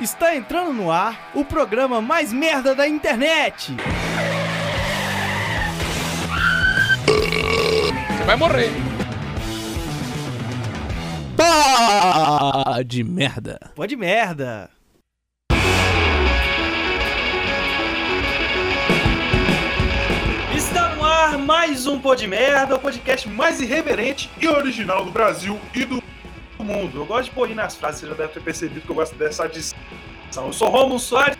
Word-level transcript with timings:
Está 0.00 0.34
entrando 0.34 0.72
no 0.72 0.90
ar 0.90 1.30
o 1.34 1.44
programa 1.44 2.00
mais 2.00 2.32
merda 2.32 2.74
da 2.74 2.88
internet. 2.88 3.76
Você 7.06 8.24
vai 8.24 8.34
morrer. 8.34 8.70
Pá 11.36 12.82
de 12.82 13.04
merda. 13.04 13.60
Pode 13.74 13.94
merda. 13.94 14.70
Está 20.56 20.94
no 20.94 21.04
ar 21.04 21.36
mais 21.36 21.86
um 21.86 22.00
Pod 22.00 22.26
Merda, 22.26 22.76
o 22.76 22.78
podcast 22.78 23.28
mais 23.28 23.60
irreverente 23.60 24.30
e 24.40 24.48
original 24.48 25.04
do 25.04 25.10
Brasil 25.10 25.60
e 25.74 25.84
do 25.84 25.99
mundo. 26.62 26.98
Eu 26.98 27.06
gosto 27.06 27.24
de 27.24 27.30
pôr 27.30 27.48
nas 27.50 27.76
frases, 27.76 28.00
você 28.00 28.06
já 28.08 28.14
deve 28.14 28.32
ter 28.32 28.40
percebido 28.40 28.80
que 28.80 28.90
eu 28.90 28.94
gosto 28.94 29.14
dessa 29.16 29.44
adição. 29.44 29.76
Eu 30.36 30.52
sou 30.52 30.68
Romulo 30.68 30.98
Soares, 30.98 31.38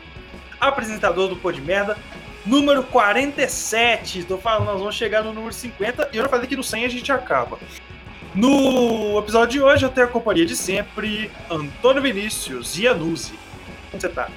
apresentador 0.60 1.28
do 1.28 1.36
Pod 1.36 1.60
Merda, 1.60 1.96
número 2.44 2.82
47. 2.82 4.20
Estou 4.20 4.38
falando, 4.38 4.66
nós 4.66 4.78
vamos 4.78 4.94
chegar 4.94 5.22
no 5.22 5.32
número 5.32 5.52
50 5.52 6.10
e 6.12 6.16
eu 6.16 6.22
já 6.22 6.28
falei 6.28 6.46
que 6.46 6.56
no 6.56 6.64
100 6.64 6.84
a 6.84 6.88
gente 6.88 7.12
acaba. 7.12 7.58
No 8.34 9.18
episódio 9.18 9.48
de 9.58 9.60
hoje 9.60 9.84
eu 9.84 9.90
tenho 9.90 10.06
a 10.06 10.10
companhia 10.10 10.46
de 10.46 10.54
sempre, 10.54 11.30
Antônio 11.50 12.00
Vinícius 12.00 12.78
e 12.78 12.86
Anuzi. 12.86 13.34
Como 13.90 14.00
você 14.00 14.08
tá? 14.08 14.28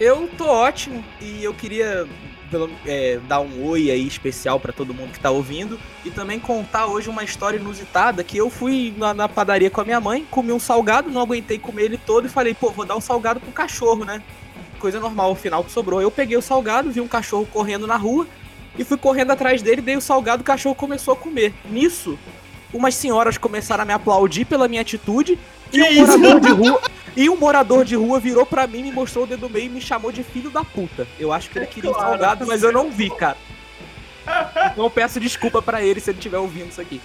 Eu 0.00 0.28
tô 0.36 0.48
ótimo 0.48 1.04
e 1.20 1.44
eu 1.44 1.54
queria 1.54 2.08
pelo, 2.50 2.70
é, 2.86 3.18
dar 3.28 3.40
um 3.40 3.64
oi 3.64 3.90
aí 3.90 4.06
especial 4.06 4.60
para 4.60 4.72
todo 4.72 4.94
mundo 4.94 5.12
que 5.12 5.20
tá 5.20 5.30
ouvindo 5.30 5.78
e 6.04 6.10
também 6.10 6.38
contar 6.38 6.86
hoje 6.86 7.08
uma 7.08 7.24
história 7.24 7.58
inusitada 7.58 8.22
que 8.24 8.36
eu 8.36 8.50
fui 8.50 8.94
na, 8.96 9.14
na, 9.14 9.28
padaria 9.28 9.70
com 9.70 9.80
a 9.80 9.84
minha 9.84 10.00
mãe, 10.00 10.26
comi 10.30 10.52
um 10.52 10.58
salgado, 10.58 11.10
não 11.10 11.20
aguentei 11.20 11.58
comer 11.58 11.84
ele 11.84 11.98
todo 11.98 12.26
e 12.26 12.30
falei, 12.30 12.54
pô, 12.54 12.70
vou 12.70 12.84
dar 12.84 12.96
um 12.96 13.00
salgado 13.00 13.40
pro 13.40 13.52
cachorro, 13.52 14.04
né? 14.04 14.22
Coisa 14.78 15.00
normal, 15.00 15.32
o 15.32 15.34
final 15.34 15.64
que 15.64 15.72
sobrou. 15.72 16.00
Eu 16.00 16.10
peguei 16.10 16.36
o 16.36 16.42
salgado, 16.42 16.90
vi 16.90 17.00
um 17.00 17.08
cachorro 17.08 17.46
correndo 17.52 17.86
na 17.86 17.96
rua 17.96 18.26
e 18.78 18.84
fui 18.84 18.96
correndo 18.96 19.30
atrás 19.30 19.62
dele, 19.62 19.80
dei 19.80 19.96
o 19.96 20.00
salgado, 20.00 20.42
o 20.42 20.44
cachorro 20.44 20.74
começou 20.74 21.14
a 21.14 21.16
comer. 21.16 21.54
Nisso, 21.70 22.18
umas 22.74 22.94
senhoras 22.94 23.38
começaram 23.38 23.82
a 23.82 23.86
me 23.86 23.92
aplaudir 23.92 24.44
pela 24.44 24.68
minha 24.68 24.82
atitude 24.82 25.38
e 25.72 25.80
um 25.80 26.06
morador 26.06 26.40
de 26.40 26.50
rua 26.50 26.82
e 27.16 27.30
um 27.30 27.36
morador 27.36 27.84
de 27.84 27.94
rua 27.94 28.20
virou 28.20 28.44
para 28.44 28.66
mim, 28.66 28.82
me 28.82 28.92
mostrou 28.92 29.24
o 29.24 29.26
dedo 29.26 29.48
meio 29.48 29.66
e 29.66 29.68
me 29.68 29.80
chamou 29.80 30.10
de 30.10 30.24
filho 30.24 30.50
da 30.50 30.64
puta. 30.64 31.06
Eu 31.18 31.32
acho 31.32 31.48
que 31.48 31.58
ele 31.58 31.66
queria 31.66 31.92
claro, 31.92 32.08
salgado, 32.08 32.46
mas 32.46 32.62
eu 32.62 32.72
não 32.72 32.90
vi, 32.90 33.08
cara. 33.08 33.36
Então 34.72 34.84
eu 34.84 34.90
peço 34.90 35.20
desculpa 35.20 35.62
para 35.62 35.82
ele 35.82 36.00
se 36.00 36.10
ele 36.10 36.18
estiver 36.18 36.38
ouvindo 36.38 36.70
isso 36.70 36.80
aqui. 36.80 37.00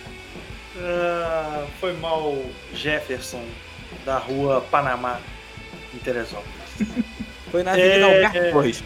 Uh, 0.76 1.68
foi 1.80 1.94
mal 1.94 2.36
Jefferson 2.74 3.44
da 4.06 4.18
rua 4.18 4.62
Panamá 4.72 5.20
em 5.94 5.98
Teresópolis. 6.00 6.50
Foi 7.52 7.64
na 7.64 7.72
Avenida 7.72 8.08
é... 8.08 8.26
Alberto 8.26 8.52
Torres. 8.52 8.84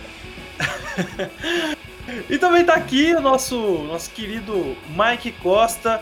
e 2.30 2.38
também 2.38 2.64
tá 2.64 2.74
aqui 2.74 3.14
o 3.14 3.20
nosso, 3.20 3.58
nosso 3.84 4.10
querido 4.12 4.76
Mike 4.90 5.34
Costa, 5.34 6.02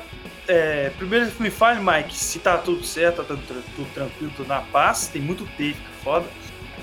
é, 0.51 0.91
primeiro 0.97 1.31
me 1.39 1.49
fale, 1.49 1.79
Mike, 1.79 2.13
se 2.13 2.37
tá 2.37 2.57
tudo 2.57 2.83
certo, 2.83 3.23
tá 3.23 3.23
tudo, 3.23 3.63
tudo 3.73 3.93
tranquilo, 3.93 4.33
tudo 4.35 4.47
na 4.49 4.59
paz. 4.59 5.07
Tem 5.07 5.21
muito 5.21 5.45
take 5.45 5.77
foda. 6.03 6.25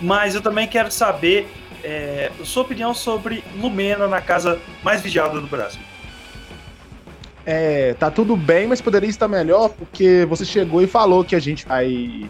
Mas 0.00 0.34
eu 0.34 0.40
também 0.40 0.66
quero 0.66 0.90
saber 0.90 1.46
é, 1.84 2.30
sua 2.44 2.62
opinião 2.62 2.94
sobre 2.94 3.44
Lumena 3.60 4.08
na 4.08 4.22
casa 4.22 4.58
mais 4.82 5.02
vigiada 5.02 5.38
do 5.38 5.46
Brasil. 5.46 5.82
É, 7.44 7.92
tá 7.94 8.10
tudo 8.10 8.34
bem, 8.36 8.66
mas 8.66 8.80
poderia 8.80 9.08
estar 9.10 9.28
melhor 9.28 9.68
porque 9.68 10.24
você 10.26 10.46
chegou 10.46 10.80
e 10.80 10.86
falou 10.86 11.22
que 11.22 11.36
a 11.36 11.40
gente 11.40 11.66
vai. 11.66 12.26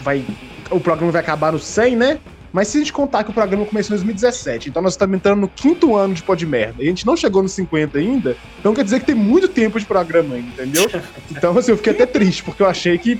Vai. 0.00 0.26
O 0.70 0.78
programa 0.78 1.10
vai 1.10 1.22
acabar 1.22 1.52
no 1.52 1.58
100, 1.58 1.96
né? 1.96 2.20
Mas 2.54 2.68
se 2.68 2.76
a 2.76 2.80
gente 2.80 2.92
contar 2.92 3.24
que 3.24 3.30
o 3.30 3.34
programa 3.34 3.66
começou 3.66 3.96
em 3.96 3.98
2017, 3.98 4.68
então 4.68 4.80
nós 4.80 4.92
estamos 4.92 5.16
entrando 5.16 5.40
no 5.40 5.48
quinto 5.48 5.96
ano 5.96 6.14
de 6.14 6.22
pó 6.22 6.36
de 6.36 6.46
merda, 6.46 6.84
e 6.84 6.86
a 6.86 6.88
gente 6.88 7.04
não 7.04 7.16
chegou 7.16 7.42
nos 7.42 7.50
50 7.50 7.98
ainda, 7.98 8.36
então 8.60 8.72
quer 8.72 8.84
dizer 8.84 9.00
que 9.00 9.06
tem 9.06 9.14
muito 9.16 9.48
tempo 9.48 9.76
de 9.76 9.84
programa 9.84 10.36
ainda, 10.36 10.62
entendeu? 10.62 10.88
Então, 11.32 11.58
assim, 11.58 11.72
eu 11.72 11.76
fiquei 11.76 11.92
até 11.92 12.06
triste, 12.06 12.44
porque 12.44 12.62
eu 12.62 12.68
achei 12.68 12.96
que 12.96 13.18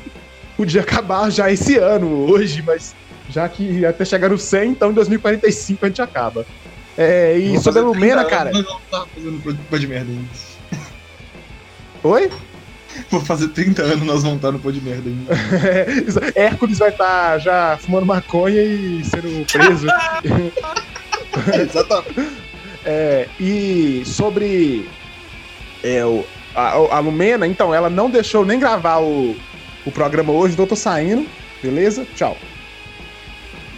podia 0.57 0.83
acabar 0.83 1.31
já 1.31 1.51
esse 1.51 1.77
ano, 1.77 2.31
hoje, 2.31 2.63
mas 2.65 2.95
já 3.29 3.49
que 3.49 3.85
até 3.85 4.05
chegar 4.05 4.31
no 4.31 4.39
100, 4.39 4.71
então 4.71 4.93
em 4.93 4.95
2045 4.95 5.85
a 5.85 5.89
gente 5.89 6.01
acaba. 6.01 6.47
É, 6.97 7.37
e 7.37 7.59
sobre 7.59 7.81
a 7.81 7.83
Lumena, 7.83 8.25
cara. 8.25 8.53
Não, 8.53 8.63
não 8.63 8.81
tá. 8.89 9.05
Oi? 12.05 12.31
Vou 13.11 13.21
fazer 13.21 13.49
30 13.49 13.83
anos 13.83 14.07
nós 14.07 14.23
vamos 14.23 14.37
estar 14.37 14.53
no 14.53 14.59
pô 14.59 14.71
de 14.71 14.81
merda 14.81 15.09
ainda. 15.09 15.35
é, 16.35 16.45
Hércules 16.47 16.79
vai 16.79 16.91
estar 16.91 17.33
tá 17.33 17.39
já 17.39 17.79
fumando 17.79 18.07
maconha 18.07 18.63
e 18.63 19.05
sendo 19.05 19.45
preso. 19.47 19.87
Exatamente. 21.61 22.45
É, 22.85 23.29
e 23.41 24.03
sobre 24.05 24.89
é, 25.83 26.05
o, 26.05 26.25
a, 26.55 26.97
a, 26.97 26.99
Lumena, 26.99 27.47
então, 27.47 27.75
ela 27.75 27.91
não 27.91 28.11
deixou 28.11 28.45
nem 28.45 28.59
gravar 28.59 28.99
o, 28.99 29.37
o 29.85 29.91
programa 29.91 30.33
hoje, 30.33 30.53
então 30.53 30.65
eu 30.65 30.69
tô 30.69 30.77
saindo. 30.77 31.27
Beleza? 31.63 32.07
Tchau. 32.15 32.37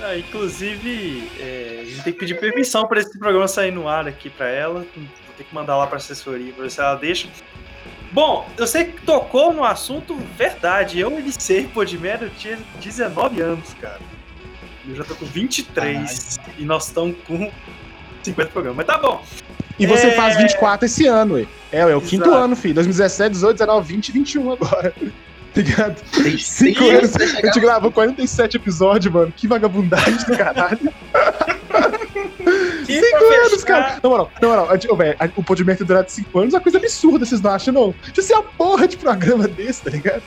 Ah, 0.02 0.16
inclusive, 0.16 1.28
é, 1.40 1.78
a 1.82 1.84
gente 1.84 2.02
tem 2.02 2.12
que 2.12 2.18
pedir 2.18 2.38
permissão 2.38 2.86
para 2.86 3.00
esse 3.00 3.18
programa 3.18 3.48
sair 3.48 3.72
no 3.72 3.88
ar 3.88 4.06
aqui 4.06 4.28
para 4.28 4.48
ela. 4.48 4.86
Vou 4.94 5.34
ter 5.36 5.44
que 5.44 5.54
mandar 5.54 5.76
lá 5.76 5.86
para 5.86 5.96
assessoria 5.96 6.52
para 6.52 6.64
ver 6.64 6.70
se 6.70 6.80
ela 6.80 6.94
deixa. 6.96 7.28
Bom, 8.16 8.48
eu 8.56 8.66
sei 8.66 8.86
que 8.86 9.02
tocou 9.02 9.52
no 9.52 9.62
assunto 9.62 10.16
verdade. 10.38 10.98
Eu 10.98 11.20
iniciei 11.20 11.66
Podmer, 11.66 12.22
eu 12.22 12.30
tinha 12.30 12.58
19 12.80 13.42
anos, 13.42 13.74
cara. 13.78 14.00
Eu 14.88 14.96
já 14.96 15.04
tô 15.04 15.14
com 15.14 15.26
23 15.26 16.38
e 16.56 16.64
nós 16.64 16.86
estamos 16.86 17.14
com 17.26 17.52
50 18.22 18.50
programas. 18.52 18.78
Mas 18.78 18.86
tá 18.86 18.96
bom. 18.96 19.22
E 19.78 19.86
você 19.86 20.06
é... 20.06 20.10
faz 20.12 20.34
24 20.38 20.86
esse 20.86 21.06
ano, 21.06 21.34
ué. 21.34 21.46
É, 21.70 21.80
é 21.80 21.84
o 21.84 21.90
Exato. 21.90 22.06
quinto 22.06 22.32
ano, 22.32 22.56
filho. 22.56 22.76
2017, 22.76 23.32
18, 23.32 23.58
19, 23.58 23.86
20 23.86 24.08
e 24.08 24.12
21 24.12 24.50
agora. 24.52 24.94
Tá 25.56 25.62
ligado? 25.62 26.02
Tem 26.22 26.36
cinco 26.36 26.84
anos. 26.84 27.16
A 27.16 27.46
gente 27.46 27.60
gravou 27.60 27.90
47 27.90 28.58
episódios, 28.58 29.12
mano. 29.12 29.32
Que 29.34 29.48
vagabundagem 29.48 30.18
do 30.18 30.36
caralho. 30.36 30.78
cinco 32.84 33.24
anos, 33.46 33.64
cara. 33.64 33.98
Na 34.02 34.08
moral, 34.10 34.30
na 34.40 34.48
moral, 34.48 34.68
a, 34.70 34.76
véio, 34.96 35.16
a, 35.18 35.28
o 35.34 35.42
Podimento 35.42 35.82
durante 35.82 36.12
cinco 36.12 36.38
anos 36.40 36.52
é 36.52 36.58
uma 36.58 36.62
coisa 36.62 36.76
absurda, 36.76 37.24
vocês 37.24 37.40
não 37.40 37.50
acham, 37.50 37.72
não? 37.72 37.94
Tipo 38.02 38.20
assim, 38.20 38.34
a 38.34 38.42
porra 38.42 38.86
de 38.86 38.98
programa 38.98 39.48
desse, 39.48 39.82
tá 39.82 39.90
ligado? 39.90 40.22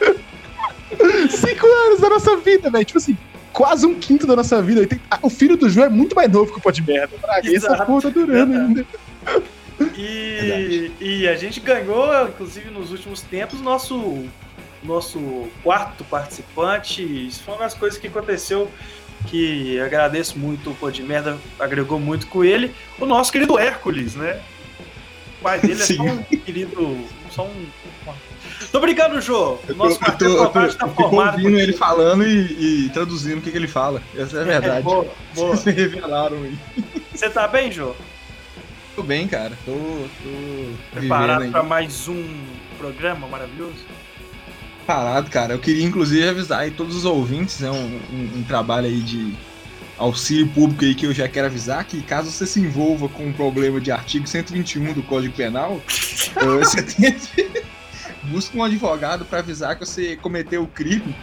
cinco 1.29 1.67
anos 1.67 1.99
da 1.99 2.09
nossa 2.09 2.35
vida, 2.37 2.71
velho. 2.71 2.85
Tipo 2.85 2.97
assim, 2.97 3.15
quase 3.53 3.85
um 3.85 3.93
quinto 3.93 4.25
da 4.25 4.35
nossa 4.35 4.59
vida. 4.63 4.87
Tem, 4.87 4.99
a, 5.11 5.19
o 5.21 5.29
filho 5.29 5.55
do 5.55 5.69
João 5.69 5.85
é 5.85 5.89
muito 5.89 6.15
mais 6.15 6.31
novo 6.31 6.51
que 6.51 6.57
o 6.57 6.61
Podmerda. 6.61 7.15
Essa 7.53 7.85
porra 7.85 8.01
tá 8.01 8.09
durando 8.09 8.51
ainda. 8.51 8.83
E, 9.95 10.91
e, 10.99 11.27
a 11.27 11.35
gente 11.35 11.59
ganhou, 11.59 12.27
inclusive 12.27 12.69
nos 12.71 12.91
últimos 12.91 13.21
tempos, 13.21 13.61
nosso 13.61 14.27
nosso 14.83 15.49
quarto 15.63 16.03
participante. 16.03 17.01
Isso 17.03 17.43
foi 17.43 17.53
uma 17.53 17.63
das 17.63 17.73
coisas 17.73 17.99
que 17.99 18.07
aconteceu 18.07 18.69
que 19.27 19.79
agradeço 19.79 20.37
muito 20.37 20.71
o 20.71 20.75
Pô 20.75 20.89
de 20.89 21.03
Merda, 21.03 21.37
agregou 21.59 21.99
muito 21.99 22.27
com 22.27 22.43
ele. 22.43 22.73
O 22.99 23.05
nosso 23.05 23.31
querido 23.31 23.57
Hércules, 23.59 24.15
né? 24.15 24.41
O 25.39 25.43
pai 25.43 25.59
dele 25.59 25.81
é 25.81 25.85
só 25.85 26.03
um 26.03 26.23
querido. 26.23 27.05
Só 27.31 27.45
um. 27.45 27.65
Tô 28.71 28.79
brincando, 28.79 29.21
Jô. 29.21 29.57
O 29.69 29.73
nosso 29.73 29.99
eu 30.03 30.17
tô, 30.17 30.25
eu 30.25 30.49
tô, 30.49 30.77
tá 30.77 30.87
formado. 30.87 31.37
ouvindo 31.37 31.59
ele 31.59 31.73
falando 31.73 32.27
e, 32.27 32.85
e, 32.85 32.89
traduzindo 32.89 33.39
o 33.39 33.41
que, 33.41 33.51
que, 33.51 33.57
ele 33.57 33.67
fala. 33.67 34.01
Essa 34.15 34.37
é 34.37 34.41
a 34.41 34.43
verdade. 34.43 34.77
É, 34.79 34.81
boa, 34.81 35.07
boa. 35.33 35.55
Vocês 35.55 35.75
revelaram 35.75 36.37
aí. 36.43 36.57
Você 37.13 37.29
tá 37.29 37.47
bem, 37.47 37.71
Jô? 37.71 37.95
Tô 38.95 39.03
bem, 39.03 39.27
cara. 39.27 39.57
Tô. 39.65 39.71
tô 39.71 40.99
Preparado 40.99 41.49
para 41.51 41.63
mais 41.63 42.07
um 42.07 42.43
programa 42.77 43.27
maravilhoso? 43.27 43.85
Parado, 44.89 45.29
cara. 45.29 45.53
Eu 45.53 45.59
queria 45.59 45.85
inclusive 45.85 46.27
avisar 46.27 46.61
aí 46.61 46.71
todos 46.71 46.95
os 46.95 47.05
ouvintes, 47.05 47.61
é 47.61 47.65
né, 47.65 47.71
um, 47.71 48.15
um, 48.15 48.39
um, 48.39 48.43
trabalho 48.43 48.87
aí 48.87 48.99
de 49.01 49.35
auxílio 49.99 50.47
público 50.47 50.83
aí 50.83 50.95
que 50.95 51.05
eu 51.05 51.13
já 51.13 51.27
quero 51.27 51.45
avisar 51.45 51.83
que 51.83 52.01
caso 52.01 52.31
você 52.31 52.47
se 52.47 52.59
envolva 52.59 53.07
com 53.07 53.27
um 53.27 53.33
problema 53.33 53.79
de 53.79 53.91
artigo 53.91 54.25
121 54.25 54.93
do 54.93 55.03
Código 55.03 55.35
Penal, 55.35 55.79
você 56.59 56.81
tem 56.81 57.15
busca 58.23 58.57
um 58.57 58.63
advogado 58.63 59.25
para 59.25 59.39
avisar 59.39 59.77
que 59.77 59.85
você 59.85 60.15
cometeu 60.15 60.63
o 60.63 60.67
crime 60.67 61.15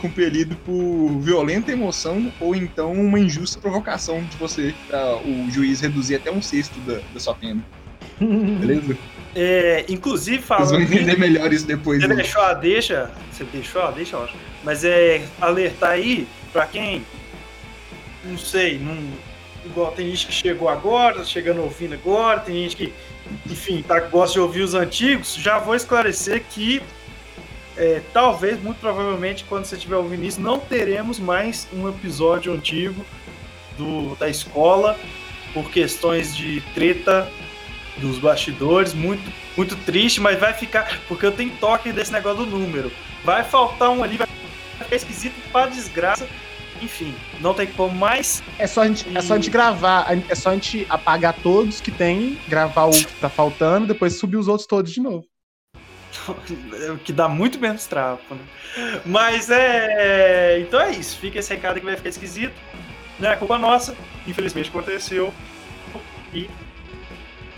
compelido 0.00 0.56
por 0.56 1.20
violenta 1.20 1.70
emoção 1.70 2.32
ou 2.40 2.56
então 2.56 2.92
uma 2.92 3.20
injusta 3.20 3.60
provocação 3.60 4.20
de 4.24 4.36
você 4.36 4.74
para 4.88 5.16
o 5.18 5.48
juiz 5.48 5.80
reduzir 5.80 6.16
até 6.16 6.32
um 6.32 6.42
sexto 6.42 6.76
da, 6.80 6.98
da 7.14 7.20
sua 7.20 7.34
pena. 7.34 7.62
Beleza? 8.18 8.96
É, 9.34 9.84
inclusive 9.88 10.42
falando. 10.42 10.68
Vocês 10.68 10.88
vão 10.88 10.98
entender 10.98 11.18
melhor 11.18 11.52
isso 11.52 11.66
depois. 11.66 12.00
Você 12.00 12.08
né? 12.08 12.16
deixou 12.16 12.42
a 12.42 12.54
deixa. 12.54 13.10
Você 13.30 13.44
deixou 13.44 13.82
a 13.82 13.90
deixa, 13.90 14.16
eu 14.16 14.24
acho. 14.24 14.34
Mas 14.62 14.84
é 14.84 15.22
alertar 15.40 15.90
aí 15.90 16.26
pra 16.52 16.66
quem. 16.66 17.04
Não 18.24 18.38
sei, 18.38 18.78
não. 18.78 18.96
Igual 19.64 19.92
tem 19.92 20.10
gente 20.10 20.26
que 20.26 20.32
chegou 20.32 20.68
agora, 20.68 21.18
tá 21.18 21.24
chegando 21.24 21.62
ouvindo 21.62 21.94
agora, 21.94 22.40
tem 22.40 22.56
gente 22.64 22.74
que, 22.74 22.92
enfim, 23.48 23.80
tá, 23.80 24.00
gosta 24.00 24.34
de 24.34 24.40
ouvir 24.40 24.62
os 24.62 24.74
antigos. 24.74 25.36
Já 25.36 25.58
vou 25.60 25.76
esclarecer 25.76 26.42
que 26.50 26.82
é, 27.76 28.02
talvez, 28.12 28.60
muito 28.60 28.78
provavelmente, 28.78 29.44
quando 29.44 29.64
você 29.64 29.76
estiver 29.76 29.96
ouvindo 29.96 30.24
isso, 30.24 30.40
não 30.40 30.58
teremos 30.58 31.18
mais 31.18 31.66
um 31.72 31.88
episódio 31.88 32.52
antigo 32.52 33.04
do, 33.78 34.14
da 34.16 34.28
escola 34.28 34.98
por 35.54 35.70
questões 35.70 36.36
de 36.36 36.60
treta 36.74 37.30
dos 37.98 38.18
bastidores, 38.18 38.94
muito, 38.94 39.22
muito 39.56 39.76
triste, 39.76 40.20
mas 40.20 40.38
vai 40.38 40.52
ficar, 40.52 41.00
porque 41.08 41.26
eu 41.26 41.32
tenho 41.32 41.50
toque 41.56 41.92
desse 41.92 42.12
negócio 42.12 42.44
do 42.44 42.58
número. 42.58 42.90
Vai 43.24 43.44
faltar 43.44 43.90
um 43.90 44.02
ali, 44.02 44.16
vai 44.16 44.26
ficar 44.78 44.96
esquisito 44.96 45.34
pra 45.50 45.66
desgraça. 45.66 46.28
Enfim, 46.80 47.14
não 47.40 47.54
tem 47.54 47.66
como 47.68 47.94
mais. 47.94 48.42
É 48.58 48.66
só 48.66 48.82
a 48.82 48.88
gente, 48.88 49.16
é 49.16 49.20
só 49.20 49.34
a 49.34 49.36
gente 49.36 49.50
gravar, 49.50 50.06
é 50.28 50.34
só 50.34 50.50
a 50.50 50.54
gente 50.54 50.84
apagar 50.88 51.34
todos 51.34 51.80
que 51.80 51.92
tem, 51.92 52.38
gravar 52.48 52.86
o 52.86 52.90
que 52.90 53.14
tá 53.20 53.28
faltando, 53.28 53.86
depois 53.86 54.18
subir 54.18 54.36
os 54.36 54.48
outros 54.48 54.66
todos 54.66 54.90
de 54.90 55.00
novo. 55.00 55.24
que 57.04 57.12
dá 57.12 57.28
muito 57.28 57.58
menos 57.58 57.86
trapo, 57.86 58.34
né? 58.34 58.42
Mas 59.04 59.50
é. 59.50 60.60
Então 60.60 60.80
é 60.80 60.90
isso. 60.90 61.18
Fica 61.18 61.38
esse 61.38 61.52
recado 61.54 61.78
que 61.78 61.86
vai 61.86 61.96
ficar 61.96 62.08
esquisito. 62.08 62.54
Não 63.18 63.30
é 63.30 63.36
culpa 63.36 63.58
nossa. 63.58 63.94
Infelizmente 64.26 64.68
aconteceu. 64.68 65.32
E. 66.34 66.48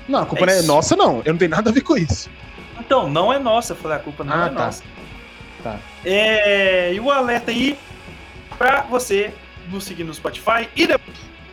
Não, 0.08 0.20
a 0.20 0.26
culpa 0.26 0.44
é 0.44 0.46
não 0.46 0.54
é 0.54 0.62
nossa, 0.62 0.96
não. 0.96 1.22
Eu 1.24 1.32
não 1.32 1.38
tenho 1.38 1.50
nada 1.50 1.70
a 1.70 1.72
ver 1.72 1.80
com 1.82 1.96
isso. 1.96 2.30
Então, 2.78 3.08
não 3.08 3.32
é 3.32 3.38
nossa. 3.38 3.72
Eu 3.72 3.76
falei, 3.76 3.96
a 3.96 4.00
culpa 4.00 4.24
não 4.24 4.34
Ah, 4.34 4.46
é 4.46 4.48
tá. 4.50 4.64
nossa. 4.66 4.82
Tá. 5.62 5.78
É, 6.04 6.92
e 6.92 7.00
o 7.00 7.10
alerta 7.10 7.50
aí 7.50 7.78
pra 8.58 8.82
você 8.82 9.32
nos 9.70 9.84
seguir 9.84 10.04
no 10.04 10.12
Spotify 10.12 10.68
e 10.76 10.86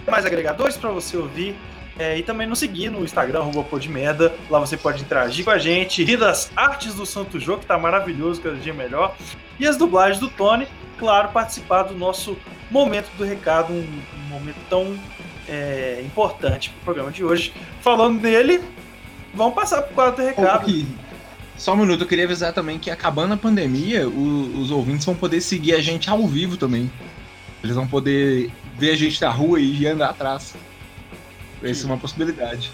demais 0.05 0.25
agregadores 0.25 0.75
pra 0.77 0.89
você 0.89 1.15
ouvir. 1.17 1.55
É, 1.99 2.17
e 2.17 2.23
também 2.23 2.47
nos 2.47 2.59
seguir 2.59 2.89
no 2.89 3.03
Instagram, 3.03 3.43
Merda. 3.89 4.33
Lá 4.49 4.59
você 4.59 4.75
pode 4.75 5.01
interagir 5.01 5.45
com 5.45 5.51
a 5.51 5.57
gente, 5.57 6.03
rir 6.03 6.17
das 6.17 6.51
artes 6.55 6.95
do 6.95 7.05
Santo 7.05 7.39
Jô, 7.39 7.57
que 7.57 7.65
tá 7.65 7.77
maravilhoso, 7.77 8.41
cada 8.41 8.55
dia 8.55 8.73
melhor. 8.73 9.15
E 9.59 9.67
as 9.67 9.77
dublagens 9.77 10.19
do 10.19 10.29
Tony, 10.29 10.67
claro, 10.97 11.29
participar 11.29 11.83
do 11.83 11.93
nosso 11.93 12.37
momento 12.71 13.09
do 13.17 13.23
recado, 13.23 13.71
um, 13.73 13.85
um 14.15 14.29
momento 14.29 14.57
tão 14.69 14.97
é, 15.51 16.01
importante 16.05 16.69
pro 16.69 16.79
programa 16.85 17.11
de 17.11 17.23
hoje. 17.23 17.53
Falando 17.81 18.19
dele, 18.21 18.61
vamos 19.33 19.53
passar 19.53 19.81
pro 19.83 19.93
quadro 19.93 20.15
do 20.23 20.27
recado. 20.27 20.71
Só 21.57 21.73
um 21.73 21.77
minuto, 21.77 22.01
eu 22.03 22.07
queria 22.07 22.25
avisar 22.25 22.53
também 22.53 22.79
que 22.79 22.89
acabando 22.89 23.33
a 23.35 23.37
pandemia, 23.37 24.07
o- 24.09 24.59
os 24.59 24.71
ouvintes 24.71 25.05
vão 25.05 25.13
poder 25.13 25.41
seguir 25.41 25.75
a 25.75 25.81
gente 25.81 26.09
ao 26.09 26.25
vivo 26.27 26.57
também. 26.57 26.89
Eles 27.63 27.75
vão 27.75 27.85
poder 27.85 28.49
ver 28.77 28.91
a 28.91 28.95
gente 28.95 29.21
na 29.21 29.29
rua 29.29 29.59
e 29.59 29.85
andar 29.85 30.09
atrás. 30.09 30.55
Essa 31.61 31.83
é 31.83 31.85
uma 31.85 31.97
possibilidade. 31.97 32.71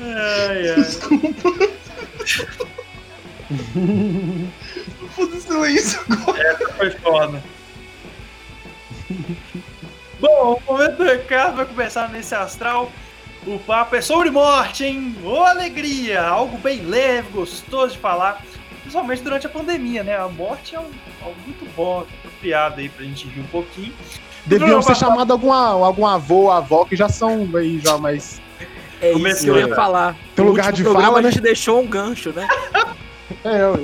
Ai, 0.00 0.70
ai. 0.70 0.84
Foda-se 5.14 5.74
isso 5.74 5.98
Foi 6.76 6.90
foda. 6.90 7.42
Bom, 10.20 10.60
o 10.66 10.72
momento 10.72 10.96
do 10.96 11.04
recado 11.04 11.56
vai 11.56 11.66
começar 11.66 12.08
nesse 12.08 12.34
astral. 12.34 12.90
O 13.46 13.58
papo 13.60 13.94
é 13.94 14.00
sobre 14.00 14.30
morte, 14.30 14.84
hein? 14.84 15.14
Ô 15.22 15.42
alegria! 15.42 16.22
Algo 16.22 16.58
bem 16.58 16.82
leve, 16.82 17.28
gostoso 17.30 17.92
de 17.92 17.98
falar. 17.98 18.42
Principalmente 18.80 19.22
durante 19.22 19.46
a 19.46 19.50
pandemia, 19.50 20.02
né? 20.02 20.16
A 20.16 20.28
morte 20.28 20.74
é 20.74 20.80
um, 20.80 20.90
algo 21.22 21.36
muito 21.44 21.64
bom, 21.76 22.04
apropriado 22.18 22.80
aí 22.80 22.88
pra 22.88 23.04
gente 23.04 23.28
rir 23.28 23.40
um 23.40 23.46
pouquinho. 23.46 23.92
Deviam 24.46 24.80
ser 24.80 24.96
chamados 24.96 25.30
alguma, 25.30 25.70
algum 25.70 26.06
avô, 26.06 26.50
avó, 26.50 26.84
que 26.84 26.96
já 26.96 27.08
são 27.08 27.48
aí 27.54 27.80
já 27.80 27.98
mais. 27.98 28.40
É 29.00 29.10
isso 29.10 29.18
Começou, 29.18 29.54
que 29.54 29.60
eu 29.60 29.68
ia 29.68 29.74
falar. 29.74 30.16
Tem 30.34 30.44
No 30.44 30.50
lugar 30.50 30.72
de 30.72 30.82
programa 30.82 31.06
fala, 31.08 31.18
a 31.18 31.22
né? 31.22 31.30
gente 31.30 31.42
deixou 31.42 31.80
um 31.80 31.86
gancho, 31.86 32.32
né? 32.32 32.46
É, 33.44 33.66
ué. 33.66 33.80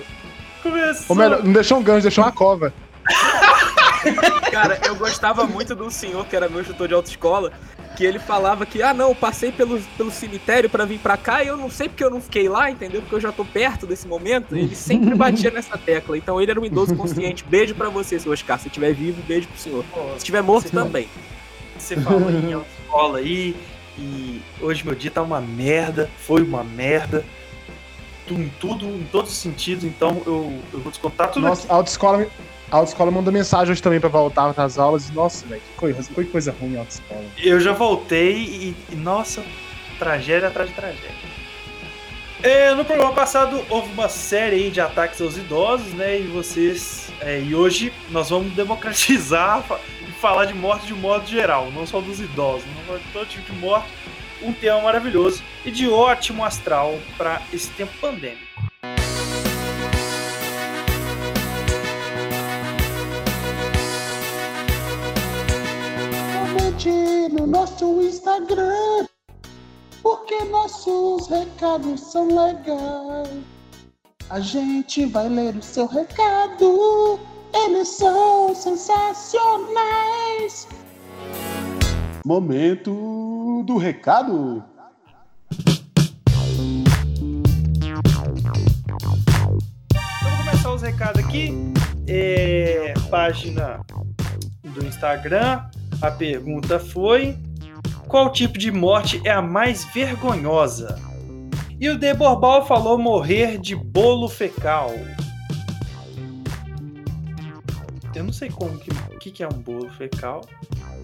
Começou. 0.62 1.06
Ou 1.08 1.16
melhor, 1.16 1.42
não 1.42 1.52
deixou 1.52 1.78
um 1.78 1.82
gancho, 1.82 2.02
deixou 2.02 2.24
uma 2.24 2.32
cova. 2.32 2.72
Cara, 4.50 4.80
eu 4.86 4.94
gostava 4.96 5.46
muito 5.46 5.74
de 5.74 5.82
um 5.82 5.90
senhor 5.90 6.26
que 6.26 6.36
era 6.36 6.48
meu 6.48 6.60
instrutor 6.60 6.88
de 6.88 6.94
autoescola, 6.94 7.52
que 7.96 8.04
ele 8.04 8.18
falava 8.18 8.66
que, 8.66 8.82
ah 8.82 8.94
não, 8.94 9.14
passei 9.14 9.52
pelo, 9.52 9.80
pelo 9.96 10.10
cemitério 10.10 10.68
pra 10.68 10.84
vir 10.84 10.98
pra 10.98 11.16
cá 11.16 11.42
e 11.42 11.48
eu 11.48 11.56
não 11.56 11.70
sei 11.70 11.88
porque 11.88 12.04
eu 12.04 12.10
não 12.10 12.20
fiquei 12.20 12.48
lá, 12.48 12.70
entendeu? 12.70 13.00
Porque 13.02 13.14
eu 13.14 13.20
já 13.20 13.32
tô 13.32 13.44
perto 13.44 13.86
desse 13.86 14.06
momento. 14.08 14.56
Ele 14.56 14.74
sempre 14.74 15.14
batia 15.14 15.50
nessa 15.50 15.76
tecla. 15.76 16.16
Então 16.16 16.40
ele 16.40 16.50
era 16.50 16.60
um 16.60 16.64
idoso 16.64 16.94
consciente. 16.96 17.44
Beijo 17.44 17.74
pra 17.74 17.88
você, 17.88 18.18
seu 18.18 18.32
Oscar. 18.32 18.58
Se 18.58 18.68
estiver 18.68 18.92
vivo, 18.92 19.22
beijo 19.22 19.48
pro 19.48 19.58
senhor. 19.58 19.84
Se 20.12 20.18
estiver 20.18 20.42
morto, 20.42 20.68
Sim. 20.68 20.76
também. 20.76 21.08
Você 21.78 21.96
falou 21.96 22.30
em 22.30 22.52
autoescola 22.52 23.18
aí, 23.18 23.56
e 23.98 24.40
hoje 24.60 24.84
meu 24.84 24.94
dia 24.94 25.10
tá 25.10 25.22
uma 25.22 25.40
merda, 25.40 26.08
foi 26.18 26.42
uma 26.42 26.62
merda. 26.64 27.24
Em 28.30 28.48
tudo, 28.60 28.86
em 28.86 29.06
todos 29.10 29.32
os 29.32 29.36
sentidos, 29.36 29.84
então 29.84 30.22
eu, 30.24 30.58
eu 30.72 30.80
vou 30.80 30.90
descontar 30.90 31.30
tudo 31.30 31.46
Nossa, 31.46 31.70
a 31.70 31.76
autoescola, 31.76 32.26
a 32.72 32.76
autoescola 32.76 33.10
mandou 33.10 33.30
mensagem 33.30 33.70
hoje 33.70 33.82
também 33.82 34.00
pra 34.00 34.08
voltar 34.08 34.54
nas 34.56 34.78
aulas. 34.78 35.10
Nossa, 35.10 35.46
velho, 35.46 35.60
que 35.60 35.74
coisa, 35.76 36.02
que 36.02 36.24
coisa 36.24 36.56
ruim 36.58 36.76
a 36.76 36.80
autoescola. 36.80 37.24
Eu 37.36 37.60
já 37.60 37.72
voltei 37.72 38.32
e, 38.32 38.76
e, 38.90 38.96
nossa, 38.96 39.44
tragédia 39.98 40.48
atrás 40.48 40.70
de 40.70 40.74
tragédia. 40.74 41.32
É, 42.42 42.74
no 42.74 42.82
programa 42.82 43.12
passado 43.12 43.62
houve 43.68 43.92
uma 43.92 44.08
série 44.08 44.56
aí 44.56 44.70
de 44.70 44.80
ataques 44.80 45.20
aos 45.20 45.36
idosos, 45.36 45.92
né? 45.92 46.18
E 46.18 46.22
vocês. 46.22 47.12
é, 47.20 47.40
e 47.40 47.54
hoje 47.54 47.92
nós 48.10 48.30
vamos 48.30 48.54
democratizar 48.54 49.62
e 50.00 50.10
falar 50.12 50.46
de 50.46 50.54
morte 50.54 50.86
de 50.86 50.94
um 50.94 50.98
modo 50.98 51.26
geral, 51.26 51.70
não 51.72 51.86
só 51.86 52.00
dos 52.00 52.20
idosos, 52.20 52.64
não 52.88 52.96
de 52.96 53.04
todo 53.12 53.28
tipo 53.28 53.52
de 53.52 53.58
morte. 53.58 53.86
Um 54.40 54.52
tema 54.52 54.80
maravilhoso 54.80 55.42
e 55.64 55.70
de 55.70 55.88
ótimo 55.88 56.42
astral 56.42 56.98
para 57.18 57.40
esse 57.52 57.68
tempo 57.70 57.92
pandêmico. 58.00 58.42
Comente 66.72 67.28
no 67.30 67.46
nosso 67.46 68.00
Instagram, 68.00 69.06
porque 70.02 70.42
nossos 70.44 71.28
recados 71.28 72.00
são 72.00 72.28
legais. 72.28 73.28
A 74.30 74.40
gente 74.40 75.04
vai 75.04 75.28
ler 75.28 75.54
o 75.54 75.62
seu 75.62 75.86
recado, 75.86 77.20
eles 77.52 77.88
são 77.88 78.54
sensacionais. 78.54 78.96
Momento 82.24 83.62
do 83.66 83.76
recado. 83.76 84.64
Então 89.90 90.00
vou 90.22 90.38
começar 90.38 90.72
os 90.72 90.80
recados 90.80 91.22
aqui. 91.22 91.52
É, 92.08 92.94
página 93.10 93.80
do 94.62 94.86
Instagram. 94.86 95.62
A 96.02 96.10
pergunta 96.10 96.78
foi: 96.78 97.36
Qual 98.08 98.30
tipo 98.32 98.58
de 98.58 98.70
morte 98.70 99.20
é 99.24 99.30
a 99.30 99.40
mais 99.40 99.84
vergonhosa? 99.94 100.98
E 101.80 101.88
o 101.88 101.98
Deborbal 101.98 102.66
falou 102.66 102.98
morrer 102.98 103.58
de 103.58 103.74
bolo 103.74 104.28
fecal. 104.28 104.92
Eu 108.14 108.24
não 108.24 108.32
sei 108.32 108.50
como 108.50 108.76
que, 108.78 108.90
o 108.90 109.18
que, 109.18 109.30
que 109.30 109.42
é 109.42 109.48
um 109.48 109.58
bolo 109.58 109.88
fecal. 109.90 110.42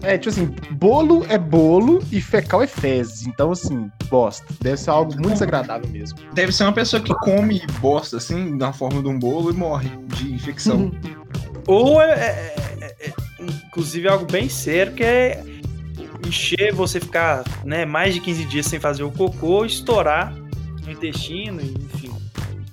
É, 0.01 0.17
tipo 0.17 0.29
assim, 0.29 0.45
bolo 0.71 1.25
é 1.27 1.37
bolo 1.37 2.01
e 2.11 2.21
fecal 2.21 2.61
é 2.61 2.67
fezes. 2.67 3.25
Então, 3.25 3.51
assim, 3.51 3.91
bosta. 4.09 4.45
Deve 4.61 4.77
ser 4.77 4.91
algo 4.91 5.11
muito 5.13 5.31
desagradável 5.33 5.89
mesmo. 5.89 6.19
Deve 6.33 6.51
ser 6.51 6.63
uma 6.63 6.71
pessoa 6.71 7.01
que 7.01 7.13
come 7.15 7.61
bosta, 7.81 8.17
assim, 8.17 8.55
na 8.55 8.71
forma 8.71 9.01
de 9.01 9.07
um 9.09 9.17
bolo 9.17 9.49
e 9.49 9.53
morre 9.53 9.89
de 10.15 10.31
infecção. 10.33 10.91
Ou 11.67 12.01
é, 12.01 12.11
é- 12.11 12.55
é- 12.78 12.78
é, 12.78 12.78
inclusive 13.39 14.07
algo 14.07 14.25
bem 14.25 14.49
sério 14.49 14.93
que 14.93 15.03
é 15.03 15.43
encher, 16.27 16.73
você 16.73 16.99
ficar 16.99 17.43
né, 17.63 17.85
mais 17.85 18.13
de 18.13 18.19
15 18.19 18.45
dias 18.45 18.65
sem 18.65 18.79
fazer 18.79 19.03
o 19.03 19.11
cocô, 19.11 19.65
estourar 19.65 20.33
o 20.85 20.91
intestino, 20.91 21.61
e, 21.61 21.73
enfim, 21.93 22.11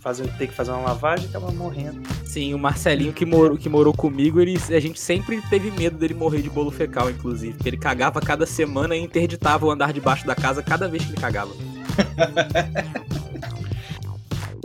fazer, 0.01 0.29
ter 0.37 0.49
que 0.49 0.55
fazer 0.55 0.73
uma 0.73 0.83
lavagem 0.83 1.27
e 1.27 1.29
acabar 1.29 1.53
morrendo. 1.53 2.03
Sim, 2.25 2.55
o 2.55 2.59
Marcelinho 2.59 3.13
que 3.13 3.25
morou, 3.25 3.57
que 3.57 3.69
morou 3.69 3.95
comigo, 3.95 4.41
ele, 4.41 4.59
a 4.71 4.81
gente 4.81 5.01
sempre 5.01 5.41
teve 5.49 5.71
medo 5.71 5.97
dele 5.97 6.15
morrer 6.15 6.43
de 6.43 6.51
bolo 6.51 6.71
fecal, 6.71 7.11
inclusive. 7.11 7.55
Porque 7.55 7.69
ele 7.69 7.77
cagava 7.77 8.21
cada 8.21 8.47
semana 8.47 8.97
e 8.97 9.01
interditava 9.01 9.65
o 9.67 9.71
andar 9.71 9.93
debaixo 9.93 10.27
da 10.27 10.35
casa 10.35 10.63
cada 10.63 10.89
vez 10.89 11.05
que 11.05 11.11
ele 11.11 11.21
cagava. 11.21 11.53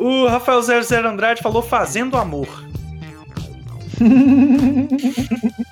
O 0.03 0.25
Rafael 0.25 0.63
00 0.63 1.07
Andrade 1.07 1.43
falou 1.43 1.61
fazendo 1.61 2.17
amor. 2.17 2.47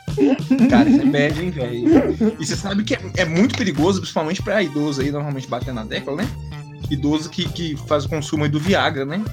Cara, 0.70 0.90
isso 0.90 1.02
é 1.02 1.06
bad, 1.06 1.42
hein, 1.42 1.50
velho? 1.52 2.36
E 2.40 2.46
você 2.46 2.56
sabe 2.56 2.84
que 2.84 2.94
é, 2.96 3.00
é 3.18 3.26
muito 3.26 3.58
perigoso, 3.58 4.00
principalmente 4.00 4.42
pra 4.42 4.62
idoso 4.62 5.02
aí, 5.02 5.12
normalmente 5.12 5.48
batendo 5.48 5.76
na 5.76 5.86
tecla, 5.86 6.16
né? 6.16 6.28
Idoso 6.90 7.30
que, 7.30 7.48
que 7.50 7.76
faz 7.88 8.06
o 8.06 8.10
consumo 8.10 8.44
aí 8.44 8.50
do 8.50 8.60
Viagra, 8.60 9.06
né? 9.06 9.24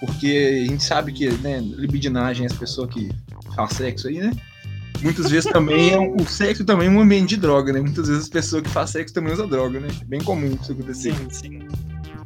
Porque 0.00 0.64
a 0.66 0.70
gente 0.70 0.84
sabe 0.84 1.12
que, 1.12 1.28
né, 1.28 1.60
libidinagem, 1.60 2.46
as 2.46 2.52
pessoas 2.52 2.92
que 2.92 3.08
fazem 3.56 3.76
sexo 3.76 4.08
aí, 4.08 4.18
né? 4.18 4.32
Muitas 5.00 5.30
vezes 5.30 5.50
também 5.50 5.90
é 5.92 5.98
um- 5.98 6.16
o 6.16 6.26
sexo 6.26 6.64
também 6.64 6.88
é 6.88 6.90
um 6.90 7.00
ambiente 7.00 7.30
de 7.30 7.36
droga, 7.36 7.72
né? 7.72 7.80
Muitas 7.80 8.08
vezes 8.08 8.24
as 8.24 8.28
pessoas 8.28 8.62
que 8.62 8.68
fazem 8.68 8.94
sexo 9.00 9.14
também 9.14 9.32
usam 9.32 9.48
droga, 9.48 9.78
né? 9.80 9.88
Bem 10.06 10.20
comum 10.20 10.56
isso 10.60 10.72
acontecer. 10.72 11.14
Sim, 11.14 11.28
sim. 11.30 11.68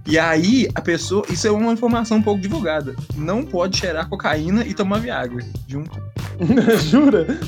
E 0.06 0.18
aí, 0.18 0.68
a 0.75 0.80
pessoa. 0.80 1.25
Isso 1.30 1.47
é 1.47 1.50
uma 1.50 1.73
informação 1.73 2.18
um 2.18 2.23
pouco 2.23 2.40
divulgada. 2.40 2.97
Não 3.14 3.44
pode 3.44 3.78
cheirar 3.78 4.09
cocaína 4.09 4.64
e 4.66 4.75
tomar 4.75 4.99
Viagra 4.99 5.44
junto. 5.68 6.00
Jura? 6.90 7.38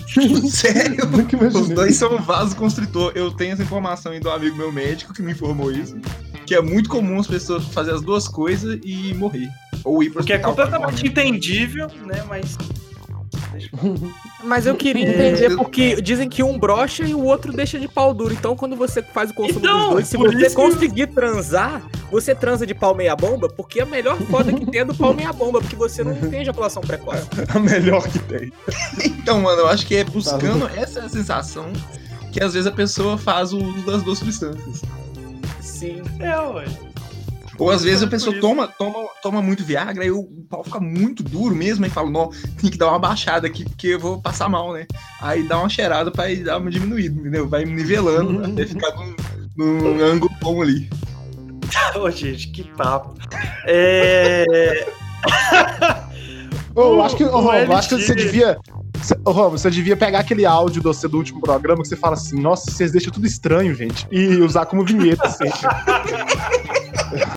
Sério? 0.49 1.07
Nunca 1.07 1.37
imaginei. 1.37 1.63
Os 1.63 1.69
dois 1.69 1.97
são 1.97 2.19
vasoconstritor. 2.19 3.13
Eu 3.15 3.31
tenho 3.33 3.53
essa 3.53 3.63
informação 3.63 4.13
aí 4.13 4.21
do 4.21 4.31
amigo 4.31 4.57
meu 4.57 4.71
médico 4.71 5.13
que 5.13 5.23
me 5.23 5.33
informou 5.33 5.73
isso. 5.73 5.97
Que 6.47 6.55
é 6.55 6.63
muito 6.63 6.89
comum 6.89 7.19
as 7.19 7.27
pessoas 7.27 7.65
fazerem 7.65 7.99
as 7.99 8.05
duas 8.05 8.29
coisas 8.29 8.79
e 8.85 9.15
morrer. 9.15 9.49
Ou 9.83 10.03
ir 10.03 10.11
pro 10.11 10.21
Porque 10.21 10.33
é 10.33 10.39
completamente 10.39 11.07
entendível, 11.07 11.89
né? 12.07 12.25
Mas. 12.29 12.57
Mas 14.45 14.67
eu 14.67 14.75
queria 14.75 15.05
É, 15.07 15.11
entender 15.11 15.57
porque 15.57 16.01
dizem 16.03 16.29
que 16.29 16.43
um 16.43 16.59
brocha 16.59 17.05
e 17.05 17.15
o 17.15 17.23
outro 17.25 17.53
deixa 17.53 17.79
de 17.79 17.89
pau 17.89 18.13
duro. 18.13 18.33
Então, 18.35 18.55
quando 18.57 18.77
você 18.77 19.03
faz 19.03 19.31
o 19.31 19.35
consumo 19.35 19.59
Então, 19.61 19.79
dos 19.81 19.89
dois, 19.91 20.09
se 20.09 20.17
você 20.17 20.37
isso 20.39 20.49
que- 20.49 20.55
conseguir 20.55 21.07
transar, 21.09 21.83
você 22.11 22.35
transa 22.35 22.67
de 22.67 22.75
pau 22.75 22.95
meia 22.95 23.17
bomba, 23.17 23.49
porque 23.49 23.81
a 23.81 23.87
melhor 23.87 24.17
foda 24.31 24.53
que 24.53 24.67
tem 24.67 24.81
é 24.81 24.85
do 24.85 24.95
pau 24.95 25.15
meia 25.15 25.33
bomba, 25.33 25.61
porque 25.61 25.77
você 25.77 26.05
não 26.05 26.15
tem 26.31 26.43
ejaculação 26.43 26.83
precoce. 26.83 27.23
A 27.55 27.59
melhor 27.59 28.07
que 28.09 28.19
tem. 28.21 28.53
Então, 29.05 29.41
mano, 29.41 29.61
eu 29.63 29.69
acho 29.69 29.87
que 29.87 29.97
é 29.97 30.05
Tá 30.05 30.11
buscando 30.11 30.69
essa 30.77 31.09
sensação 31.09 31.73
que 32.31 32.43
às 32.43 32.53
vezes 32.53 32.67
a 32.67 32.73
pessoa 32.73 33.17
faz 33.17 33.53
o 33.53 33.59
uso 33.59 33.87
das 33.87 34.03
duas 34.03 34.19
substâncias. 34.19 34.83
Sim. 35.61 36.03
É, 36.21 36.39
ué. 36.39 36.65
Ou 37.59 37.71
às 37.71 37.83
vezes 37.83 38.03
a 38.03 38.07
pessoa 38.07 38.39
toma, 38.41 38.67
toma, 38.67 39.09
toma 39.23 39.43
muito 39.43 39.65
Viagra 39.65 40.05
e 40.05 40.11
o 40.11 40.25
pau 40.49 40.65
fica 40.65 40.81
muito 40.81 41.23
duro 41.23 41.55
mesmo, 41.55 41.87
e 41.87 41.91
fala, 41.91 42.11
não, 42.11 42.31
tem 42.61 42.71
que 42.71 42.79
dar 42.79 42.89
uma 42.89 42.99
baixada 42.99 43.47
aqui 43.47 43.65
porque 43.65 43.89
eu 43.89 44.01
vou 44.01 44.21
passar 44.21 44.49
mal, 44.49 44.73
né? 44.73 44.87
Aí 45.21 45.43
dá 45.43 45.59
uma 45.59 45.69
cheirada 45.69 46.11
pra 46.11 46.31
ir 46.31 46.45
dar 46.45 46.59
uma 46.59 46.71
diminuída, 46.71 47.19
entendeu? 47.19 47.49
Vai 47.49 47.65
nivelando 47.65 48.45
até 48.45 48.67
ficar 48.67 48.93
num, 49.57 50.03
ângulo 50.03 50.33
bom 50.41 50.63
ali. 50.63 50.91
Ô, 51.97 52.11
gente, 52.11 52.49
que 52.49 52.65
papo. 52.77 53.15
É. 53.67 54.87
Ô, 56.75 56.81
eu 56.83 57.03
acho 57.03 57.17
que, 57.17 57.25
acho 57.25 57.89
que 57.89 58.03
você 58.03 58.15
devia. 58.15 58.59
Ô, 59.25 59.31
Romulo, 59.33 59.59
você 59.59 59.71
devia 59.71 59.97
pegar 59.97 60.21
aquele 60.21 60.47
áudio 60.47 60.83
do, 60.83 60.91
do 60.91 61.17
último 61.17 61.41
programa 61.41 61.83
que 61.83 61.89
você 61.89 61.97
fala 61.97 62.15
assim, 62.15 62.41
nossa, 62.41 62.71
vocês 62.71 62.91
deixam 62.91 63.13
tudo 63.13 63.27
estranho, 63.27 63.75
gente. 63.75 64.07
E 64.11 64.37
usar 64.41 64.67
como 64.67 64.85
vinheta, 64.85 65.27
assim. 65.27 65.45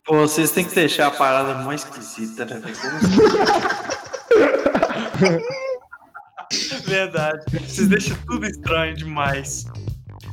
Pô, 0.06 0.20
vocês 0.20 0.52
têm 0.52 0.66
que 0.66 0.74
deixar 0.74 1.08
a 1.08 1.12
parada 1.12 1.56
mais 1.64 1.84
esquisita, 1.84 2.46
né? 2.46 2.62
Verdade. 6.86 7.44
Vocês 7.52 7.88
deixam 7.88 8.18
tudo 8.26 8.46
estranho 8.46 8.96
demais. 8.96 9.66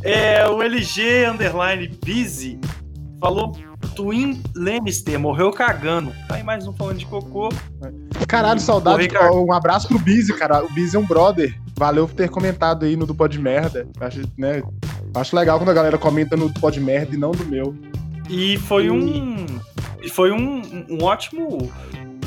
É, 0.03 0.47
o 0.47 0.63
LG 0.63 1.27
Underline 1.27 1.89
Busy 2.05 2.59
falou 3.21 3.53
Twin 3.95 4.43
Lannister 4.55 5.19
morreu 5.19 5.51
cagando. 5.51 6.13
Tá 6.29 6.37
aí 6.37 6.43
mais 6.43 6.67
um 6.67 6.73
falando 6.73 6.99
de 6.99 7.07
cocô. 7.07 7.49
Caralho, 8.27 8.61
saudade. 8.61 9.09
Um 9.33 9.53
abraço 9.53 9.89
pro 9.89 9.99
Busy, 9.99 10.33
cara. 10.35 10.65
O 10.65 10.69
Busy 10.71 10.97
é 10.97 10.99
um 10.99 11.07
brother. 11.07 11.55
Valeu 11.77 12.07
por 12.07 12.15
ter 12.15 12.29
comentado 12.29 12.85
aí 12.85 12.97
no 12.97 13.07
do 13.07 13.15
Pod 13.15 13.39
Merda. 13.39 13.87
Acho, 14.01 14.21
né, 14.39 14.63
acho 15.15 15.35
legal 15.35 15.59
quando 15.59 15.71
a 15.71 15.75
galera 15.75 15.99
comenta 15.99 16.37
no 16.37 16.49
do 16.49 16.61
Pod 16.61 16.79
Merda 16.81 17.15
e 17.15 17.19
não 17.19 17.33
do 17.33 17.45
meu. 17.45 17.75
E 18.28 18.57
foi 18.59 18.90
um. 18.90 19.47
E 20.02 20.09
foi 20.09 20.31
um, 20.33 20.62
um 20.88 21.02
ótimo. 21.02 21.71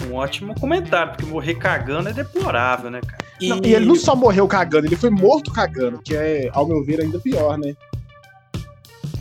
Um 0.09 0.13
ótimo 0.13 0.55
comentário, 0.57 1.11
porque 1.13 1.25
morrer 1.25 1.55
cagando 1.55 2.07
é 2.07 2.13
deplorável, 2.13 2.89
né, 2.89 3.01
cara? 3.01 3.17
E, 3.41 3.49
Não, 3.49 3.59
e 3.63 3.73
ele 3.73 3.85
não 3.85 3.95
só 3.95 4.15
morreu 4.15 4.47
cagando, 4.47 4.87
ele 4.87 4.95
foi 4.95 5.09
morto 5.09 5.51
cagando, 5.51 5.99
que 6.01 6.15
é, 6.15 6.49
ao 6.53 6.65
meu 6.65 6.81
ver, 6.83 7.01
ainda 7.01 7.19
pior, 7.19 7.57
né? 7.57 7.75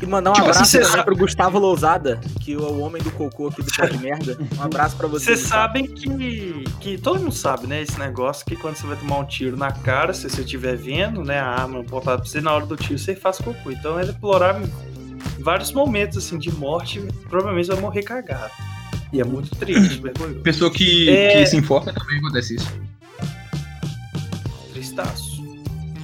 e 0.01 0.05
mandar 0.07 0.31
um 0.31 0.35
Tipo, 0.35 0.49
abraço 0.51 0.63
assim, 0.79 0.85
sabe- 0.85 1.05
pro 1.05 1.17
Gustavo 1.17 1.59
Lousada, 1.59 2.21
que 2.41 2.53
é 2.53 2.57
o 2.59 2.81
homem 2.81 3.03
do 3.03 3.11
cocô 3.13 3.49
aqui 3.49 3.63
do 3.63 3.73
Pó 3.75 3.87
de 3.87 3.99
Merda. 3.99 4.37
Um 4.59 4.63
abraço 4.63 4.95
pra 4.97 5.07
você. 5.09 5.25
Vocês 5.25 5.41
Gustavo. 5.41 5.63
sabem 5.63 5.87
que, 5.87 6.65
que. 6.81 6.99
Todo 6.99 7.19
mundo 7.19 7.33
sabe, 7.33 7.67
né? 7.67 7.81
Esse 7.83 7.99
negócio 7.99 8.45
que 8.45 8.55
quando 8.57 8.77
você 8.77 8.87
vai 8.87 8.97
tomar 8.97 9.19
um 9.21 9.25
tiro 9.25 9.57
na 9.57 9.73
cara, 9.73 10.13
se 10.13 10.29
você 10.29 10.43
estiver 10.43 10.77
vendo, 10.77 11.25
né? 11.25 11.41
A 11.41 11.47
arma 11.49 11.81
apontada 11.81 12.19
pra 12.19 12.27
você, 12.27 12.41
na 12.43 12.53
hora 12.53 12.67
do 12.67 12.77
tiro 12.77 12.99
você 12.99 13.17
faz 13.17 13.39
cocô. 13.39 13.71
Então 13.71 13.99
é 13.99 14.05
deplorável 14.05 14.69
vários 15.47 15.71
momentos, 15.73 16.19
assim, 16.19 16.37
de 16.39 16.51
morte. 16.53 17.01
Provavelmente 17.31 17.69
vai 17.69 17.81
morrer 17.81 18.03
cagado. 18.03 18.51
E 19.13 19.21
é 19.21 19.25
muito 19.25 19.55
triste, 19.55 19.99
vergonhoso. 20.03 20.41
Pessoa 20.41 20.71
que, 20.73 21.09
É. 21.09 21.39
que 21.39 21.47
se 21.47 21.57
enfoca 21.57 21.93
também 21.93 22.19
acontece 22.19 22.57
isso. 22.57 22.69
Tristaço. 24.73 25.37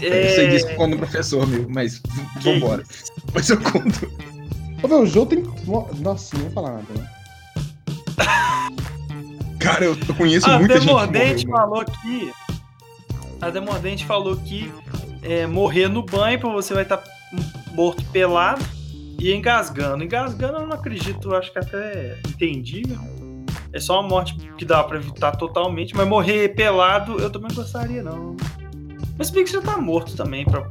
Eu 0.00 0.10
sei 0.34 0.48
disso 0.48 0.66
quando 0.76 0.96
professor, 0.96 1.46
meu, 1.46 1.66
mas 1.68 1.98
Que 1.98 2.52
vambora. 2.52 2.82
Mas 3.34 3.48
eu 3.50 3.60
conto. 3.60 4.10
Ô, 4.82 4.88
meu, 4.88 5.02
o 5.02 5.06
jogo 5.06 5.26
tem. 5.26 5.44
Nossa, 6.00 6.36
não 6.36 6.44
vou 6.44 6.52
falar 6.52 6.72
nada, 6.74 6.86
né? 6.96 7.08
Cara, 9.60 9.84
eu 9.84 9.96
conheço 10.16 10.48
A 10.50 10.58
muita 10.58 10.74
gente. 10.74 10.82
que 10.82 10.86
Demordente 10.88 11.46
morreu, 11.46 11.68
mano. 11.68 11.76
falou 11.76 11.80
aqui. 11.80 12.32
A 13.40 13.50
Demordente 13.50 14.06
falou 14.06 14.36
que 14.36 14.72
é, 15.22 15.46
morrer 15.46 15.88
no 15.88 16.02
banho, 16.04 16.38
pra 16.40 16.50
você 16.50 16.74
vai 16.74 16.82
estar 16.84 17.02
morto 17.74 18.04
pelado 18.06 18.64
e 19.22 19.32
engasgando. 19.32 20.02
Engasgando 20.02 20.58
eu 20.58 20.66
não 20.66 20.74
acredito, 20.74 21.30
eu 21.30 21.36
acho 21.36 21.52
que 21.52 21.58
até 21.60 21.78
é 21.78 22.18
entendível. 22.26 22.98
É 23.72 23.78
só 23.78 24.00
uma 24.00 24.08
morte 24.08 24.34
que 24.58 24.64
dá 24.64 24.82
pra 24.82 24.98
evitar 24.98 25.32
totalmente, 25.36 25.94
mas 25.94 26.06
morrer 26.06 26.54
pelado 26.54 27.18
eu 27.18 27.30
também 27.30 27.54
gostaria, 27.54 28.02
não. 28.02 28.36
Mas 29.16 29.30
bem 29.30 29.44
que 29.44 29.50
você 29.50 29.60
tá 29.60 29.78
morto 29.78 30.16
também, 30.16 30.44
pra. 30.44 30.68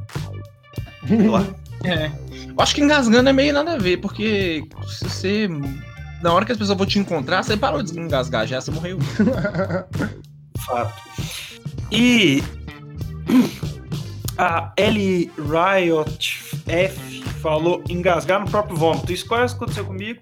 Sei 1.08 1.28
lá. 1.28 1.44
É. 1.84 2.12
Eu 2.46 2.54
acho 2.58 2.76
que 2.76 2.80
engasgando 2.80 3.28
é 3.28 3.32
meio 3.32 3.52
nada 3.52 3.72
a 3.72 3.76
ver, 3.76 3.96
porque 3.96 4.62
se 4.86 5.02
você. 5.04 5.48
Na 6.22 6.32
hora 6.32 6.44
que 6.44 6.52
as 6.52 6.58
pessoas 6.58 6.78
vão 6.78 6.86
te 6.86 7.00
encontrar, 7.00 7.42
você 7.42 7.56
parou 7.56 7.82
de 7.82 7.98
engasgar 7.98 8.46
já, 8.46 8.60
você 8.60 8.70
morreu. 8.70 8.98
Fato. 10.64 10.94
E 11.90 12.40
a 14.38 14.72
L 14.76 15.32
Riot 15.36 16.40
F 16.68 17.21
falou 17.42 17.82
engasgar 17.88 18.40
no 18.40 18.48
próprio 18.50 18.76
vômito. 18.76 19.12
Isso 19.12 19.26
quase 19.26 19.54
aconteceu 19.54 19.84
comigo 19.84 20.20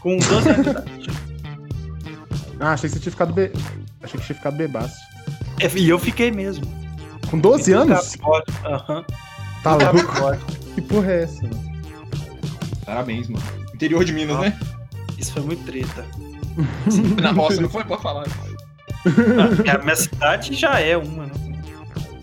com 0.00 0.16
12 0.18 0.48
anos 0.48 0.64
de 0.64 0.70
idade. 0.70 1.10
Ah, 2.60 2.72
achei 2.72 2.88
que 2.90 2.96
você 2.96 3.00
tinha 3.00 3.12
ficado 3.12 3.32
be... 3.32 3.52
Achei 4.02 4.18
que 4.18 4.26
tinha 4.26 4.36
ficado 4.36 4.56
bebaço. 4.56 4.96
É, 5.60 5.68
E 5.78 5.88
eu 5.88 5.96
fiquei 5.96 6.32
mesmo. 6.32 6.64
Com 7.30 7.38
12 7.38 7.72
anos? 7.72 8.16
Aham. 8.64 9.04
Tá 9.62 9.78
Fiquei 9.78 10.02
louco. 10.02 10.36
Que 10.74 10.82
porra 10.82 11.12
é 11.12 11.22
essa, 11.22 11.42
mano? 11.44 11.72
Parabéns, 12.84 13.28
mano. 13.28 13.44
Interior 13.72 14.04
de 14.04 14.12
Minas, 14.12 14.36
Ah. 14.38 14.40
né? 14.40 14.58
Isso 15.16 15.32
foi 15.34 15.42
muito 15.42 15.62
treta. 15.64 16.04
Na 17.22 17.30
roça, 17.30 17.60
não 17.60 17.68
foi 17.68 17.84
pra 17.84 17.96
falar. 17.98 18.24
Ah, 19.06 19.74
A 19.76 19.78
minha 19.84 19.94
cidade 19.94 20.52
já 20.54 20.80
é 20.80 20.96
uma, 20.96 21.26
né? 21.26 21.32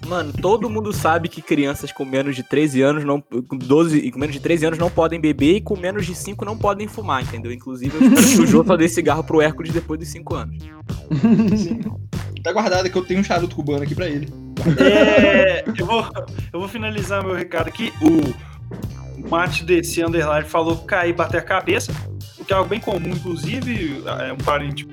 Mano, 0.05 0.31
todo 0.33 0.69
mundo 0.69 0.93
sabe 0.93 1.27
que 1.27 1.41
crianças 1.41 1.91
com 1.91 2.05
menos 2.05 2.35
de 2.35 2.43
13 2.43 2.81
anos 2.81 3.03
não. 3.03 3.19
Com 3.19 3.57
12 3.57 3.97
e 3.97 4.11
com 4.11 4.19
menos 4.19 4.35
de 4.35 4.41
13 4.41 4.67
anos 4.67 4.79
não 4.79 4.89
podem 4.89 5.19
beber 5.19 5.55
e 5.55 5.61
com 5.61 5.77
menos 5.77 6.05
de 6.05 6.13
5 6.13 6.45
não 6.45 6.57
podem 6.57 6.87
fumar, 6.87 7.23
entendeu? 7.23 7.51
Inclusive, 7.51 7.95
eu 7.95 8.01
espero 8.13 8.37
que 8.37 8.41
o 8.41 8.47
Jô 8.47 8.63
só 8.63 8.77
dê 8.77 8.87
cigarro 8.87 9.23
pro 9.23 9.41
Hércules 9.41 9.73
depois 9.73 9.99
dos 9.99 10.09
5 10.09 10.35
anos. 10.35 10.63
Tá 12.43 12.53
guardado 12.53 12.87
que 12.91 12.95
eu 12.95 13.03
tenho 13.03 13.21
um 13.21 13.23
charuto 13.23 13.55
cubano 13.55 13.81
aqui 13.81 13.95
pra 13.95 14.05
ele. 14.07 14.31
É, 14.79 15.63
eu, 15.75 15.83
vou, 15.83 16.07
eu 16.53 16.59
vou 16.59 16.69
finalizar 16.69 17.23
meu 17.23 17.33
recado 17.33 17.69
aqui. 17.69 17.91
O 17.99 19.27
Mate 19.27 19.65
desse 19.65 20.03
underline 20.03 20.47
falou 20.47 20.77
cair 20.77 21.09
e 21.09 21.13
bater 21.13 21.39
a 21.39 21.41
cabeça, 21.41 21.91
o 22.37 22.45
que 22.45 22.53
é 22.53 22.55
algo 22.55 22.69
bem 22.69 22.79
comum, 22.79 23.09
inclusive, 23.09 24.03
é 24.21 24.31
um 24.31 24.37
parente 24.37 24.87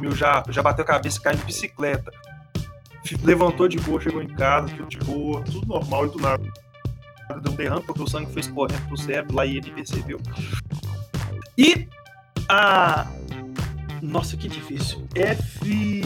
meu 0.00 0.14
já, 0.14 0.44
já 0.50 0.62
bateu 0.62 0.84
a 0.84 0.86
cabeça 0.86 1.18
e 1.18 1.22
caiu 1.22 1.38
de 1.38 1.44
bicicleta. 1.44 2.12
Levantou 3.22 3.68
de 3.68 3.78
boa, 3.78 4.00
chegou 4.00 4.22
em 4.22 4.28
casa, 4.28 4.68
tudo 4.68 4.88
de 4.88 4.98
boa, 4.98 5.42
tudo 5.42 5.66
normal 5.66 6.06
e 6.06 6.10
do 6.10 6.18
nada. 6.18 6.42
Deu 7.42 7.52
um 7.52 7.56
derrame 7.56 7.82
porque 7.82 8.02
o 8.02 8.06
sangue 8.08 8.30
foi 8.32 8.40
escorrendo 8.40 8.80
pro 8.88 8.96
cérebro 8.96 9.34
lá 9.36 9.44
e 9.46 9.56
ele 9.58 9.70
percebeu. 9.70 10.20
E 11.56 11.86
a. 12.48 13.06
Nossa, 14.02 14.36
que 14.36 14.48
difícil. 14.48 15.06
F. 15.14 16.02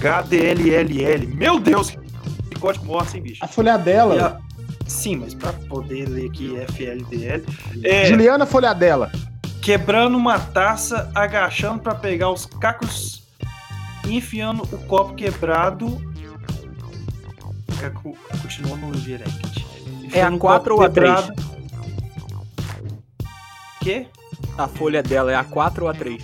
FLHDLLL. 0.00 1.26
Meu 1.34 1.58
Deus! 1.58 1.90
Que 2.50 2.58
código 2.58 2.84
morto, 2.84 3.14
hein, 3.16 3.22
bicho? 3.22 3.42
A 3.44 3.48
folhadela. 3.48 4.26
A- 4.38 4.52
Sim, 4.86 5.16
mas 5.16 5.32
pra 5.32 5.52
poder 5.54 6.06
ler 6.08 6.26
aqui 6.28 6.54
FLDL. 6.56 7.44
É, 7.82 8.04
Juliana 8.06 8.44
Folhadela. 8.44 9.10
quebrando 9.62 10.16
uma 10.18 10.38
taça, 10.38 11.10
agachando 11.14 11.78
pra 11.80 11.94
pegar 11.94 12.30
os 12.30 12.44
cacos 12.44 13.21
enfiando 14.08 14.62
o 14.64 14.78
copo 14.86 15.14
quebrado. 15.14 16.00
É, 17.82 17.90
co- 17.90 18.16
Continua 18.42 18.76
no 18.76 18.92
direct. 18.92 19.64
É 20.12 20.22
a 20.22 20.28
Enfiando 20.30 20.36
o 20.36 20.38
4 20.40 20.68
copo 20.76 20.80
ou 20.82 20.86
a 20.86 20.90
3? 20.90 21.14
quebrado. 21.20 21.42
Quê? 23.80 24.06
A 24.56 24.68
folha 24.68 25.02
dela 25.02 25.32
é 25.32 25.34
a 25.34 25.44
4 25.44 25.84
ou 25.84 25.90
a 25.90 25.94
3? 25.94 26.22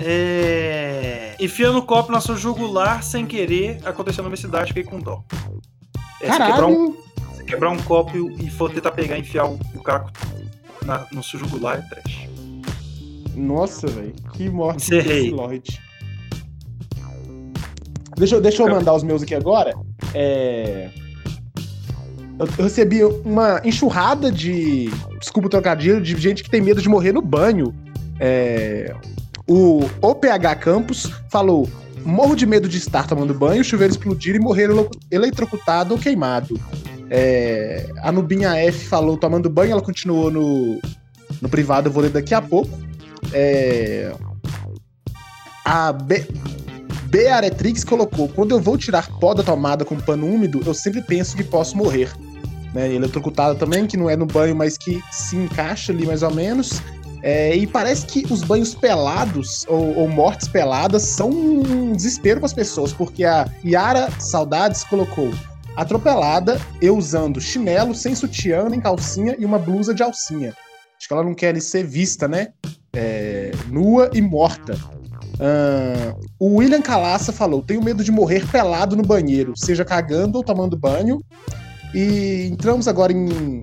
É... 0.00 1.36
Enfiando 1.38 1.78
o 1.78 1.82
copo 1.82 2.10
na 2.10 2.20
sua 2.20 2.36
jugular 2.36 3.02
sem 3.02 3.26
querer, 3.26 3.80
aconteceu 3.84 4.22
na 4.24 4.28
minha 4.30 4.36
cidade, 4.40 4.68
fiquei 4.68 4.82
com 4.84 4.98
dó. 4.98 5.22
É, 6.20 6.32
se 6.32 6.38
quebrar 6.38 6.66
um, 6.66 6.92
Caralho. 6.92 6.96
se 7.36 7.44
quebrar 7.44 7.70
um 7.70 7.76
copo 7.82 8.16
e 8.40 8.50
for 8.50 8.70
tentar 8.72 8.90
pegar 8.92 9.16
e 9.16 9.20
enfiar 9.20 9.46
o, 9.46 9.54
o 9.74 9.82
caco 9.82 10.10
na- 10.84 11.06
no 11.12 11.22
seu 11.22 11.38
jugular 11.38 11.78
é 11.78 11.82
trash. 11.82 12.28
Nossa, 13.36 13.86
velho. 13.86 14.14
Que 14.32 14.48
morte 14.48 14.84
Encerrei. 14.84 15.22
desse 15.24 15.30
Lloyd. 15.30 15.80
Deixa, 18.16 18.34
eu- 18.36 18.40
deixa 18.40 18.62
eu 18.62 18.68
mandar 18.68 18.94
os 18.94 19.02
meus 19.02 19.22
aqui 19.22 19.34
agora. 19.34 19.74
É... 20.14 20.88
Eu, 22.38 22.48
eu 22.58 22.64
recebi 22.64 23.04
uma 23.04 23.60
enxurrada 23.64 24.30
de. 24.30 24.90
Desculpa 25.20 25.46
o 25.46 25.50
trocadilho, 25.50 26.00
de 26.00 26.16
gente 26.16 26.42
que 26.42 26.50
tem 26.50 26.60
medo 26.60 26.82
de 26.82 26.88
morrer 26.88 27.12
no 27.12 27.22
banho. 27.22 27.74
É, 28.18 28.94
O 29.48 29.80
OPH 30.00 30.56
Campus 30.60 31.10
falou: 31.30 31.68
morro 32.04 32.34
de 32.34 32.44
medo 32.46 32.68
de 32.68 32.78
estar 32.78 33.06
tomando 33.06 33.32
banho, 33.34 33.62
chuveiro 33.62 33.92
explodir 33.92 34.34
e 34.34 34.40
morrer 34.40 34.68
eletrocutado 35.10 35.94
ou 35.94 36.00
queimado. 36.00 36.58
É, 37.10 37.86
A 38.02 38.10
Nubinha 38.10 38.56
F 38.56 38.86
falou: 38.86 39.16
tomando 39.16 39.48
banho, 39.48 39.72
ela 39.72 39.82
continuou 39.82 40.28
no, 40.30 40.80
no 41.40 41.48
privado, 41.48 41.88
eu 41.88 41.92
vou 41.92 42.02
ler 42.02 42.10
daqui 42.10 42.34
a 42.34 42.42
pouco. 42.42 42.76
É, 43.32 44.12
A 45.64 45.92
B. 45.92 46.26
B. 47.14 47.28
Aretrix 47.28 47.84
colocou: 47.84 48.28
quando 48.28 48.50
eu 48.50 48.60
vou 48.60 48.76
tirar 48.76 49.08
pó 49.20 49.32
da 49.34 49.44
tomada 49.44 49.84
com 49.84 49.96
pano 49.96 50.26
úmido, 50.26 50.60
eu 50.66 50.74
sempre 50.74 51.00
penso 51.00 51.36
que 51.36 51.44
posso 51.44 51.76
morrer. 51.76 52.10
Né? 52.74 52.92
Eletrocutada 52.92 53.54
também, 53.54 53.86
que 53.86 53.96
não 53.96 54.10
é 54.10 54.16
no 54.16 54.26
banho, 54.26 54.56
mas 54.56 54.76
que 54.76 55.00
se 55.12 55.36
encaixa 55.36 55.92
ali 55.92 56.04
mais 56.04 56.24
ou 56.24 56.34
menos. 56.34 56.82
É, 57.22 57.54
e 57.54 57.68
parece 57.68 58.04
que 58.06 58.26
os 58.32 58.42
banhos 58.42 58.74
pelados 58.74 59.64
ou, 59.68 59.96
ou 59.96 60.08
mortes 60.08 60.48
peladas 60.48 61.02
são 61.02 61.30
um 61.30 61.92
desespero 61.92 62.40
para 62.40 62.46
as 62.46 62.52
pessoas, 62.52 62.92
porque 62.92 63.24
a 63.24 63.48
Yara 63.64 64.10
Saudades 64.18 64.82
colocou 64.82 65.30
atropelada, 65.76 66.60
eu 66.82 66.96
usando 66.96 67.40
chinelo, 67.40 67.94
sem 67.94 68.16
sutiã, 68.16 68.68
nem 68.68 68.80
calcinha 68.80 69.36
e 69.38 69.44
uma 69.44 69.58
blusa 69.58 69.94
de 69.94 70.02
alcinha. 70.02 70.52
Acho 70.98 71.06
que 71.06 71.14
ela 71.14 71.22
não 71.22 71.32
quer 71.34 71.50
ali 71.50 71.60
ser 71.60 71.84
vista, 71.84 72.26
né? 72.26 72.48
É, 72.92 73.52
nua 73.70 74.10
e 74.12 74.20
morta. 74.20 74.76
Ahn, 75.40 76.14
o 76.38 76.56
William 76.56 76.82
Calaça 76.82 77.32
falou: 77.32 77.62
tenho 77.62 77.82
medo 77.82 78.04
de 78.04 78.12
morrer 78.12 78.46
pelado 78.50 78.96
no 78.96 79.02
banheiro, 79.02 79.52
seja 79.56 79.84
cagando 79.84 80.38
ou 80.38 80.44
tomando 80.44 80.76
banho. 80.76 81.20
E 81.94 82.48
entramos 82.50 82.88
agora 82.88 83.12
em 83.12 83.60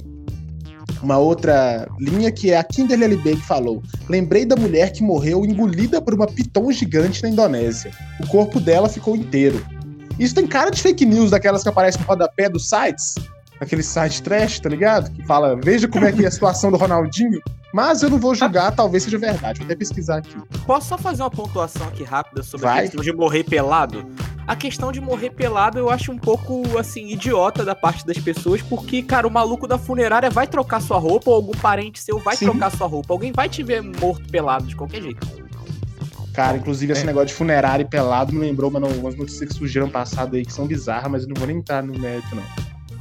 uma 1.01 1.17
outra 1.17 1.87
linha 1.99 2.31
que 2.31 2.51
é 2.51 2.57
a 2.57 2.63
Kimberly 2.63 3.05
LB 3.05 3.35
que 3.37 3.45
falou: 3.45 3.81
Lembrei 4.09 4.45
da 4.45 4.55
mulher 4.55 4.91
que 4.91 5.03
morreu 5.03 5.45
engolida 5.45 6.01
por 6.01 6.13
uma 6.13 6.27
piton 6.27 6.71
gigante 6.71 7.23
na 7.23 7.29
Indonésia. 7.29 7.91
O 8.19 8.27
corpo 8.27 8.59
dela 8.59 8.87
ficou 8.87 9.15
inteiro. 9.15 9.65
Isso 10.19 10.35
tem 10.35 10.45
cara 10.45 10.69
de 10.69 10.81
fake 10.81 11.05
news 11.05 11.31
daquelas 11.31 11.63
que 11.63 11.69
aparecem 11.69 12.01
no 12.01 12.07
rodapé 12.07 12.49
dos 12.49 12.69
sites. 12.69 13.15
Aquele 13.59 13.83
site 13.83 14.21
trash, 14.21 14.59
tá 14.59 14.69
ligado? 14.69 15.11
Que 15.11 15.23
fala, 15.25 15.55
veja 15.63 15.87
como 15.87 16.05
é 16.05 16.11
que 16.11 16.23
é 16.23 16.27
a 16.27 16.31
situação 16.31 16.71
do 16.71 16.77
Ronaldinho. 16.77 17.39
Mas 17.73 18.03
eu 18.03 18.09
não 18.09 18.19
vou 18.19 18.35
julgar, 18.35 18.71
talvez 18.75 19.03
seja 19.03 19.17
verdade. 19.17 19.59
Vou 19.59 19.65
até 19.65 19.75
pesquisar 19.75 20.17
aqui. 20.17 20.35
Posso 20.65 20.89
só 20.89 20.97
fazer 20.97 21.23
uma 21.23 21.29
pontuação 21.31 21.87
aqui 21.87 22.03
rápida 22.03 22.43
sobre 22.43 22.65
Vai. 22.67 22.79
a 22.79 22.81
questão 22.83 23.01
de 23.03 23.13
morrer 23.13 23.43
pelado? 23.43 24.05
A 24.47 24.55
questão 24.55 24.91
de 24.91 24.99
morrer 24.99 25.29
pelado 25.29 25.77
eu 25.79 25.89
acho 25.89 26.11
um 26.11 26.17
pouco, 26.17 26.77
assim, 26.77 27.07
idiota 27.07 27.63
da 27.63 27.73
parte 27.75 28.05
das 28.05 28.17
pessoas, 28.17 28.61
porque, 28.61 29.01
cara, 29.01 29.25
o 29.27 29.31
maluco 29.31 29.67
da 29.67 29.77
funerária 29.77 30.29
vai 30.29 30.47
trocar 30.47 30.81
sua 30.81 30.97
roupa, 30.97 31.29
ou 31.29 31.35
algum 31.35 31.53
parente 31.53 31.99
seu 32.01 32.19
vai 32.19 32.35
Sim. 32.35 32.45
trocar 32.45 32.71
sua 32.71 32.87
roupa. 32.87 33.13
Alguém 33.13 33.31
vai 33.31 33.47
te 33.47 33.63
ver 33.63 33.81
morto 33.81 34.27
pelado 34.29 34.65
de 34.65 34.75
qualquer 34.75 35.01
jeito. 35.01 35.25
Cara, 36.33 36.57
inclusive 36.57 36.91
esse 36.93 37.03
É. 37.03 37.05
negócio 37.05 37.27
de 37.27 37.33
funerário 37.33 37.83
e 37.83 37.87
pelado 37.87 38.33
me 38.33 38.39
lembrou 38.39 38.71
mano, 38.71 38.87
umas 38.87 39.15
notícias 39.15 39.49
que 39.49 39.55
surgiram 39.55 39.89
passado 39.89 40.35
aí 40.35 40.45
que 40.45 40.51
são 40.53 40.65
bizarras, 40.65 41.11
mas 41.11 41.23
eu 41.23 41.29
não 41.29 41.35
vou 41.35 41.45
nem 41.47 41.57
entrar 41.57 41.83
no 41.83 41.97
mérito, 41.97 42.33
não. 42.35 42.43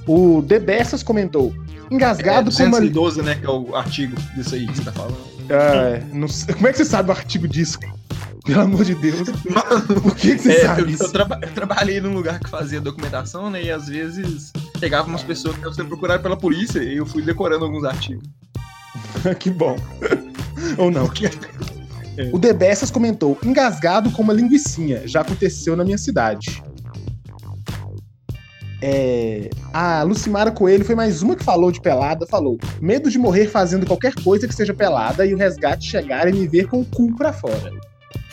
O 0.06 0.42
The 0.42 0.60
comentou: 1.04 1.54
É, 1.90 1.94
engasgado 1.94 2.50
com 2.50 2.62
uma. 2.64 2.80
212, 2.80 3.22
né? 3.22 3.34
Que 3.36 3.46
é 3.46 3.50
o 3.50 3.74
artigo 3.74 4.16
disso 4.34 4.54
aí 4.54 4.66
que 4.66 4.76
você 4.76 4.84
tá 4.84 4.92
falando. 4.92 5.16
Ah, 5.50 6.00
não 6.12 6.28
Como 6.54 6.68
é 6.68 6.72
que 6.72 6.78
você 6.78 6.84
sabe 6.84 7.08
o 7.08 7.12
artigo 7.12 7.48
disso? 7.48 7.78
Pelo 8.44 8.62
amor 8.62 8.84
de 8.84 8.94
Deus. 8.94 9.28
Mano, 9.48 10.00
Por 10.00 10.16
que, 10.16 10.34
que 10.36 10.42
você 10.42 10.52
é, 10.52 10.66
sabe 10.66 10.82
eu, 10.82 10.88
isso? 10.88 11.02
eu 11.02 11.12
traba- 11.12 11.38
eu 11.42 11.50
trabalhei 11.50 12.00
num 12.00 12.14
lugar 12.14 12.40
que 12.40 12.48
fazia 12.48 12.80
documentação, 12.80 13.50
né? 13.50 13.62
E 13.62 13.70
às 13.70 13.86
vezes 13.86 14.50
pegava 14.80 15.08
umas 15.08 15.22
pessoas 15.22 15.56
que 15.56 15.74
sendo 15.74 15.88
procuradas 15.88 16.22
pela 16.22 16.36
polícia 16.36 16.82
e 16.82 16.96
eu 16.96 17.04
fui 17.06 17.22
decorando 17.22 17.64
alguns 17.66 17.84
artigos. 17.84 18.26
que 19.38 19.50
bom. 19.50 19.76
Ou 20.78 20.90
não. 20.90 21.06
Porque 21.06 21.30
O 22.32 22.38
The 22.38 22.52
Bessas 22.52 22.90
comentou: 22.90 23.38
engasgado 23.44 24.10
com 24.10 24.22
uma 24.22 24.32
linguicinha. 24.32 25.06
Já 25.06 25.20
aconteceu 25.20 25.76
na 25.76 25.84
minha 25.84 25.98
cidade. 25.98 26.62
É, 28.82 29.50
a 29.72 30.02
Lucimara 30.02 30.50
Coelho 30.50 30.84
foi 30.84 30.94
mais 30.94 31.22
uma 31.22 31.36
que 31.36 31.44
falou 31.44 31.70
de 31.70 31.80
pelada. 31.80 32.26
Falou: 32.26 32.58
medo 32.80 33.10
de 33.10 33.18
morrer 33.18 33.48
fazendo 33.48 33.86
qualquer 33.86 34.14
coisa 34.14 34.48
que 34.48 34.54
seja 34.54 34.72
pelada 34.72 35.26
e 35.26 35.34
o 35.34 35.36
resgate 35.36 35.86
chegar 35.86 36.28
e 36.28 36.32
me 36.32 36.48
ver 36.48 36.66
com 36.66 36.80
o 36.80 36.84
cu 36.84 37.14
pra 37.16 37.32
fora. 37.32 37.72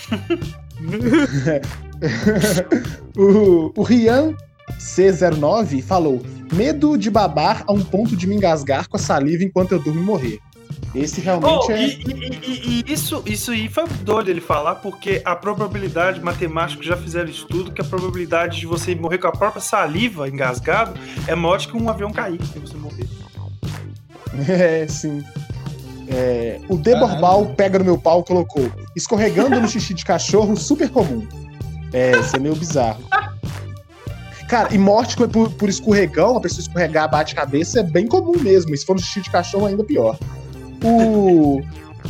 o, 3.17 3.71
o 3.75 3.83
Rian 3.83 4.35
C09 4.79 5.81
falou: 5.81 6.21
medo 6.53 6.97
de 6.97 7.09
babar 7.09 7.63
a 7.67 7.73
um 7.73 7.83
ponto 7.83 8.15
de 8.15 8.27
me 8.27 8.35
engasgar 8.35 8.87
com 8.87 8.97
a 8.97 8.99
saliva 8.99 9.43
enquanto 9.43 9.73
eu 9.73 9.79
durmo 9.79 9.99
e 9.99 10.03
morrer. 10.03 10.39
Esse 10.97 11.21
realmente 11.21 11.65
Oh, 11.67 11.71
é. 11.71 11.85
e, 11.87 12.03
e- 12.07 12.83
e- 12.87 12.91
isso, 12.93 13.21
isso 13.25 13.51
aí 13.51 13.67
foi 13.69 13.85
doido 14.01 14.29
ele 14.29 14.41
falar, 14.41 14.75
porque 14.75 15.21
a 15.23 15.35
probabilidade, 15.35 16.19
matemáticos 16.21 16.85
já 16.85 16.97
fizeram 16.97 17.29
estudo, 17.29 17.71
que 17.71 17.81
a 17.81 17.85
probabilidade 17.85 18.59
de 18.59 18.65
você 18.65 18.95
morrer 18.95 19.17
com 19.19 19.27
a 19.27 19.31
própria 19.31 19.61
saliva 19.61 20.27
engasgado 20.27 20.99
é 21.27 21.35
maior 21.35 21.59
do 21.59 21.67
que 21.67 21.77
um 21.77 21.89
avião 21.89 22.11
cair 22.11 22.39
e 22.55 22.59
você 22.59 22.75
morrer. 22.77 23.07
É, 24.47 24.85
sim. 24.87 25.23
É, 26.09 26.59
o 26.69 26.77
Deborbal 26.77 27.47
pega 27.55 27.79
no 27.79 27.85
meu 27.85 27.97
pau 27.97 28.23
colocou 28.23 28.69
escorregando 28.95 29.59
no 29.59 29.67
xixi 29.67 29.93
de 29.93 30.05
cachorro, 30.05 30.55
super 30.55 30.89
comum. 30.89 31.27
É, 31.91 32.11
isso 32.19 32.35
é 32.35 32.39
meio 32.39 32.55
bizarro. 32.55 33.03
Cara, 34.47 34.73
e 34.73 34.77
morte 34.77 35.17
por, 35.17 35.49
por 35.51 35.67
escorregão, 35.69 36.37
a 36.37 36.41
pessoa 36.41 36.61
escorregar, 36.61 37.09
bate 37.09 37.33
cabeça, 37.35 37.79
é 37.79 37.83
bem 37.83 38.07
comum 38.07 38.37
mesmo. 38.39 38.73
E 38.73 38.77
se 38.77 38.85
for 38.85 38.93
no 38.93 38.99
xixi 39.01 39.21
de 39.21 39.29
cachorro, 39.29 39.65
ainda 39.65 39.83
pior. 39.83 40.17
O, 40.83 41.61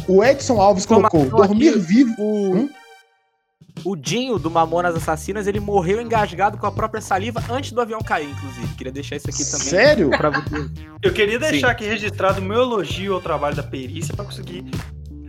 o 0.08 0.24
Edson 0.24 0.60
Alves 0.60 0.86
colocou: 0.86 1.26
dormir 1.26 1.70
aqui. 1.70 1.80
vivo. 1.80 2.16
O, 2.20 2.56
Hum? 2.56 2.70
o 3.86 3.96
Dinho 3.96 4.40
do 4.40 4.50
Mamonas 4.50 4.96
Assassinas, 4.96 5.46
ele 5.46 5.60
morreu 5.60 6.02
engasgado 6.02 6.58
com 6.58 6.66
a 6.66 6.72
própria 6.72 7.00
saliva 7.00 7.44
antes 7.50 7.72
do 7.72 7.80
avião 7.80 8.00
cair, 8.02 8.30
inclusive. 8.30 8.68
Queria 8.76 8.92
deixar 8.92 9.16
isso 9.18 9.30
aqui 9.30 9.46
também. 9.46 9.68
Sério? 9.68 10.10
Pra 10.10 10.30
você. 10.32 10.70
Eu 11.04 11.14
queria 11.14 11.38
deixar 11.40 11.70
aqui 11.72 11.86
registrado 11.86 12.42
o 12.42 12.44
meu 12.44 12.62
elogio 12.62 13.14
ao 13.14 13.22
trabalho 13.22 13.56
da 13.56 13.62
perícia 13.64 14.16
pra 14.16 14.26
conseguir 14.26 14.66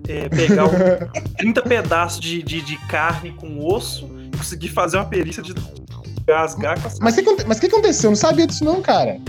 é, 0.09 0.29
pegar 0.31 0.65
um 0.65 0.71
30 1.37 1.63
pedaços 1.63 2.21
de, 2.21 2.43
de, 2.43 2.63
de 2.63 2.77
carne 2.89 3.33
com 3.33 3.63
osso 3.65 4.09
e 4.33 4.37
conseguir 4.37 4.69
fazer 4.69 4.97
uma 4.97 5.05
perícia 5.07 5.43
de 5.43 5.53
engasgar 6.23 6.81
com 6.81 6.89
a 6.89 6.93
Mas 7.03 7.13
o 7.13 7.17
que, 7.17 7.21
aconte- 7.29 7.45
mas 7.47 7.59
o 7.59 7.61
que 7.61 7.67
aconteceu? 7.67 8.09
Eu 8.09 8.13
não 8.13 8.17
sabia 8.17 8.47
disso, 8.47 8.65
não, 8.65 8.81
cara. 8.81 9.21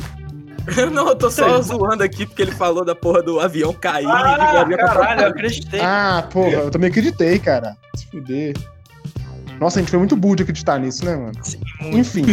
Não, 0.93 1.07
eu 1.09 1.15
tô 1.15 1.29
só 1.29 1.61
Sim. 1.61 1.69
zoando 1.77 2.03
aqui 2.03 2.25
porque 2.25 2.41
ele 2.41 2.51
falou 2.51 2.83
da 2.85 2.95
porra 2.95 3.21
do 3.21 3.39
avião 3.39 3.73
cair. 3.73 4.05
Ah, 4.07 4.61
avião 4.61 4.77
pra 4.77 4.87
caralho, 4.87 5.21
eu 5.21 5.27
acreditei. 5.29 5.79
Ah, 5.81 6.27
porra, 6.31 6.49
eu 6.51 6.71
também 6.71 6.89
acreditei, 6.89 7.39
cara. 7.39 7.75
Se 7.95 8.05
fuder. 8.07 8.55
Nossa, 9.59 9.77
a 9.77 9.81
gente 9.81 9.89
foi 9.89 9.99
muito 9.99 10.15
burro 10.15 10.37
de 10.37 10.43
acreditar 10.43 10.79
nisso, 10.79 11.03
né, 11.03 11.17
mano? 11.17 11.33
muito. 11.81 11.97
Enfim. 11.97 12.25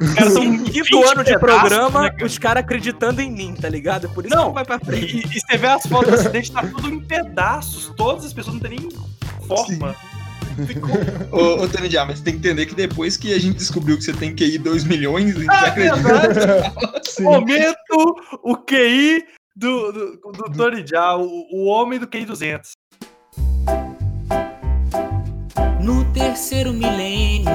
Os 0.00 0.14
caras 0.14 0.32
são 0.32 0.42
Quinto 0.64 0.72
20 0.72 0.94
ano 1.12 1.24
de 1.24 1.38
pedaços, 1.38 1.38
programa, 1.38 2.02
né, 2.04 2.10
cara? 2.10 2.24
os 2.26 2.38
caras 2.38 2.60
acreditando 2.64 3.20
em 3.20 3.30
mim, 3.30 3.54
tá 3.54 3.68
ligado? 3.68 4.08
Por 4.08 4.24
isso 4.24 4.34
Não, 4.34 4.48
que 4.48 4.54
vai 4.54 4.64
pra 4.64 4.78
frente. 4.78 5.18
e- 5.18 5.36
e 5.36 5.40
você 5.40 5.58
vê 5.58 5.66
as 5.66 5.84
fotos 5.84 6.08
do 6.08 6.14
acidente, 6.14 6.50
tá 6.50 6.62
tudo 6.62 6.88
em 6.88 6.98
pedaços. 7.00 7.92
Todas 7.96 8.24
as 8.24 8.32
pessoas 8.32 8.54
não 8.54 8.62
tem 8.62 8.78
nem 8.80 8.88
forma. 9.46 9.94
Ficou. 10.66 10.90
Ô, 11.32 11.62
ô 11.62 11.68
Tony 11.68 11.88
Diá, 11.88 12.04
mas 12.04 12.18
você 12.18 12.24
tem 12.24 12.34
que 12.34 12.38
entender 12.40 12.66
que 12.66 12.74
depois 12.74 13.16
que 13.16 13.32
a 13.32 13.38
gente 13.38 13.56
descobriu 13.56 13.96
que 13.96 14.04
você 14.04 14.12
tem 14.12 14.34
QI 14.34 14.58
2 14.58 14.84
milhões, 14.84 15.36
a 15.36 15.38
gente 15.40 15.50
Ah, 15.50 15.66
acredita. 15.66 15.96
verdade. 15.96 16.72
Sim. 17.08 17.22
Momento, 17.24 18.16
o 18.42 18.56
QI 18.56 19.24
do, 19.56 19.92
do, 19.92 20.16
do 20.32 20.52
Tony 20.56 20.84
Jaa, 20.86 21.16
o, 21.16 21.28
o 21.52 21.66
homem 21.66 21.98
do 21.98 22.06
QI 22.06 22.24
200. 22.24 22.72
No 25.82 26.04
terceiro 26.12 26.72
milênio, 26.72 27.48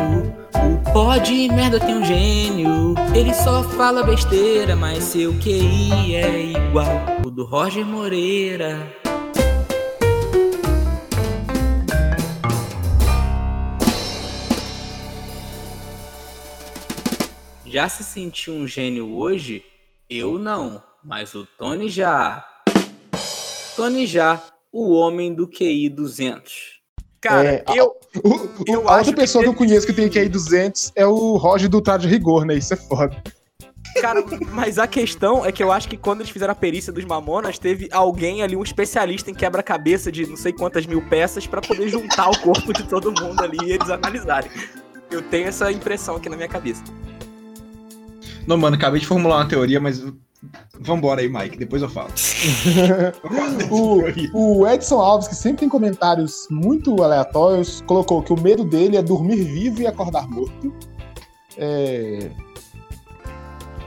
o 0.55 0.91
pó 0.91 1.17
de 1.17 1.47
merda 1.49 1.79
tem 1.79 1.95
um 1.95 2.03
gênio. 2.03 2.95
Ele 3.15 3.33
só 3.33 3.63
fala 3.63 4.03
besteira, 4.03 4.75
mas 4.75 5.03
seu 5.03 5.33
QI 5.39 6.15
é 6.15 6.41
igual 6.41 6.87
o 7.25 7.29
do 7.29 7.45
Roger 7.45 7.85
Moreira. 7.85 8.79
Já 17.75 17.89
se 17.89 18.05
sentiu 18.05 18.53
um 18.53 18.65
gênio 18.65 19.13
hoje? 19.17 19.61
Eu 20.09 20.39
não, 20.39 20.81
mas 21.03 21.35
o 21.35 21.45
Tony 21.57 21.89
já. 21.89 22.41
Tony 23.75 24.07
já, 24.07 24.41
o 24.71 24.93
homem 24.93 25.33
do 25.33 25.45
QI 25.45 25.89
200. 25.89 26.79
Cara, 27.19 27.49
É, 27.55 27.63
eu, 27.75 27.93
O- 28.23 28.29
o- 28.29 28.49
Eu 28.65 28.88
a 28.88 28.95
outra 28.99 29.03
que 29.11 29.13
pessoa 29.19 29.43
que 29.43 29.49
eu 29.49 29.53
teve- 29.53 29.67
conheço 29.67 29.85
que 29.85 29.91
tem 29.91 30.07
QI 30.09 30.29
200 30.29 30.93
é 30.95 31.05
o 31.05 31.35
Roger 31.35 31.67
do 31.67 31.81
Traje 31.81 32.07
Rigor, 32.07 32.45
né? 32.45 32.55
Isso 32.55 32.73
é 32.73 32.77
foda. 32.77 33.21
Cara, 33.99 34.23
mas 34.53 34.79
a 34.79 34.88
questão 34.88 35.45
é 35.45 35.51
que 35.51 35.61
eu 35.61 35.69
acho 35.69 35.89
que 35.89 35.97
quando 35.97 36.21
eles 36.21 36.29
fizeram 36.31 36.53
a 36.53 36.55
perícia 36.55 36.93
dos 36.93 37.03
Mamonas, 37.03 37.59
teve 37.59 37.89
alguém 37.91 38.41
ali, 38.41 38.55
um 38.55 38.63
especialista 38.63 39.29
em 39.29 39.33
quebra-cabeça 39.33 40.09
de 40.09 40.25
não 40.25 40.38
sei 40.38 40.53
quantas 40.53 40.85
mil 40.85 41.01
peças 41.09 41.45
pra 41.45 41.59
poder 41.59 41.89
juntar 41.89 42.29
o 42.29 42.39
corpo 42.39 42.71
de 42.71 42.88
todo 42.88 43.11
mundo 43.11 43.41
ali 43.43 43.57
e 43.65 43.73
eles 43.73 43.89
analisarem. 43.89 44.49
Eu 45.11 45.21
tenho 45.23 45.49
essa 45.49 45.69
impressão 45.73 46.15
aqui 46.15 46.29
na 46.29 46.38
minha 46.38 46.47
cabeça. 46.47 46.81
Não, 48.47 48.58
mano, 48.58 48.75
acabei 48.75 48.99
de 48.99 49.08
formular 49.08 49.38
uma 49.38 49.47
teoria, 49.47 49.79
mas. 49.79 50.03
Vambora 50.79 51.21
aí, 51.21 51.29
Mike, 51.29 51.58
depois 51.58 51.81
eu 51.81 51.89
falo. 51.89 52.10
o, 53.71 54.60
o 54.62 54.67
Edson 54.67 54.99
Alves, 54.99 55.27
que 55.27 55.34
sempre 55.34 55.62
tem 55.62 55.69
comentários 55.69 56.47
muito 56.51 57.01
aleatórios, 57.01 57.81
colocou 57.88 58.21
que 58.21 58.31
o 58.31 58.39
medo 58.39 58.63
dele 58.63 58.95
é 58.95 59.01
dormir 59.01 59.38
vivo 59.38 59.81
e 59.81 59.88
acordar 59.88 60.27
morto. 60.27 60.71
É, 61.58 62.29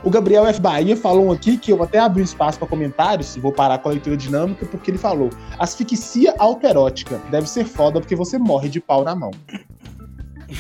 O 0.04 0.10
Gabriel 0.10 0.46
F. 0.46 0.60
Bahia 0.60 0.96
falou 0.96 1.32
aqui 1.32 1.56
que 1.56 1.72
eu 1.72 1.82
até 1.82 1.98
abri 1.98 2.22
um 2.22 2.24
espaço 2.24 2.58
para 2.58 2.68
comentários, 2.68 3.36
vou 3.36 3.52
parar 3.52 3.78
com 3.78 3.88
a 3.88 3.92
leitura 3.92 4.16
dinâmica, 4.16 4.64
porque 4.66 4.90
ele 4.90 4.98
falou: 4.98 5.28
asfixia 5.58 6.34
autoerótica 6.38 7.20
deve 7.30 7.48
ser 7.48 7.64
foda 7.64 8.00
porque 8.00 8.14
você 8.14 8.38
morre 8.38 8.68
de 8.68 8.80
pau 8.80 9.04
na 9.04 9.14
mão. 9.14 9.30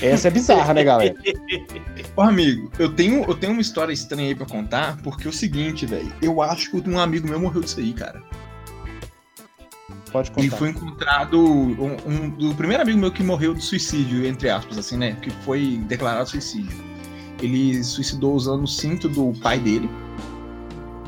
Essa 0.00 0.28
é 0.28 0.30
bizarra, 0.30 0.72
né, 0.74 0.84
galera? 0.84 1.14
Ô, 2.16 2.22
amigo, 2.22 2.70
eu 2.78 2.92
tenho, 2.92 3.24
eu 3.24 3.34
tenho 3.34 3.52
uma 3.52 3.62
história 3.62 3.92
estranha 3.92 4.28
aí 4.28 4.34
pra 4.34 4.46
contar, 4.46 4.96
porque 5.02 5.26
é 5.26 5.30
o 5.30 5.32
seguinte, 5.32 5.86
velho. 5.86 6.12
Eu 6.22 6.40
acho 6.40 6.70
que 6.70 6.90
um 6.90 6.98
amigo 6.98 7.28
meu 7.28 7.40
morreu 7.40 7.62
disso 7.62 7.80
aí, 7.80 7.92
cara. 7.92 8.22
Pode 10.10 10.30
contar. 10.30 10.56
foi 10.56 10.70
encontrado. 10.70 11.38
Um, 11.38 11.96
um- 12.06 12.30
do 12.30 12.54
primeiro 12.54 12.82
amigo 12.82 12.98
meu 12.98 13.12
que 13.12 13.22
morreu 13.22 13.54
de 13.54 13.62
suicídio, 13.62 14.24
entre 14.26 14.48
aspas, 14.48 14.78
assim, 14.78 14.96
né? 14.96 15.16
Que 15.20 15.30
foi 15.44 15.80
declarado 15.86 16.28
suicídio. 16.30 16.76
Ele 17.42 17.82
suicidou 17.84 18.34
usando 18.34 18.64
o 18.64 18.68
cinto 18.68 19.08
do 19.08 19.32
pai 19.40 19.58
dele. 19.58 19.88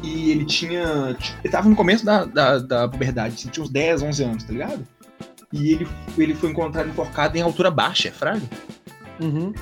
E 0.02 0.30
ele 0.30 0.44
tinha. 0.44 1.16
Ele 1.42 1.52
tava 1.52 1.68
no 1.68 1.76
começo 1.76 2.04
da, 2.04 2.24
da, 2.24 2.58
da 2.58 2.88
puberdade, 2.88 3.34
assim, 3.34 3.48
tinha 3.48 3.62
uns 3.64 3.70
10, 3.70 4.02
11 4.02 4.22
anos, 4.24 4.44
tá 4.44 4.52
ligado? 4.52 4.86
E 5.52 5.72
ele, 5.72 5.88
ele 6.16 6.34
foi 6.34 6.50
encontrado 6.50 6.88
enforcado 6.88 7.36
em 7.36 7.40
altura 7.42 7.70
baixa, 7.70 8.12
fraga. 8.12 8.42
Uhum. 9.20 9.52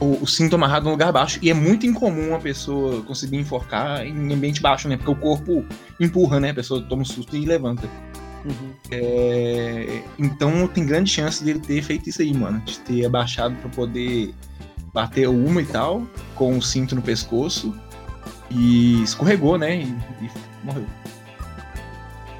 o, 0.00 0.22
o 0.22 0.26
cinto 0.26 0.56
amarrado 0.56 0.84
no 0.86 0.90
lugar 0.92 1.12
baixo. 1.12 1.38
E 1.42 1.50
é 1.50 1.54
muito 1.54 1.86
incomum 1.86 2.28
uma 2.30 2.40
pessoa 2.40 3.02
conseguir 3.02 3.36
enforcar 3.36 4.04
em 4.06 4.32
ambiente 4.32 4.60
baixo, 4.60 4.88
né? 4.88 4.96
Porque 4.96 5.10
o 5.10 5.16
corpo 5.16 5.64
empurra, 6.00 6.40
né? 6.40 6.50
A 6.50 6.54
pessoa 6.54 6.82
toma 6.82 7.02
um 7.02 7.04
susto 7.04 7.36
e 7.36 7.44
levanta. 7.44 7.88
Uhum. 8.44 8.72
É, 8.90 10.02
Então 10.18 10.66
tem 10.68 10.86
grande 10.86 11.10
chance 11.10 11.42
dele 11.44 11.58
ter 11.60 11.82
feito 11.82 12.08
isso 12.08 12.22
aí, 12.22 12.32
mano. 12.32 12.60
De 12.60 12.78
ter 12.80 13.04
abaixado 13.04 13.54
pra 13.56 13.68
poder 13.70 14.34
bater 14.94 15.28
uma 15.28 15.60
e 15.60 15.66
tal, 15.66 16.06
com 16.34 16.56
o 16.56 16.62
cinto 16.62 16.94
no 16.94 17.02
pescoço. 17.02 17.74
E 18.50 19.02
escorregou, 19.02 19.58
né? 19.58 19.76
E, 19.82 19.96
e 20.24 20.30
morreu. 20.64 20.86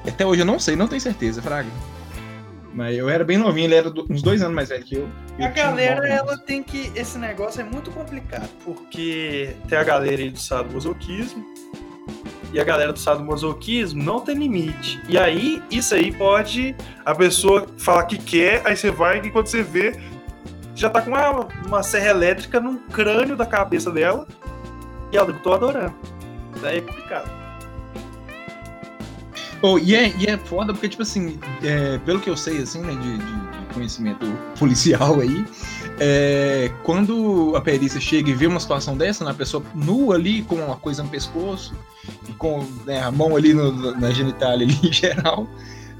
Até 0.06 0.24
hoje 0.24 0.42
eu 0.42 0.46
não 0.46 0.58
sei, 0.58 0.76
não 0.76 0.86
tenho 0.88 1.00
certeza, 1.00 1.42
Fraga. 1.42 1.68
Mas 2.76 2.94
eu 2.94 3.08
era 3.08 3.24
bem 3.24 3.38
novinho, 3.38 3.68
ele 3.68 3.74
era 3.74 3.88
uns 3.88 4.20
dois 4.20 4.42
anos 4.42 4.54
mais 4.54 4.68
velho 4.68 4.84
que 4.84 4.96
eu. 4.96 5.08
Eu 5.38 5.46
A 5.46 5.48
galera, 5.48 6.00
anos. 6.00 6.10
ela 6.10 6.38
tem 6.38 6.62
que. 6.62 6.92
Esse 6.94 7.16
negócio 7.16 7.58
é 7.62 7.64
muito 7.64 7.90
complicado, 7.90 8.50
porque 8.62 9.56
tem 9.66 9.78
a 9.78 9.82
galera 9.82 10.20
aí 10.20 10.28
do 10.28 10.38
sadomasoquismo, 10.38 11.42
e 12.52 12.60
a 12.60 12.64
galera 12.64 12.92
do 12.92 12.98
sadomasoquismo 12.98 14.02
não 14.02 14.20
tem 14.20 14.36
limite. 14.36 15.00
E 15.08 15.16
aí, 15.16 15.62
isso 15.70 15.94
aí 15.94 16.12
pode 16.12 16.76
a 17.02 17.14
pessoa 17.14 17.66
falar 17.78 18.04
que 18.04 18.18
quer, 18.18 18.60
aí 18.66 18.76
você 18.76 18.90
vai 18.90 19.20
e 19.20 19.30
quando 19.30 19.46
você 19.46 19.62
vê, 19.62 19.98
já 20.74 20.90
tá 20.90 21.00
com 21.00 21.08
uma, 21.08 21.48
uma 21.66 21.82
serra 21.82 22.10
elétrica 22.10 22.60
no 22.60 22.78
crânio 22.78 23.36
da 23.36 23.46
cabeça 23.46 23.90
dela, 23.90 24.28
e 25.10 25.16
ela 25.16 25.32
tô 25.32 25.54
adorando. 25.54 25.94
Daí 26.60 26.76
é 26.76 26.80
complicado. 26.82 27.35
Oh, 29.68 29.78
e, 29.78 29.94
é, 29.96 30.14
e 30.16 30.26
é 30.26 30.38
foda 30.38 30.72
porque, 30.72 30.88
tipo 30.88 31.02
assim, 31.02 31.38
é, 31.62 31.98
pelo 31.98 32.20
que 32.20 32.30
eu 32.30 32.36
sei, 32.36 32.58
assim, 32.58 32.80
né, 32.80 32.92
de, 32.94 33.18
de- 33.18 33.58
de 33.66 33.74
conhecimento 33.74 34.24
policial 34.58 35.18
aí, 35.20 35.44
é, 35.98 36.70
quando 36.84 37.52
a 37.56 37.60
perícia 37.60 38.00
chega 38.00 38.30
e 38.30 38.34
vê 38.34 38.46
uma 38.46 38.60
situação 38.60 38.96
dessa, 38.96 39.24
né, 39.24 39.32
a 39.32 39.34
pessoa 39.34 39.64
nua 39.74 40.14
ali, 40.14 40.42
com 40.42 40.54
uma 40.54 40.76
coisa 40.76 41.02
no 41.02 41.08
pescoço, 41.08 41.74
e 42.28 42.32
com 42.34 42.64
né, 42.84 43.02
a 43.02 43.10
mão 43.10 43.34
ali 43.34 43.52
no- 43.52 43.98
na 43.98 44.10
genitália 44.12 44.66
ali 44.66 44.78
em 44.88 44.92
geral, 44.92 45.48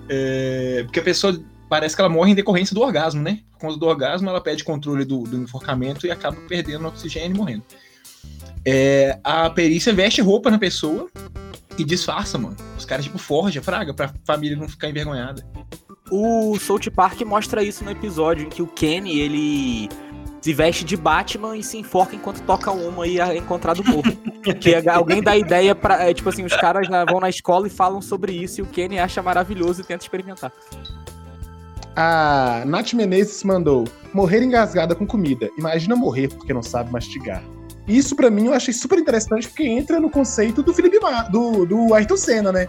é, 0.09 0.83
porque 0.85 1.00
a 1.00 1.02
pessoa 1.02 1.37
parece 1.68 1.96
que 1.96 2.00
ela 2.00 2.09
morre 2.11 2.31
em 2.31 2.35
decorrência 2.37 2.72
do 2.72 2.81
orgasmo, 2.83 3.20
né? 3.20 3.40
Por 3.50 3.59
conta 3.59 3.76
do 3.81 3.87
orgasmo, 3.87 4.29
ela 4.29 4.40
perde 4.40 4.62
controle 4.62 5.05
do, 5.05 5.24
do 5.24 5.37
enforcamento 5.38 6.07
e 6.07 6.11
acaba 6.12 6.37
perdendo 6.48 6.87
oxigênio 6.87 7.35
e 7.35 7.37
morrendo. 7.37 7.64
É, 8.64 9.18
a 9.24 9.50
perícia 9.50 9.92
veste 9.92 10.20
roupa 10.20 10.50
na 10.50 10.59
pessoa 10.59 11.09
e 11.78 11.84
disfarça, 11.84 12.38
mano. 12.38 12.56
Os 12.76 12.84
caras, 12.84 13.04
tipo, 13.04 13.18
forja, 13.18 13.62
fraga, 13.62 13.92
pra 13.94 14.12
família 14.24 14.56
não 14.56 14.68
ficar 14.68 14.88
envergonhada. 14.88 15.46
O 16.10 16.56
South 16.58 16.90
Park 16.94 17.20
mostra 17.22 17.62
isso 17.62 17.84
no 17.84 17.90
episódio 17.90 18.46
em 18.46 18.48
que 18.48 18.62
o 18.62 18.66
Kenny, 18.66 19.18
ele 19.18 19.88
se 20.40 20.54
veste 20.54 20.84
de 20.84 20.96
Batman 20.96 21.56
e 21.56 21.62
se 21.62 21.76
enforca 21.76 22.14
enquanto 22.14 22.40
toca 22.42 22.70
uma 22.70 23.04
e 23.06 23.18
é 23.18 23.36
encontrado 23.36 23.82
morto. 23.82 24.16
que 24.60 24.74
é- 24.74 24.88
alguém 24.88 25.20
dá 25.20 25.36
ideia 25.36 25.74
pra. 25.74 26.08
é, 26.08 26.14
tipo 26.14 26.28
assim, 26.28 26.44
os 26.44 26.54
caras 26.54 26.86
vão 27.10 27.18
na 27.18 27.28
escola 27.28 27.66
e 27.66 27.70
falam 27.70 28.00
sobre 28.00 28.32
isso 28.32 28.60
e 28.60 28.62
o 28.62 28.66
Kenny 28.66 28.98
acha 28.98 29.20
maravilhoso 29.20 29.80
e 29.80 29.84
tenta 29.84 30.04
experimentar. 30.04 30.52
A 31.96 32.62
Nath 32.66 32.92
Menezes 32.92 33.42
mandou 33.42 33.88
morrer 34.12 34.42
engasgada 34.44 34.94
com 34.94 35.06
comida. 35.06 35.50
Imagina 35.58 35.96
morrer 35.96 36.28
porque 36.28 36.52
não 36.52 36.62
sabe 36.62 36.92
mastigar. 36.92 37.42
Isso 37.87 38.16
pra 38.16 38.31
mim 38.31 38.46
eu 38.46 38.53
achei 38.53 38.75
super 38.75 38.99
interessante 38.99 39.49
porque 39.49 39.64
entra 39.64 40.01
no 40.01 40.11
conceito 40.11 40.62
do 40.62 40.75
Felipe 40.75 40.99
Mar, 40.99 41.31
do, 41.31 41.64
do 41.64 41.94
Ayrton 41.94 42.16
Senna, 42.16 42.51
né? 42.51 42.68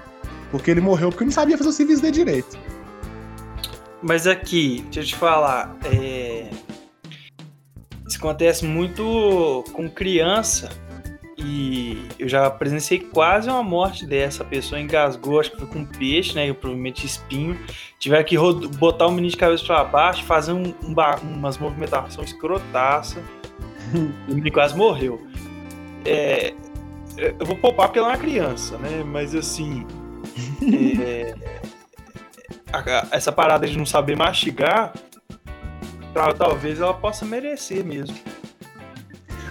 Porque 0.52 0.72
ele 0.72 0.82
morreu 0.82 1.10
porque 1.10 1.26
não 1.26 1.32
sabia 1.32 1.58
fazer 1.58 1.70
o 1.70 1.74
serviço 1.74 2.02
dele 2.02 2.14
direito. 2.14 2.58
Mas 4.02 4.28
aqui, 4.28 4.84
deixa 4.86 5.00
eu 5.00 5.06
te 5.06 5.16
falar, 5.16 5.76
é... 5.86 6.50
isso 8.08 8.18
acontece 8.18 8.64
muito 8.64 9.64
com 9.74 9.90
criança 9.90 10.70
e 11.38 12.08
eu 12.18 12.28
já 12.28 12.50
presenciei 12.50 13.00
quase 13.00 13.48
uma 13.48 13.62
morte 13.62 14.06
dessa. 14.06 14.44
A 14.44 14.46
pessoa 14.46 14.82
engasgou, 14.82 15.40
acho 15.40 15.52
que 15.52 15.58
foi 15.58 15.68
com 15.68 15.86
peixe, 15.86 16.34
né? 16.34 16.48
E 16.48 16.54
provavelmente 16.54 17.06
espinho. 17.06 17.58
Tiveram 18.00 18.24
que 18.24 18.36
botar 18.78 19.06
o 19.06 19.12
menino 19.12 19.30
de 19.30 19.38
cabeça 19.38 19.64
para 19.64 19.84
baixo, 19.84 20.24
fazer 20.24 20.52
um, 20.52 20.74
um 20.84 20.96
umas 21.36 21.58
movimentações 21.58 22.32
escrotaça. 22.32 23.24
menino 24.28 24.52
quase 24.52 24.76
morreu. 24.76 25.26
É, 26.06 26.54
Eu 27.18 27.46
vou 27.46 27.56
poupar 27.58 27.88
porque 27.88 28.00
ela 28.00 28.10
é 28.10 28.12
uma 28.12 28.18
criança, 28.18 28.78
né? 28.78 29.04
Mas 29.06 29.34
assim. 29.36 29.86
é, 31.04 31.34
a- 32.72 33.08
essa 33.12 33.32
parada 33.32 33.66
de 33.68 33.78
não 33.78 33.86
saber 33.86 34.16
mastigar, 34.16 34.94
tal- 36.14 36.34
talvez 36.34 36.80
ela 36.80 36.94
possa 36.94 37.26
merecer 37.26 37.84
mesmo. 37.84 38.16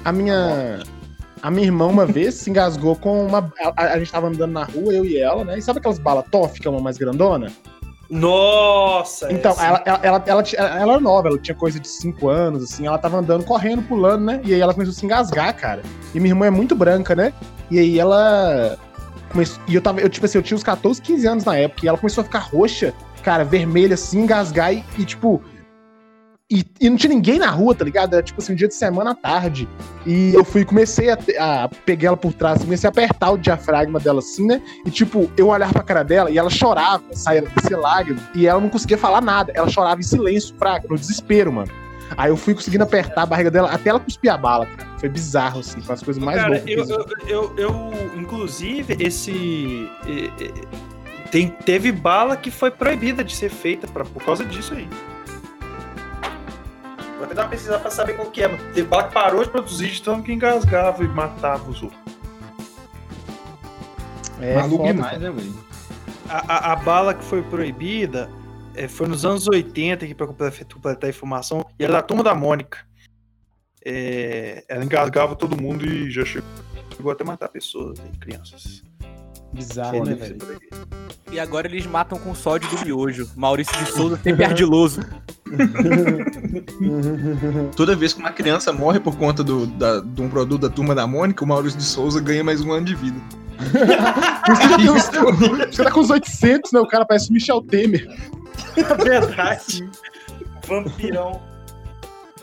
A 0.05 0.13
minha. 0.13 0.83
A 1.43 1.51
minha 1.51 1.67
irmã, 1.67 1.87
uma 1.87 2.07
vez, 2.07 2.35
se 2.35 2.49
engasgou 2.51 2.97
com 2.97 3.27
uma. 3.27 3.53
A, 3.77 3.93
a 3.93 3.99
gente 3.99 4.11
tava 4.11 4.29
andando 4.29 4.53
na 4.53 4.65
rua, 4.65 4.93
eu 4.93 5.05
e 5.05 5.19
ela, 5.19 5.45
né? 5.45 5.59
E 5.59 5.63
sabe 5.63 5.79
aquelas 5.79 5.99
balas 5.99 6.25
toff, 6.31 6.59
que 6.61 6.67
é 6.67 6.71
uma 6.71 6.81
mais 6.81 6.97
grandona? 6.97 7.53
Nossa! 8.09 9.33
Então, 9.33 9.55
ela, 9.59 9.83
ela, 9.85 10.01
ela, 10.03 10.23
ela 10.27 10.81
era 10.93 11.01
nova, 11.01 11.29
ela 11.29 11.39
tinha 11.39 11.55
coisa 11.55 11.81
de 11.81 11.89
5 11.89 12.29
anos, 12.29 12.63
assim, 12.63 12.87
ela 12.87 12.99
tava 12.99 13.19
andando, 13.19 13.45
correndo, 13.45 13.83
pulando, 13.83 14.25
né? 14.25 14.41
E 14.45 14.55
aí 14.55 14.61
ela 14.61 14.73
começou 14.73 14.93
a 14.93 14.95
se 14.95 15.05
engasgar, 15.05 15.55
cara. 15.57 15.83
E 16.15 16.21
minha 16.21 16.31
irmã 16.31 16.47
é 16.47 16.51
muito 16.51 16.75
branca, 16.75 17.15
né? 17.15 17.33
E 17.71 17.79
aí 17.79 17.99
ela. 17.99 18.79
Começou, 19.31 19.61
e 19.67 19.75
eu 19.75 19.83
tava, 19.83 20.01
eu, 20.01 20.09
tipo 20.09 20.25
assim, 20.25 20.39
eu 20.39 20.43
tinha 20.43 20.57
uns 20.57 20.63
14, 20.63 21.03
15 21.03 21.27
anos 21.27 21.45
na 21.45 21.57
época, 21.57 21.85
e 21.85 21.89
ela 21.89 21.99
começou 21.99 22.23
a 22.23 22.25
ficar 22.25 22.39
roxa, 22.39 22.95
cara, 23.23 23.45
vermelha, 23.45 23.95
assim, 23.95 24.21
engasgar 24.21 24.73
e, 24.73 24.85
e, 24.99 25.05
tipo. 25.05 25.43
E, 26.49 26.65
e 26.81 26.89
não 26.89 26.97
tinha 26.97 27.13
ninguém 27.13 27.41
na 27.41 27.51
rua, 27.51 27.75
tá 27.75 27.85
ligado? 27.85 28.15
Era 28.15 28.23
tipo 28.23 28.41
assim, 28.41 28.53
um 28.53 28.57
dia 28.57 28.69
de 28.69 28.75
semana 28.75 29.11
à 29.11 29.15
tarde. 29.17 29.69
E 30.07 30.33
eu 30.33 30.45
fui, 30.45 30.65
comecei 30.65 31.11
a, 31.11 31.19
a 31.41 31.69
pegar 31.69 32.09
ela 32.09 32.17
por 32.17 32.33
trás, 32.33 32.63
comecei 32.63 32.87
a 32.87 32.91
apertar 32.91 33.33
o 33.33 33.37
diafragma 33.37 33.99
dela 33.99 34.21
assim, 34.21 34.47
né? 34.47 34.63
E 34.85 34.91
tipo, 34.91 35.29
eu 35.37 35.49
olhava 35.49 35.73
pra 35.73 35.83
cara 35.83 36.05
dela 36.05 36.31
e 36.31 36.39
ela 36.39 36.49
chorava, 36.49 37.03
saía 37.13 37.43
desse 37.43 37.75
lágrima, 37.75 38.21
e 38.33 38.47
ela 38.47 38.61
não 38.61 38.69
conseguia 38.69 38.97
falar 38.97 39.21
nada. 39.21 39.51
Ela 39.57 39.69
chorava 39.69 40.01
em 40.01 40.05
silêncio, 40.05 40.55
fraca, 40.57 40.87
no 40.89 40.97
desespero, 40.97 41.53
mano. 41.53 41.73
Aí 42.17 42.31
eu 42.31 42.37
fui 42.37 42.55
conseguindo 42.55 42.85
apertar 42.85 43.23
a 43.23 43.27
barriga 43.27 43.51
dela 43.51 43.69
até 43.69 43.91
ela 43.91 43.99
cuspir 43.99 44.33
a 44.33 44.39
bala, 44.39 44.67
cara. 44.67 44.89
Foi 45.01 45.09
bizarro, 45.09 45.59
assim, 45.59 45.81
foi 45.81 45.95
as 45.97 46.03
coisas 46.03 46.23
mais 46.23 46.41
Cara, 46.41 46.63
loucas. 46.65 46.89
eu, 46.89 47.07
eu 47.27 47.27
eu, 47.27 47.55
eu, 47.57 47.93
inclusive, 48.17 48.97
esse. 49.01 49.91
Tem, 51.33 51.49
teve 51.49 51.91
bala 51.91 52.37
que 52.37 52.53
foi 52.53 52.71
proibida 52.71 53.25
de 53.25 53.35
ser 53.35 53.51
feita 53.51 53.89
pra, 53.89 54.05
por 54.05 54.23
causa 54.23 54.45
disso 54.45 54.75
aí. 54.75 54.89
Vou 57.17 57.25
até 57.25 57.35
dar 57.35 57.43
uma 57.45 57.49
pesquisada 57.51 57.81
pra 57.81 57.91
saber 57.91 58.15
qual 58.15 58.31
que 58.31 58.43
é, 58.43 58.49
bala 58.85 59.05
que 59.09 59.15
parou 59.15 59.43
de 59.43 59.51
produzir 59.51 59.91
de 59.91 60.03
tanto 60.03 60.23
que 60.25 60.33
engasgava 60.33 61.03
e 61.03 61.09
matava 61.09 61.71
os 61.71 61.83
outros. 61.83 62.01
É, 64.41 64.55
Maluco 64.57 64.77
foda, 64.79 64.93
demais, 64.93 65.21
né, 65.21 65.31
velho? 65.31 65.55
A, 66.29 66.55
a- 66.55 66.73
a 66.73 66.77
bala 66.77 67.15
que 67.15 67.25
foi 67.25 67.43
proibida 67.43 68.29
eh, 68.75 68.87
foi 68.89 69.07
nos 69.09 69.25
anos 69.25 69.47
80 69.49 70.05
aqui 70.05 70.15
pra 70.15 70.27
completar, 70.27 70.67
completar 70.67 71.07
a 71.07 71.11
informação, 71.11 71.65
e 71.79 71.85
era 71.85 71.95
da 71.95 72.03
turma 72.03 72.23
da 72.23 72.35
Mônica. 72.35 72.79
Eh, 73.85 74.65
ela 74.69 74.85
engasgava 74.85 75.35
todo 75.37 75.61
mundo 75.61 75.87
e 75.87 76.11
já 76.11 76.25
chegou. 76.25 76.49
chegou 76.95 77.13
até 77.13 77.25
matar 77.25 77.49
pessoas 77.49 77.99
e 77.99 78.19
crianças. 78.19 78.83
Bizarro, 79.57 80.05
né, 80.05 80.15
velho? 80.15 80.37
E 81.33 81.41
agora 81.41 81.67
eles 81.67 81.87
matam 81.87 82.19
com 82.19 82.35
sódio 82.35 82.69
do 82.71 82.85
miojo. 82.85 83.29
Maurício 83.37 83.77
de 83.79 83.87
Souza 83.91 84.19
sempre 84.23 84.45
ardiloso. 84.45 85.01
Toda 87.77 87.97
vez 87.97 88.13
que 88.13 88.21
uma 88.21 88.33
criança 88.33 88.73
morre 88.73 89.01
por 89.01 89.17
conta 89.17 89.43
do, 89.43 89.67
da- 89.67 90.01
de 90.01 90.23
um 90.23 90.29
produto 90.29 90.63
da 90.63 90.71
turma 90.71 90.95
da 90.95 91.07
Mônica, 91.07 91.45
o 91.45 91.49
Maurício 91.49 91.79
de 91.79 91.85
Souza 91.85 92.21
ganha 92.21 92.45
mais 92.45 92.61
um 92.61 92.73
ano 92.73 92.87
de 92.87 92.95
vida. 92.95 93.19
Já 93.69 94.77
tem 94.77 94.87
Você 94.87 95.83
tá 95.83 95.91
com 95.91 96.01
os 96.01 96.11
800, 96.11 96.73
né? 96.73 96.81
O 96.81 96.87
cara 96.87 97.05
parece 97.05 97.31
o 97.31 97.33
Michel 97.33 97.63
Temer. 97.63 98.07
É 98.77 99.05
verdade. 99.05 99.89
Vampirão. 100.67 101.41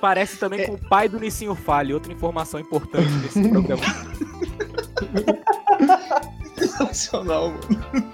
Parece 0.02 0.38
também 0.38 0.66
com 0.66 0.74
o 0.74 0.90
pai 0.90 1.08
do 1.08 1.20
Nicinho 1.20 1.56
Falho. 1.56 1.96
Outra 1.96 2.12
informação 2.12 2.60
importante 2.60 3.10
desse 3.20 3.42
programa. 3.48 3.84
Sensacional, 6.68 7.50
mano. 7.50 8.12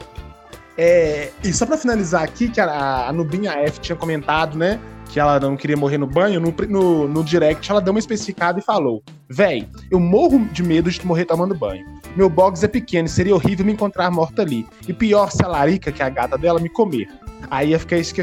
É, 0.82 1.32
e 1.44 1.52
só 1.52 1.66
pra 1.66 1.78
finalizar 1.78 2.24
aqui, 2.24 2.48
que 2.48 2.62
a, 2.62 3.10
a 3.10 3.12
Nubinha 3.12 3.52
F 3.52 3.82
tinha 3.82 3.98
comentado, 3.98 4.58
né? 4.58 4.80
Que 5.10 5.20
ela 5.20 5.38
não 5.38 5.58
queria 5.58 5.76
morrer 5.76 5.98
no 5.98 6.08
banho. 6.08 6.40
No, 6.40 6.54
no, 6.70 7.08
no 7.08 7.24
direct, 7.24 7.70
ela 7.70 7.82
deu 7.82 7.92
uma 7.92 8.00
especificada 8.00 8.60
e 8.60 8.62
falou: 8.62 9.04
Véi, 9.28 9.68
eu 9.92 10.00
morro 10.00 10.40
de 10.54 10.64
medo 10.64 10.90
de 10.90 11.06
morrer 11.06 11.26
tomando 11.26 11.54
banho. 11.54 11.86
Meu 12.16 12.30
box 12.30 12.64
é 12.64 12.68
pequeno 12.68 13.08
e 13.08 13.12
seria 13.12 13.36
horrível 13.36 13.66
me 13.66 13.74
encontrar 13.74 14.10
morta 14.10 14.42
ali. 14.42 14.66
E 14.88 14.94
pior 14.94 15.30
se 15.32 15.44
a 15.44 15.48
Larica, 15.48 15.92
que 15.92 16.02
é 16.02 16.06
a 16.06 16.10
gata 16.10 16.38
dela, 16.38 16.62
me 16.62 16.70
comer. 16.70 17.10
Aí 17.52 17.78
fica 17.78 17.98
esse, 17.98 18.14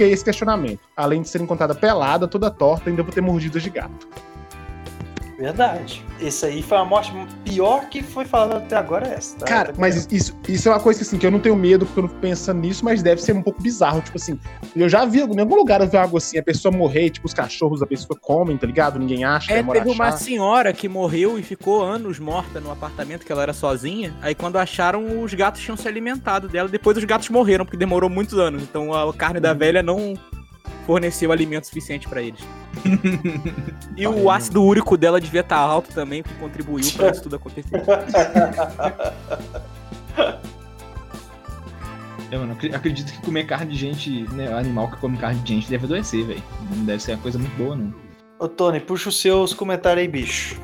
esse 0.00 0.24
questionamento. 0.24 0.80
Além 0.96 1.22
de 1.22 1.28
ser 1.28 1.40
encontrada 1.40 1.74
pelada, 1.74 2.26
toda 2.26 2.50
torta, 2.50 2.90
ainda 2.90 3.04
vou 3.04 3.12
ter 3.12 3.20
mordidas 3.20 3.62
de 3.62 3.70
gato. 3.70 4.08
Verdade. 5.40 6.04
Esse 6.20 6.44
aí 6.44 6.62
foi 6.62 6.76
a 6.76 6.84
morte 6.84 7.10
pior 7.46 7.88
que 7.88 8.02
foi 8.02 8.26
falada 8.26 8.58
até 8.58 8.76
agora 8.76 9.08
é 9.08 9.14
essa. 9.14 9.38
tá? 9.38 9.46
Cara, 9.46 9.72
mas 9.78 10.06
isso, 10.12 10.36
isso 10.46 10.68
é 10.68 10.72
uma 10.72 10.78
coisa 10.80 10.98
que, 11.00 11.06
assim, 11.06 11.16
que 11.16 11.26
eu 11.26 11.30
não 11.30 11.40
tenho 11.40 11.56
medo 11.56 11.86
porque 11.86 11.98
eu 11.98 12.02
não 12.02 12.10
pensando 12.10 12.60
nisso, 12.60 12.84
mas 12.84 13.02
deve 13.02 13.22
ser 13.22 13.34
um 13.34 13.42
pouco 13.42 13.62
bizarro. 13.62 14.02
Tipo 14.02 14.18
assim, 14.18 14.38
eu 14.76 14.86
já 14.86 15.06
vi 15.06 15.20
em 15.20 15.22
algum 15.40 15.54
lugar 15.56 15.80
eu 15.80 15.88
vi 15.88 15.96
algo 15.96 16.18
assim, 16.18 16.36
a 16.36 16.42
pessoa 16.42 16.70
morrer, 16.70 17.08
tipo, 17.08 17.26
os 17.26 17.32
cachorros 17.32 17.80
da 17.80 17.86
pessoa 17.86 18.18
comem, 18.20 18.58
tá 18.58 18.66
ligado? 18.66 18.98
Ninguém 18.98 19.24
acha, 19.24 19.50
É, 19.50 19.62
teve 19.62 19.88
uma 19.88 20.08
achar. 20.08 20.18
senhora 20.18 20.72
que 20.74 20.88
morreu 20.90 21.38
e 21.38 21.42
ficou 21.42 21.82
anos 21.82 22.18
morta 22.18 22.60
no 22.60 22.70
apartamento 22.70 23.24
que 23.24 23.32
ela 23.32 23.42
era 23.42 23.54
sozinha. 23.54 24.14
Aí 24.20 24.34
quando 24.34 24.56
acharam, 24.56 25.22
os 25.22 25.32
gatos 25.32 25.62
tinham 25.62 25.76
se 25.76 25.88
alimentado 25.88 26.48
dela. 26.48 26.68
Depois 26.68 26.98
os 26.98 27.04
gatos 27.04 27.30
morreram, 27.30 27.64
porque 27.64 27.78
demorou 27.78 28.10
muitos 28.10 28.38
anos. 28.38 28.62
Então 28.62 28.92
a 28.92 29.10
carne 29.14 29.40
da 29.40 29.54
velha 29.54 29.82
não 29.82 30.12
forneceu 30.86 31.30
alimento 31.32 31.66
suficiente 31.66 32.08
pra 32.08 32.22
eles. 32.22 32.40
e 33.96 34.06
o 34.06 34.30
ácido 34.30 34.62
úrico 34.62 34.96
dela 34.96 35.20
devia 35.20 35.40
estar 35.40 35.56
alto 35.56 35.92
também, 35.92 36.22
que 36.22 36.32
contribuiu 36.34 36.90
pra 36.92 37.10
isso 37.10 37.22
tudo 37.22 37.36
acontecer. 37.36 37.70
Mano, 42.32 42.52
acri- 42.52 42.74
acredito 42.74 43.12
que 43.12 43.20
comer 43.22 43.44
carne 43.44 43.72
de 43.72 43.78
gente, 43.78 44.22
né, 44.32 44.52
animal 44.52 44.88
que 44.90 44.96
come 44.98 45.16
carne 45.18 45.40
de 45.40 45.54
gente 45.54 45.68
deve 45.68 45.84
adoecer, 45.86 46.24
velho. 46.24 46.42
Não 46.76 46.84
deve 46.84 47.02
ser 47.02 47.12
uma 47.12 47.22
coisa 47.22 47.38
muito 47.38 47.56
boa, 47.56 47.74
não. 47.74 47.92
Ô, 48.38 48.48
Tony, 48.48 48.78
puxa 48.80 49.08
os 49.08 49.20
seus 49.20 49.52
comentários 49.52 50.02
aí, 50.02 50.08
bicho. 50.08 50.58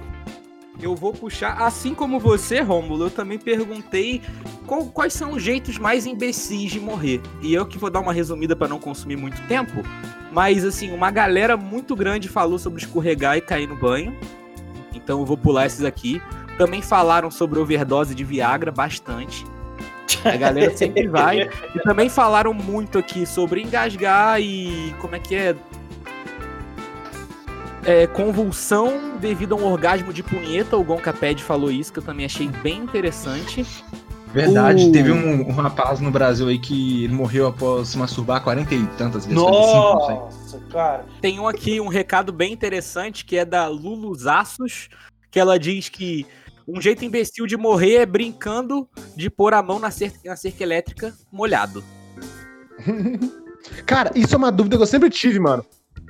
Eu 0.81 0.95
vou 0.95 1.13
puxar, 1.13 1.55
assim 1.63 1.95
como 1.95 2.21
você, 2.21 2.61
Rômulo, 2.61 3.05
eu 3.05 3.11
também 3.11 3.39
perguntei 3.39 4.21
qual- 4.67 4.85
quais 4.87 5.13
são 5.15 5.33
os 5.33 5.43
jeitos 5.43 5.79
mais 5.79 6.05
imbecis 6.07 6.71
de 6.71 6.79
morrer. 6.79 7.21
E 7.41 7.55
eu 7.55 7.65
que 7.65 7.79
vou 7.79 7.91
dar 7.91 8.01
uma 8.01 8.13
resumida 8.13 8.55
pra 8.55 8.69
não 8.69 8.79
consumir 8.79 9.17
muito 9.17 9.41
tempo, 9.49 9.83
mas 10.33 10.65
assim, 10.65 10.93
uma 10.93 11.11
galera 11.11 11.57
muito 11.57 11.97
grande 11.97 12.29
falou 12.29 12.59
sobre 12.59 12.81
escorregar 12.83 13.37
e 13.39 13.41
cair 13.41 13.67
no 13.67 13.77
banho. 13.77 14.15
Então 14.95 15.21
eu 15.21 15.25
vou 15.27 15.37
pular 15.39 15.65
esses 15.67 15.83
aqui. 15.85 16.21
Também 16.59 16.83
falaram 16.83 17.31
sobre 17.31 17.59
overdose 17.59 18.15
de 18.15 18.25
Viagra 18.25 18.71
bastante. 18.71 19.45
A 20.25 20.37
galera 20.37 20.77
sempre 20.77 21.07
vai. 21.09 21.49
E 21.75 21.79
também 21.81 22.09
falaram 22.09 22.53
muito 22.53 22.99
aqui 22.99 23.25
sobre 23.27 23.63
engasgar 23.63 24.41
e 24.41 24.95
como 24.99 25.15
é 25.15 25.19
que 25.19 25.35
é? 25.35 25.55
É, 27.87 28.07
convulsão 28.09 29.17
devido 29.21 29.55
a 29.55 29.59
um 29.59 29.65
orgasmo 29.65 30.13
de 30.13 30.23
punheta. 30.23 30.77
O 30.77 30.85
Goncaped 30.85 31.43
falou 31.43 31.71
isso, 31.71 31.93
que 31.93 32.01
eu 32.01 32.03
também 32.03 32.27
achei 32.27 32.49
bem 32.49 32.79
interessante. 32.79 33.65
Verdade, 34.33 34.85
Uh. 34.85 34.93
teve 34.93 35.13
um, 35.13 35.49
um 35.49 35.53
rapaz 35.53 36.01
no 36.01 36.11
Brasil 36.11 36.49
aí 36.49 36.59
que 36.59 37.09
morreu 37.09 37.47
após 37.47 37.89
se 37.89 37.97
masturbar 37.99 38.43
40 38.43 38.75
e 38.75 38.87
tantas 38.99 39.25
vezes. 39.25 39.41
45, 39.41 39.95
não 39.95 40.07
sei. 40.07 40.15
Nossa, 40.17 40.61
cara. 40.71 41.07
Tem 41.23 41.41
um 41.41 41.49
aqui, 41.49 41.81
um 41.81 41.89
recado 41.89 42.33
bem 42.33 42.53
interessante, 42.53 43.25
que 43.25 43.37
é 43.37 43.45
da 43.45 43.67
Lulu 43.69 44.15
Aços, 44.29 44.89
que 45.31 45.41
ela 45.41 45.59
diz 45.59 45.89
que 45.89 46.27
um 46.69 46.81
jeito 46.83 47.05
imbecil 47.05 47.47
de 47.47 47.57
morrer 47.57 47.95
é 47.95 48.07
brincando 48.07 48.89
de 49.17 49.31
pôr 49.31 49.55
a 49.55 49.63
mão 49.63 49.79
na 49.79 49.91
cerca, 49.91 50.19
na 50.25 50.37
cerca 50.37 50.63
elétrica 50.63 51.15
molhado. 51.33 51.85
Cara, 53.87 54.11
isso 54.15 54.35
é 54.35 54.39
uma 54.39 54.53
dúvida 54.53 54.77
que 54.77 54.83
eu 54.83 54.87
sempre 54.87 55.09
tive, 55.09 55.39
mano. 55.39 55.65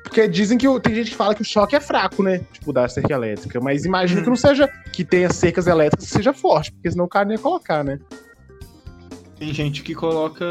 Porque 0.09 0.29
dizem 0.29 0.57
que 0.57 0.69
o- 0.69 0.79
tem 0.79 0.95
gente 0.95 1.11
que 1.11 1.17
fala 1.17 1.35
que 1.35 1.43
o 1.43 1.45
choque 1.45 1.75
é 1.75 1.81
fraco, 1.81 2.23
né? 2.23 2.39
Tipo, 2.53 2.73
da 2.73 2.89
cerca 2.89 3.13
elétrica. 3.13 3.61
Mas 3.61 3.85
imagino 3.85 4.23
que 4.23 4.29
não 4.29 4.37
seja 4.37 4.69
que 4.93 5.05
tenha 5.05 5.31
cercas 5.33 5.67
elétricas 5.67 6.07
que 6.07 6.13
seja 6.15 6.33
forte, 6.33 6.73
porque 6.73 6.91
senão 6.91 7.05
o 7.05 7.09
cara 7.09 7.25
não 7.25 7.33
ia 7.33 7.39
colocar, 7.39 7.83
né? 7.85 7.99
Tem 9.39 9.53
gente 9.53 9.83
que 9.83 9.95
coloca 9.95 10.45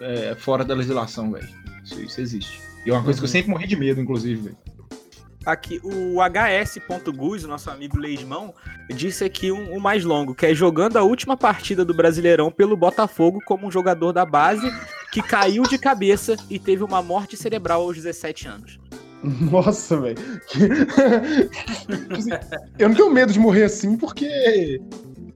é, 0.00 0.34
fora 0.38 0.64
da 0.64 0.74
legislação, 0.74 1.30
velho. 1.32 1.48
Isso, 1.84 2.00
isso 2.00 2.20
existe. 2.20 2.60
E 2.86 2.90
é 2.90 2.92
uma 2.92 3.02
coisa 3.02 3.18
que 3.18 3.24
eu 3.24 3.28
sempre 3.28 3.50
morri 3.50 3.66
de 3.66 3.76
medo, 3.76 4.00
inclusive, 4.00 4.40
velho. 4.40 4.56
Aqui, 5.44 5.80
o 5.84 6.16
HS.guz, 6.20 7.44
o 7.44 7.48
nosso 7.48 7.70
amigo 7.70 7.96
Leismão, 7.98 8.52
disse 8.90 9.24
aqui 9.24 9.52
um, 9.52 9.76
um 9.76 9.78
mais 9.78 10.04
longo, 10.04 10.34
que 10.34 10.46
é 10.46 10.54
jogando 10.54 10.96
a 10.96 11.02
última 11.02 11.36
partida 11.36 11.84
do 11.84 11.94
Brasileirão 11.94 12.50
pelo 12.50 12.76
Botafogo 12.76 13.40
como 13.44 13.66
um 13.66 13.70
jogador 13.70 14.12
da 14.12 14.24
base 14.24 14.66
que 15.12 15.22
caiu 15.22 15.62
de 15.64 15.78
cabeça 15.78 16.36
e 16.50 16.58
teve 16.58 16.84
uma 16.84 17.02
morte 17.02 17.36
cerebral 17.36 17.82
aos 17.82 17.96
17 17.96 18.48
anos. 18.48 18.78
Nossa, 19.22 20.00
velho. 20.00 20.16
Eu 22.78 22.88
não 22.88 22.96
tenho 22.96 23.10
medo 23.10 23.32
de 23.32 23.38
morrer 23.38 23.64
assim 23.64 23.96
porque 23.96 24.80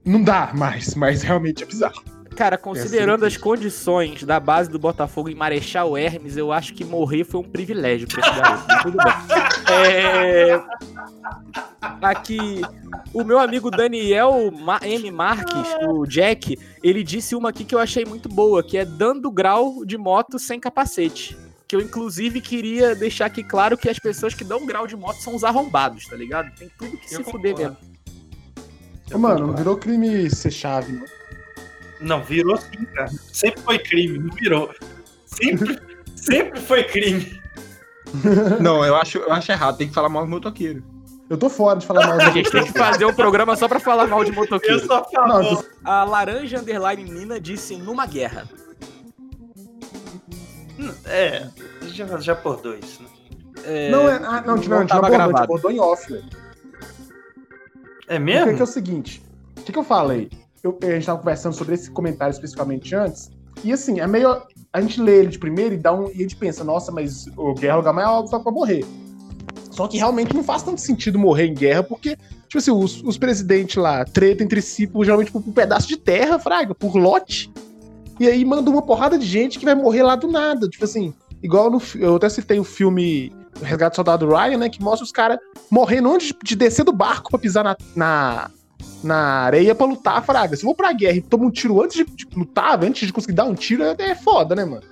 não 0.05 0.23
dá 0.23 0.51
mais, 0.53 0.95
mas 0.95 1.21
realmente 1.21 1.63
é 1.63 1.65
bizarro. 1.65 2.03
Cara, 2.35 2.57
considerando 2.57 3.25
as 3.25 3.35
condições 3.37 4.23
da 4.23 4.39
base 4.39 4.69
do 4.69 4.79
Botafogo 4.79 5.29
em 5.29 5.35
Marechal 5.35 5.97
Hermes, 5.97 6.37
eu 6.37 6.51
acho 6.51 6.73
que 6.73 6.83
morrer 6.85 7.23
foi 7.23 7.41
um 7.41 7.43
privilégio 7.43 8.07
pra 8.07 8.21
esse 8.21 8.39
garoto. 8.39 8.63
Tudo 8.83 8.97
bem. 8.97 9.13
É... 9.73 10.61
Aqui, 12.01 12.61
o 13.13 13.23
meu 13.23 13.39
amigo 13.39 13.71
Daniel 13.71 14.51
M. 14.81 15.11
Marques, 15.11 15.65
o 15.87 16.05
Jack, 16.05 16.57
ele 16.83 17.03
disse 17.03 17.35
uma 17.35 17.49
aqui 17.49 17.63
que 17.63 17.73
eu 17.73 17.79
achei 17.79 18.03
muito 18.03 18.27
boa, 18.27 18.61
que 18.61 18.77
é 18.77 18.83
dando 18.83 19.31
grau 19.31 19.85
de 19.85 19.97
moto 19.97 20.37
sem 20.37 20.59
capacete. 20.59 21.37
Que 21.67 21.75
eu, 21.75 21.79
inclusive, 21.81 22.41
queria 22.41 22.93
deixar 22.95 23.27
aqui 23.27 23.43
claro 23.43 23.77
que 23.77 23.87
as 23.87 23.97
pessoas 23.97 24.33
que 24.33 24.43
dão 24.43 24.65
grau 24.65 24.85
de 24.85 24.95
moto 24.97 25.21
são 25.21 25.33
os 25.33 25.43
arrombados, 25.43 26.05
tá 26.05 26.17
ligado? 26.17 26.53
Tem 26.55 26.69
tudo 26.77 26.97
que 26.97 27.13
Eu 27.15 27.23
se 27.23 27.31
fuder 27.31 27.53
concordo. 27.55 27.77
mesmo. 27.79 27.91
Ô, 29.13 29.17
mano, 29.17 29.47
não 29.47 29.55
virou 29.55 29.77
crime 29.77 30.29
ser 30.29 30.51
chave, 30.51 30.91
não. 30.91 31.05
Não, 32.01 32.23
virou 32.23 32.57
sim, 32.57 32.83
cara. 32.93 33.09
Sempre 33.31 33.61
foi 33.61 33.79
crime, 33.79 34.17
não 34.19 34.35
virou. 34.35 34.73
Sempre, 35.25 35.79
sempre 36.15 36.59
foi 36.59 36.83
crime. 36.83 37.39
Não, 38.59 38.83
eu 38.85 38.95
acho, 38.95 39.19
eu 39.19 39.31
acho 39.31 39.51
errado, 39.51 39.77
tem 39.77 39.87
que 39.87 39.93
falar 39.93 40.09
mal 40.09 40.23
do 40.25 40.29
motoqueiro. 40.29 40.83
Eu 41.29 41.37
tô 41.37 41.49
fora 41.49 41.79
de 41.79 41.85
falar 41.85 42.07
mal 42.07 42.19
A 42.19 42.29
gente 42.31 42.51
tem 42.51 42.63
que 42.65 42.73
fazer 42.73 43.05
um 43.05 43.13
programa 43.13 43.55
só 43.55 43.65
pra 43.67 43.79
falar 43.79 44.05
mal 44.07 44.21
de 44.25 44.33
motoqueiro. 44.33 44.85
Não, 44.85 45.41
eu 45.43 45.55
tô- 45.57 45.65
A 45.85 46.03
laranja 46.03 46.59
underline 46.59 47.03
Nina 47.05 47.39
disse 47.39 47.77
numa 47.77 48.05
guerra. 48.05 48.49
É, 51.05 51.47
já, 51.87 52.19
já 52.19 52.35
por 52.35 52.57
dois, 52.61 52.99
né? 52.99 53.07
É, 53.63 53.91
Não, 53.91 54.09
é. 54.09 54.15
Ah, 54.15 54.41
não, 54.45 54.55
não, 54.55 54.55
não, 54.55 54.63
não 54.63 54.79
não 54.79 54.87
tava 54.87 55.07
abordou, 55.07 55.07
a 55.07 55.09
gente 55.09 55.11
gravado. 55.11 55.43
abordou 55.43 55.71
em 55.71 55.79
off, 55.79 56.11
velho. 56.11 56.25
É 58.07 58.19
mesmo? 58.19 58.55
que 58.55 58.59
é 58.61 58.63
o 58.63 58.67
seguinte, 58.67 59.23
o 59.57 59.61
que, 59.61 59.71
que 59.71 59.77
eu 59.79 59.83
falei? 59.83 60.29
Eu- 60.63 60.77
a 60.81 60.85
gente 60.85 61.05
tava 61.05 61.19
conversando 61.19 61.53
sobre 61.53 61.73
esse 61.75 61.89
comentário 61.91 62.31
especificamente 62.31 62.93
antes, 62.95 63.29
e 63.63 63.71
assim, 63.71 63.99
é 63.99 64.07
meio. 64.07 64.41
A 64.73 64.79
gente 64.81 65.01
lê 65.01 65.19
ele 65.19 65.27
de 65.29 65.39
primeiro 65.39 65.73
e 65.75 65.77
dá 65.77 65.93
um. 65.93 66.07
E 66.09 66.13
a 66.15 66.21
gente 66.21 66.35
pensa, 66.35 66.63
nossa, 66.63 66.91
mas 66.91 67.25
o 67.35 67.53
guerra 67.53 67.73
é 67.73 67.75
o 67.75 67.77
lugar 67.79 67.93
mais 67.93 68.07
óbvio 68.07 68.39
pra 68.41 68.51
morrer. 68.51 68.85
Só 69.71 69.87
que 69.87 69.97
realmente 69.97 70.35
não 70.35 70.43
faz 70.43 70.63
tanto 70.63 70.79
sentido 70.81 71.17
morrer 71.17 71.47
em 71.47 71.53
guerra, 71.53 71.81
porque, 71.83 72.15
tipo 72.15 72.57
assim, 72.57 72.71
os, 72.71 73.01
os 73.03 73.17
presidentes 73.17 73.75
lá 73.77 74.03
tretam 74.05 74.45
entre 74.45 74.61
si, 74.61 74.85
por, 74.85 75.03
geralmente 75.05 75.31
por 75.31 75.39
um 75.39 75.51
pedaço 75.51 75.87
de 75.87 75.97
terra, 75.97 76.37
fraga, 76.37 76.75
por 76.75 76.95
lote. 76.95 77.51
E 78.19 78.27
aí 78.27 78.43
manda 78.45 78.69
uma 78.69 78.81
porrada 78.81 79.17
de 79.17 79.25
gente 79.25 79.57
que 79.57 79.65
vai 79.65 79.73
morrer 79.73 80.03
lá 80.03 80.15
do 80.15 80.27
nada. 80.27 80.67
Tipo 80.67 80.83
assim, 80.85 81.13
igual 81.41 81.71
no. 81.71 81.81
Eu 81.95 82.15
até 82.17 82.29
citei 82.29 82.59
o 82.59 82.63
filme 82.63 83.33
Resgate 83.61 83.93
do 83.93 83.95
Soldado 83.95 84.27
Ryan, 84.27 84.57
né? 84.57 84.69
Que 84.69 84.81
mostra 84.83 85.03
os 85.05 85.11
caras 85.11 85.37
morrendo 85.69 86.13
antes 86.13 86.27
de- 86.27 86.35
de 86.43 86.55
descer 86.55 86.83
do 86.83 86.91
barco 86.93 87.29
pra 87.31 87.39
pisar 87.39 87.63
na, 87.63 87.75
na, 87.95 88.51
na 89.03 89.17
areia 89.17 89.73
pra 89.75 89.85
lutar, 89.85 90.23
fraga. 90.25 90.55
Se 90.55 90.63
eu 90.63 90.67
vou 90.67 90.75
pra 90.75 90.93
guerra 90.93 91.17
e 91.17 91.21
tomo 91.21 91.45
um 91.45 91.51
tiro 91.51 91.81
antes 91.81 91.97
de, 91.97 92.05
de 92.05 92.27
lutar, 92.35 92.83
antes 92.83 93.05
de 93.07 93.13
conseguir 93.13 93.33
dar 93.33 93.45
um 93.45 93.55
tiro, 93.55 93.83
é, 93.83 93.95
é 93.99 94.15
foda, 94.15 94.55
né, 94.55 94.63
mano? 94.65 94.83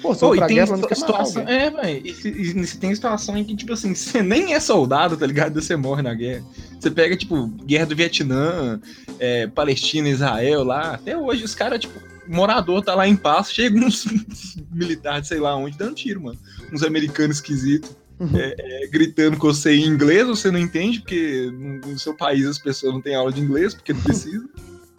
Pô, 0.00 0.14
Pô, 0.14 0.34
e 0.34 0.38
tem 0.46 0.56
guerra, 0.56 0.76
situa- 0.76 0.94
situação. 0.94 1.42
alguém. 1.42 1.56
É, 1.56 1.70
velho. 1.70 2.06
E, 2.06 2.28
e 2.62 2.66
tem 2.78 2.94
situação 2.94 3.36
em 3.36 3.42
que, 3.44 3.56
tipo 3.56 3.72
assim, 3.72 3.92
você 3.96 4.22
nem 4.22 4.54
é 4.54 4.60
soldado, 4.60 5.16
tá 5.16 5.26
ligado? 5.26 5.60
Você 5.60 5.74
morre 5.74 6.02
na 6.02 6.14
guerra. 6.14 6.44
Você 6.78 6.88
pega, 6.90 7.16
tipo, 7.16 7.48
Guerra 7.66 7.86
do 7.86 7.96
Vietnã, 7.96 8.80
é, 9.18 9.48
Palestina, 9.48 10.08
Israel 10.08 10.62
lá, 10.62 10.94
até 10.94 11.16
hoje 11.18 11.42
os 11.42 11.52
caras, 11.54 11.80
tipo, 11.80 11.98
morador 12.28 12.80
tá 12.82 12.94
lá 12.94 13.08
em 13.08 13.16
paz, 13.16 13.50
chega 13.52 13.76
uns 13.76 14.04
militares, 14.70 15.26
sei 15.26 15.40
lá 15.40 15.56
onde, 15.56 15.76
dando 15.76 15.96
tiro, 15.96 16.22
mano. 16.22 16.38
Uns 16.72 16.84
americanos 16.84 17.36
esquisitos. 17.38 17.90
É, 18.34 18.84
é, 18.84 18.86
gritando 18.88 19.36
com 19.36 19.46
você 19.46 19.74
em 19.74 19.86
inglês, 19.86 20.26
você 20.26 20.50
não 20.50 20.58
entende, 20.58 21.00
porque 21.00 21.50
no, 21.52 21.92
no 21.92 21.98
seu 21.98 22.14
país 22.14 22.46
as 22.46 22.58
pessoas 22.58 22.92
não 22.92 23.00
têm 23.00 23.14
aula 23.14 23.32
de 23.32 23.40
inglês, 23.40 23.74
porque 23.74 23.92
não 23.92 24.00
precisa. 24.00 24.48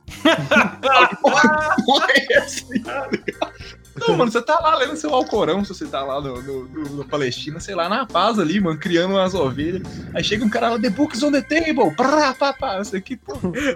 Não, 4.07 4.15
mano, 4.15 4.31
você 4.31 4.41
tá 4.41 4.59
lá 4.59 4.77
lendo 4.77 4.95
seu 4.95 5.13
Alcorão, 5.13 5.63
se 5.63 5.73
você 5.73 5.85
tá 5.85 6.03
lá 6.03 6.21
no, 6.21 6.41
no, 6.41 6.67
no, 6.67 6.97
na 6.97 7.03
Palestina, 7.03 7.59
sei 7.59 7.75
lá, 7.75 7.89
na 7.89 8.05
paz 8.05 8.39
ali, 8.39 8.59
mano, 8.59 8.79
criando 8.79 9.15
umas 9.15 9.33
ovelhas. 9.33 9.81
Aí 10.13 10.23
chega 10.23 10.45
um 10.45 10.49
cara 10.49 10.69
lá, 10.69 10.79
the 10.79 10.89
books 10.89 11.21
on 11.21 11.31
the 11.31 11.41
table, 11.41 11.93
pá, 11.95 12.33
pá, 12.33 12.53
pá, 12.53 12.81
isso 12.81 12.95
aqui, 12.95 13.17
pô. 13.17 13.33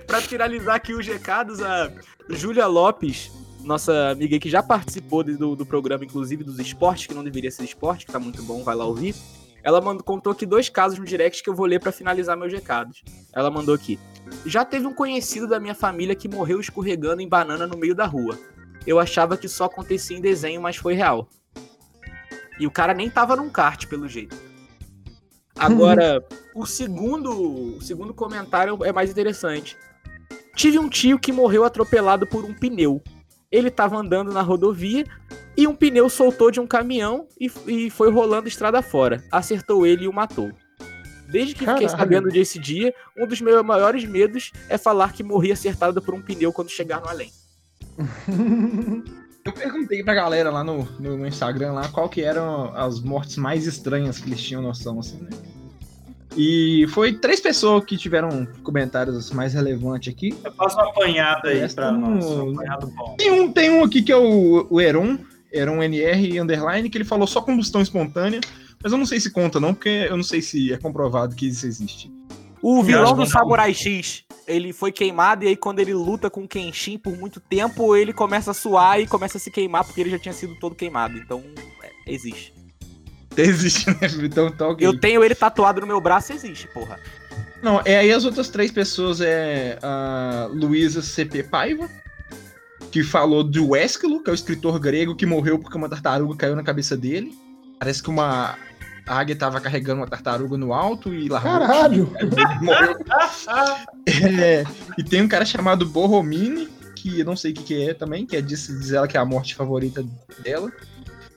pra 0.08 0.22
finalizar 0.22 0.76
aqui 0.76 0.94
os 0.94 1.06
recados, 1.06 1.62
a 1.62 1.92
Júlia 2.30 2.68
Lopes, 2.68 3.32
nossa 3.64 4.10
amiga 4.10 4.38
que 4.40 4.50
já 4.50 4.62
participou 4.62 5.24
do, 5.24 5.56
do 5.56 5.66
programa, 5.66 6.04
inclusive 6.04 6.44
dos 6.44 6.60
esportes, 6.60 7.08
que 7.08 7.14
não 7.14 7.24
deveria 7.24 7.50
ser 7.50 7.64
esporte, 7.64 8.06
que 8.06 8.12
tá 8.12 8.20
muito 8.20 8.44
bom, 8.44 8.64
vai 8.64 8.76
lá 8.76 8.86
ouvir. 8.86 9.16
Ela 9.64 9.80
mandou, 9.80 10.04
contou 10.04 10.34
aqui 10.34 10.46
dois 10.46 10.68
casos 10.68 11.00
no 11.00 11.06
direct 11.06 11.42
que 11.42 11.50
eu 11.50 11.56
vou 11.56 11.66
ler 11.66 11.80
para 11.80 11.92
finalizar 11.92 12.36
meus 12.36 12.52
recados. 12.52 13.02
Ela 13.34 13.50
mandou 13.50 13.74
aqui. 13.74 13.98
Já 14.46 14.66
teve 14.66 14.86
um 14.86 14.94
conhecido 14.94 15.48
da 15.48 15.60
minha 15.60 15.74
família 15.74 16.16
que 16.16 16.28
morreu 16.28 16.60
escorregando 16.60 17.22
em 17.22 17.30
banana 17.30 17.66
no 17.66 17.78
meio 17.78 17.96
da 17.96 18.06
rua. 18.06 18.38
Eu 18.86 19.00
achava 19.00 19.38
que 19.38 19.48
só 19.48 19.66
acontecia 19.66 20.18
em 20.18 20.22
desenho, 20.22 20.62
mas 20.62 20.76
foi 20.76 20.94
real. 20.94 21.30
E 22.60 22.68
o 22.68 22.72
cara 22.72 22.94
nem 22.94 23.10
tava 23.10 23.38
num 23.38 23.50
kart, 23.50 23.88
pelo 23.88 24.08
jeito. 24.08 24.36
Agora, 25.56 26.22
o 26.54 26.66
segundo, 26.66 27.78
o 27.78 27.82
segundo 27.82 28.14
comentário 28.14 28.78
é 28.84 28.92
mais 28.92 29.10
interessante. 29.10 29.78
Tive 30.56 30.78
um 30.78 30.90
tio 30.90 31.18
que 31.18 31.32
morreu 31.32 31.64
atropelado 31.64 32.28
por 32.28 32.44
um 32.44 32.54
pneu. 32.54 33.02
Ele 33.54 33.68
estava 33.68 33.96
andando 33.96 34.34
na 34.34 34.42
rodovia 34.42 35.06
e 35.56 35.68
um 35.68 35.76
pneu 35.76 36.10
soltou 36.10 36.50
de 36.50 36.60
um 36.60 36.66
caminhão 36.66 37.28
e, 37.40 37.52
e 37.68 37.90
foi 37.92 38.10
rolando 38.10 38.48
estrada 38.48 38.82
fora. 38.82 39.24
Acertou 39.32 39.86
ele 39.86 40.06
e 40.06 40.08
o 40.08 40.14
matou. 40.14 40.52
Desde 41.32 41.54
que 41.54 41.60
fiquei 41.60 41.88
Caralho. 41.88 41.90
sabendo 41.90 42.30
desse 42.30 42.58
dia, 42.58 42.92
um 43.16 43.28
dos 43.28 43.40
meus 43.40 43.64
maiores 43.64 44.06
medos 44.06 44.52
é 44.68 44.76
falar 44.76 45.14
que 45.14 45.22
morri 45.22 45.52
acertado 45.52 46.02
por 46.02 46.16
um 46.16 46.22
pneu 46.22 46.52
quando 46.52 46.72
chegar 46.72 47.00
no 47.00 47.08
além. 47.08 47.32
Eu 49.46 49.52
perguntei 49.52 50.04
pra 50.04 50.16
galera 50.16 50.50
lá 50.50 50.64
no, 50.64 50.86
no, 51.00 51.18
no 51.18 51.28
Instagram 51.28 51.74
lá 51.74 51.88
qual 51.90 52.10
que 52.10 52.22
eram 52.22 52.74
as 52.76 53.02
mortes 53.02 53.38
mais 53.38 53.68
estranhas 53.68 54.18
que 54.18 54.30
eles 54.30 54.42
tinham 54.42 54.64
noção, 54.64 55.00
assim, 55.00 55.22
né? 55.22 55.30
E 56.36 56.88
foi 56.90 57.14
três 57.14 57.40
pessoas 57.40 57.86
que 57.86 57.96
tiveram 57.96 58.48
comentários 58.64 59.32
mais 59.32 59.54
relevantes 59.54 60.12
aqui. 60.14 60.36
Eu 60.44 60.52
faço 60.54 60.76
uma 60.78 60.90
apanhada 60.90 61.50
aí 61.50 61.60
Essa 61.60 61.76
pra 61.76 61.92
não- 61.92 62.16
nós. 62.16 62.26
Um. 62.26 63.16
Tem 63.18 63.32
um, 63.32 63.52
tem 63.52 63.70
um 63.70 63.84
aqui 63.84 64.02
que 64.02 64.12
é 64.12 64.18
o, 64.18 64.66
o 64.70 64.82
Heron, 64.82 65.20
Heron 65.52 65.84
NR 65.84 66.40
underline, 66.40 66.90
que 66.90 66.98
ele 66.98 67.06
falou 67.06 67.28
só 67.28 67.42
combustão 67.42 67.82
espontânea, 67.82 68.42
mas 68.82 68.92
eu 68.92 68.98
não 68.98 69.06
sei 69.06 69.20
se 69.20 69.32
conta 69.32 69.60
não, 69.60 69.74
porque 69.74 70.08
eu 70.10 70.18
não 70.18 70.24
sei 70.24 70.42
se 70.42 70.74
é 70.74 70.78
comprovado 70.78 71.36
que 71.36 71.48
isso 71.48 71.68
existe. 71.68 72.12
O 72.62 72.82
vilão 72.82 73.14
do. 73.14 73.26
Samurai 73.26 73.74
X, 73.74 74.24
ele 74.48 74.74
foi 74.74 74.92
queimado 74.92 75.44
e 75.44 75.50
aí 75.50 75.56
quando 75.56 75.80
ele 75.80 75.94
luta 75.94 76.30
com 76.30 76.46
o 76.46 76.48
Kenshin 76.48 76.98
por 76.98 77.16
muito 77.16 77.40
tempo, 77.42 77.96
ele 77.96 78.14
começa 78.14 78.52
a 78.52 78.54
suar 78.54 79.00
e 79.00 79.06
começa 79.06 79.38
a 79.38 79.42
se 79.42 79.52
queimar 79.52 79.84
porque 79.84 80.00
ele 80.02 80.10
já 80.10 80.18
tinha 80.18 80.34
sido 80.34 80.56
todo 80.56 80.74
queimado. 80.74 81.18
Então, 81.18 81.44
é, 81.84 81.92
existe. 82.12 82.53
Existe, 83.42 83.90
né? 83.90 83.98
Então 84.24 84.52
tá 84.52 84.68
ok. 84.68 84.86
Eu 84.86 84.98
tenho 85.00 85.24
ele 85.24 85.36
tatuado 85.36 85.82
no 85.82 85.88
meu 85.88 86.00
braço, 86.00 86.34
existe, 86.34 86.68
porra. 86.68 87.00
Não, 87.62 87.82
é 87.86 87.98
aí 87.98 88.12
as 88.12 88.26
outras 88.26 88.50
três 88.50 88.72
pessoas 88.72 89.22
é 89.22 89.80
a 89.82 90.50
Luísa 90.52 91.02
CP 91.02 91.44
Paiva, 91.44 91.90
que 92.92 93.02
falou 93.04 93.44
do 93.44 93.76
Ésquilo, 93.76 94.22
que 94.22 94.30
é 94.30 94.34
o 94.34 94.36
escritor 94.36 94.78
grego 94.80 95.16
que 95.16 95.26
morreu 95.26 95.58
porque 95.58 95.78
uma 95.78 95.90
tartaruga 95.90 96.36
caiu 96.36 96.56
na 96.56 96.64
cabeça 96.64 96.98
dele. 96.98 97.34
Parece 97.80 98.04
que 98.04 98.10
uma 98.10 98.58
águia 99.08 99.36
tava 99.36 99.60
carregando 99.62 100.02
uma 100.02 100.08
tartaruga 100.08 100.58
no 100.58 100.74
alto 100.74 101.14
e 101.14 101.30
largou. 101.30 101.52
Caralho! 101.52 102.14
Ele 102.20 102.32
morreu. 102.62 102.98
É, 104.06 104.66
e 104.98 105.04
tem 105.04 105.22
um 105.22 105.28
cara 105.28 105.46
chamado 105.46 105.86
Borromini, 105.86 106.68
que 106.96 107.22
eu 107.22 107.26
não 107.26 107.36
sei 107.36 107.52
o 107.52 107.56
que, 107.56 107.64
que 107.64 107.90
é 107.90 107.94
também, 107.94 108.26
que 108.26 108.36
é 108.36 108.42
diz, 108.42 108.68
diz 108.68 108.92
ela 108.92 109.08
que 109.08 109.16
é 109.16 109.20
a 109.20 109.26
morte 109.26 109.56
favorita 109.56 110.06
dela. 110.44 110.72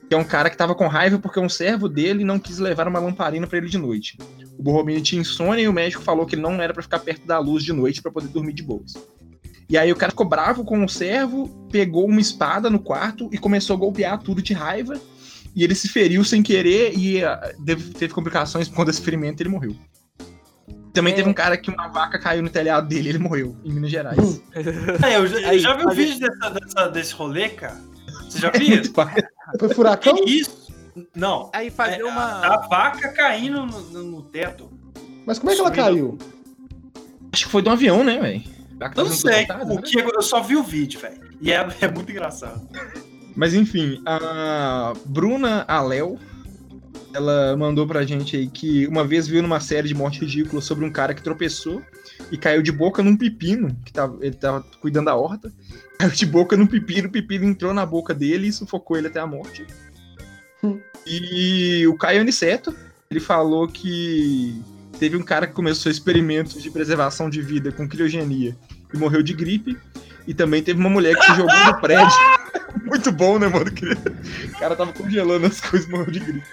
Que 0.09 0.15
é 0.15 0.17
um 0.17 0.23
cara 0.23 0.49
que 0.49 0.55
tava 0.57 0.73
com 0.73 0.87
raiva 0.87 1.19
porque 1.19 1.39
um 1.39 1.49
servo 1.49 1.89
dele 1.89 2.23
não 2.23 2.39
quis 2.39 2.59
levar 2.59 2.87
uma 2.87 2.99
lamparina 2.99 3.45
pra 3.45 3.57
ele 3.57 3.67
de 3.69 3.77
noite. 3.77 4.17
O 4.57 4.63
Borromini 4.63 5.01
tinha 5.01 5.21
insônia 5.21 5.63
e 5.63 5.67
o 5.67 5.73
médico 5.73 6.01
falou 6.01 6.25
que 6.25 6.35
ele 6.35 6.41
não 6.41 6.53
era 6.61 6.73
pra 6.73 6.81
ficar 6.81 6.99
perto 6.99 7.25
da 7.27 7.37
luz 7.39 7.63
de 7.63 7.73
noite 7.73 8.01
pra 8.01 8.11
poder 8.11 8.27
dormir 8.29 8.53
de 8.53 8.63
boas. 8.63 8.93
E 9.69 9.77
aí 9.77 9.91
o 9.91 9.95
cara 9.97 10.11
ficou 10.13 10.25
bravo 10.25 10.63
com 10.63 10.81
o 10.83 10.87
servo, 10.87 11.49
pegou 11.69 12.05
uma 12.07 12.21
espada 12.21 12.69
no 12.69 12.79
quarto 12.79 13.29
e 13.33 13.37
começou 13.37 13.75
a 13.75 13.79
golpear 13.79 14.17
tudo 14.17 14.41
de 14.41 14.53
raiva. 14.53 14.93
E 15.53 15.63
ele 15.63 15.75
se 15.75 15.89
feriu 15.89 16.23
sem 16.23 16.41
querer 16.41 16.97
e 16.97 17.21
ah, 17.23 17.53
teve 17.65 18.09
complicações 18.13 18.69
por 18.69 18.75
conta 18.75 18.91
desse 18.91 19.01
ferimento 19.01 19.41
e 19.41 19.43
ele 19.43 19.49
morreu. 19.49 19.75
Também 20.93 21.13
É. 21.13 21.15
teve 21.17 21.29
um 21.29 21.33
cara 21.33 21.57
que 21.57 21.69
uma 21.69 21.87
vaca 21.89 22.17
caiu 22.17 22.41
no 22.41 22.49
telhado 22.49 22.87
dele 22.87 23.07
e 23.07 23.11
ele 23.11 23.17
morreu, 23.19 23.55
em 23.65 23.71
Minas 23.73 23.91
Gerais. 23.91 24.41
É, 25.05 25.17
eu, 25.17 25.27
já- 25.27 25.53
eu 25.53 25.59
já 25.59 25.73
vi 25.75 25.83
o 25.83 25.85
mas- 25.87 25.95
vídeo 25.97 26.19
dessa- 26.19 26.49
dessa- 26.49 26.87
desse 26.89 27.13
rolê, 27.13 27.49
cara. 27.49 27.77
Você 28.27 28.39
já 28.39 28.49
É 28.49 28.57
viu? 28.57 28.81
Foi 29.59 29.69
furacão? 29.73 30.15
Que 30.15 30.29
isso? 30.29 30.67
Não. 31.15 31.49
Aí 31.53 31.69
fazer 31.69 32.01
É, 32.01 32.05
uma. 32.05 32.45
A 32.45 32.67
vaca 32.67 33.09
caindo 33.09 33.65
no, 33.65 33.81
no- 33.81 34.03
no 34.03 34.21
teto. 34.23 34.69
Mas 35.25 35.37
como 35.39 35.51
é 35.51 35.55
que 35.55 35.61
ela 35.61 35.71
caiu? 35.71 36.17
Acho 37.31 37.45
que 37.45 37.51
foi 37.51 37.61
de 37.61 37.69
um 37.69 37.73
avião, 37.73 38.03
né, 38.03 38.19
velho? 38.19 38.43
Eu 38.95 39.03
não 39.05 39.11
sei. 39.11 39.45
né? 39.47 39.57
O 39.69 39.81
que 39.81 39.99
eu 39.99 40.21
só 40.21 40.41
vi 40.41 40.55
o 40.55 40.63
vídeo, 40.63 40.99
velho. 40.99 41.19
E 41.41 41.51
é, 41.51 41.67
é 41.81 41.87
muito 41.91 42.11
engraçado. 42.11 42.67
Mas 43.35 43.53
enfim, 43.53 44.01
a 44.05 44.93
Bruna 45.05 45.63
Alel, 45.67 46.17
ela 47.13 47.55
mandou 47.57 47.85
pra 47.85 48.03
gente 48.03 48.35
aí 48.35 48.47
que 48.47 48.87
uma 48.87 49.03
vez 49.05 49.27
viu 49.27 49.41
numa 49.43 49.59
série 49.59 49.87
de 49.87 49.93
morte 49.93 50.21
ridícula 50.21 50.61
sobre 50.61 50.85
um 50.85 50.91
cara 50.91 51.13
que 51.13 51.21
tropeçou 51.21 51.81
e 52.31 52.37
caiu 52.37 52.61
de 52.63 52.71
boca 52.71 53.03
num 53.03 53.15
pepino, 53.15 53.75
que 53.85 53.93
tava, 53.93 54.17
ele 54.21 54.35
tava 54.35 54.65
cuidando 54.81 55.05
da 55.05 55.15
horta, 55.15 55.51
caiu 55.97 56.11
de 56.11 56.25
boca 56.25 56.55
num 56.55 56.67
pepino, 56.67 57.07
o 57.07 57.11
pepino 57.11 57.45
entrou 57.45 57.73
na 57.73 57.85
boca 57.85 58.13
dele 58.13 58.47
e 58.47 58.53
sufocou 58.53 58.97
ele 58.97 59.07
até 59.07 59.19
a 59.19 59.27
morte. 59.27 59.65
Hum. 60.63 60.79
E 61.05 61.85
o 61.87 61.95
Caio 61.97 62.21
Aniceto, 62.21 62.75
ele 63.09 63.19
falou 63.19 63.67
que 63.67 64.61
teve 64.99 65.15
um 65.15 65.23
cara 65.23 65.47
que 65.47 65.53
começou 65.53 65.91
experimentos 65.91 66.61
de 66.61 66.69
preservação 66.69 67.29
de 67.29 67.41
vida 67.41 67.71
com 67.71 67.87
criogenia 67.87 68.55
e 68.93 68.97
morreu 68.97 69.23
de 69.23 69.33
gripe. 69.33 69.77
E 70.27 70.33
também 70.33 70.61
teve 70.61 70.77
uma 70.77 70.89
mulher 70.89 71.15
que 71.15 71.23
se 71.23 71.35
jogou 71.35 71.65
no 71.65 71.79
prédio. 71.79 72.17
Muito 72.83 73.11
bom, 73.13 73.39
né, 73.39 73.47
mano? 73.47 73.71
O 73.71 74.59
cara 74.59 74.75
tava 74.75 74.91
congelando 74.91 75.45
as 75.45 75.61
coisas 75.61 75.87
e 75.87 75.91
morreu 75.91 76.11
de 76.11 76.19
gripe. 76.19 76.47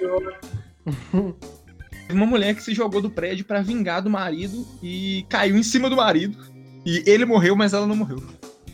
Teve 2.06 2.12
uma 2.12 2.26
mulher 2.26 2.54
que 2.54 2.62
se 2.62 2.72
jogou 2.72 3.00
do 3.00 3.10
prédio 3.10 3.44
pra 3.44 3.62
vingar 3.62 4.00
do 4.00 4.08
marido 4.08 4.64
e 4.80 5.26
caiu 5.28 5.56
em 5.56 5.62
cima 5.64 5.90
do 5.90 5.96
marido. 5.96 6.38
E 6.86 7.02
ele 7.04 7.24
morreu, 7.24 7.56
mas 7.56 7.72
ela 7.72 7.86
não 7.86 7.96
morreu. 7.96 8.22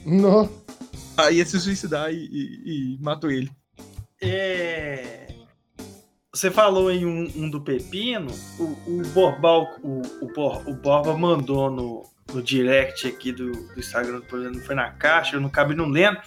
Não. 0.04 0.50
Aí 1.16 1.36
ia 1.36 1.46
se 1.46 1.58
suicidar 1.60 2.12
e, 2.12 2.16
e- 2.16 2.96
e 2.96 2.98
matou 3.00 3.30
ele. 3.30 3.50
É... 4.20 5.26
Você 6.32 6.50
falou 6.50 6.90
em 6.90 7.04
um, 7.04 7.30
um 7.34 7.50
do 7.50 7.60
Pepino, 7.60 8.30
o, 8.58 8.64
o 8.86 9.02
Borbal, 9.12 9.66
o, 9.82 10.00
o, 10.22 10.70
o 10.70 10.74
Borba 10.74 11.16
mandou 11.16 11.68
no, 11.70 12.04
no 12.32 12.40
direct 12.40 13.06
aqui 13.08 13.32
do, 13.32 13.50
do 13.50 13.80
Instagram, 13.80 14.22
exemplo, 14.32 14.60
foi 14.60 14.74
na 14.76 14.90
caixa, 14.90 15.34
eu 15.34 15.40
não 15.40 15.48
acabei 15.48 15.76
não 15.76 15.88
lendo, 15.88 16.18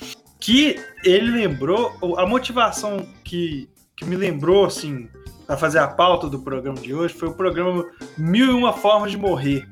que 0.41 0.75
ele 1.05 1.31
lembrou, 1.31 1.93
a 2.17 2.25
motivação 2.25 3.07
que, 3.23 3.69
que 3.95 4.03
me 4.03 4.17
lembrou, 4.17 4.65
assim, 4.65 5.07
para 5.47 5.55
fazer 5.55 5.79
a 5.79 5.87
pauta 5.87 6.27
do 6.29 6.39
programa 6.39 6.79
de 6.79 6.93
hoje 6.93 7.13
foi 7.13 7.29
o 7.29 7.33
programa 7.33 7.85
Mil 8.17 8.47
e 8.47 8.53
Uma 8.53 8.73
Formas 8.73 9.11
de 9.11 9.17
Morrer. 9.17 9.65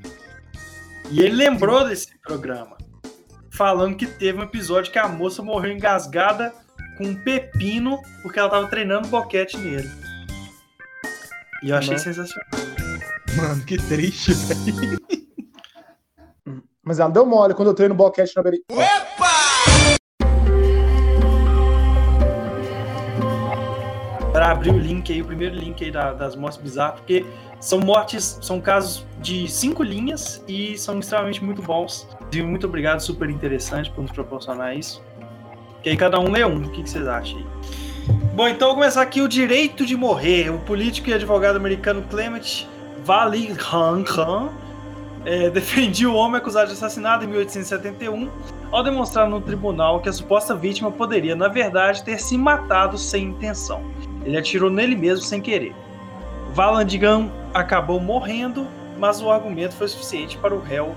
E 1.09 1.19
ele 1.19 1.35
lembrou 1.35 1.85
desse 1.85 2.17
programa, 2.19 2.77
falando 3.61 3.95
que 3.95 4.07
teve 4.07 4.39
um 4.39 4.41
episódio 4.41 4.91
que 4.91 4.97
a 4.97 5.07
moça 5.07 5.43
morreu 5.43 5.71
engasgada 5.71 6.51
com 6.97 7.03
um 7.05 7.15
pepino 7.15 7.99
porque 8.23 8.39
ela 8.39 8.49
tava 8.49 8.67
treinando 8.67 9.07
boquete 9.07 9.55
nele. 9.55 9.87
E 11.61 11.69
eu 11.69 11.77
achei 11.77 11.93
Não. 11.93 11.99
sensacional. 11.99 12.47
Mano, 13.37 13.63
que 13.63 13.77
triste, 13.77 14.33
velho. 14.33 14.99
Mas 16.83 16.99
ela 16.99 17.11
deu 17.11 17.23
mole 17.23 17.53
quando 17.53 17.67
eu 17.67 17.75
treino 17.75 17.93
boquete 17.93 18.33
na 18.35 18.41
beira. 18.41 18.57
Para 24.31 24.51
abrir 24.51 24.71
o 24.71 24.77
link 24.79 25.11
aí, 25.11 25.21
o 25.21 25.25
primeiro 25.25 25.55
link 25.55 25.83
aí 25.83 25.91
da- 25.91 26.13
das 26.13 26.35
mortes 26.35 26.57
bizarras, 26.59 26.95
porque 27.01 27.25
são 27.59 27.79
mortes, 27.79 28.39
são 28.41 28.61
casos 28.61 29.05
de 29.19 29.47
cinco 29.47 29.83
linhas 29.83 30.41
e 30.47 30.77
são 30.77 30.99
extremamente 30.99 31.43
muito 31.43 31.61
bons. 31.61 32.07
E 32.33 32.41
muito 32.41 32.65
obrigado, 32.65 33.01
super 33.01 33.29
interessante 33.29 33.91
por 33.91 34.01
nos 34.01 34.11
proporcionar 34.11 34.77
isso. 34.77 35.03
Que 35.83 35.89
aí 35.89 35.97
cada 35.97 36.19
um 36.19 36.31
lê 36.31 36.45
um, 36.45 36.63
o 36.63 36.69
que, 36.69 36.81
vocês 36.81 37.07
acham 37.07 37.39
aí? 37.39 37.45
Bom, 38.33 38.47
então 38.47 38.69
vou 38.69 38.77
começar 38.77 39.01
aqui 39.01 39.21
o 39.21 39.27
direito 39.27 39.85
de 39.85 39.97
morrer. 39.97 40.49
O 40.49 40.59
político 40.59 41.09
e 41.09 41.13
advogado 41.13 41.57
americano 41.57 42.03
Clement 42.09 42.67
Valley 43.03 43.53
Han 43.73 44.49
é, 45.25 45.49
defendia 45.51 46.09
o 46.09 46.15
homem 46.15 46.37
acusado 46.37 46.67
de 46.67 46.73
assassinato 46.73 47.25
em 47.25 47.27
1871, 47.27 48.29
ao 48.71 48.81
demonstrar 48.81 49.27
no 49.27 49.41
tribunal 49.41 49.99
que 49.99 50.07
a 50.07 50.13
suposta 50.13 50.55
vítima 50.55 50.89
poderia, 50.89 51.35
na 51.35 51.49
verdade, 51.49 52.03
ter 52.03 52.19
se 52.19 52.37
matado 52.37 52.97
sem 52.97 53.25
intenção. 53.25 53.83
Ele 54.23 54.37
atirou 54.37 54.69
nele 54.69 54.95
mesmo 54.95 55.25
sem 55.25 55.41
querer. 55.41 55.75
Valandigan 56.53 57.29
acabou 57.53 57.99
morrendo, 57.99 58.65
mas 58.97 59.21
o 59.21 59.29
argumento 59.29 59.73
foi 59.73 59.89
suficiente 59.89 60.37
para 60.37 60.55
o 60.55 60.61
réu 60.61 60.95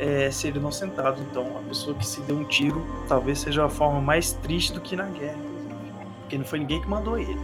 é, 0.00 0.30
ser 0.30 0.56
inocentado. 0.56 1.20
Então, 1.30 1.46
a 1.58 1.68
pessoa 1.68 1.94
que 1.94 2.06
se 2.06 2.20
deu 2.22 2.36
um 2.36 2.44
tiro 2.44 2.84
talvez 3.06 3.38
seja 3.38 3.66
a 3.66 3.68
forma 3.68 4.00
mais 4.00 4.32
triste 4.32 4.72
do 4.72 4.80
que 4.80 4.96
na 4.96 5.04
guerra, 5.04 5.38
porque 6.20 6.38
não 6.38 6.44
foi 6.44 6.60
ninguém 6.60 6.80
que 6.80 6.88
mandou 6.88 7.18
ele. 7.18 7.38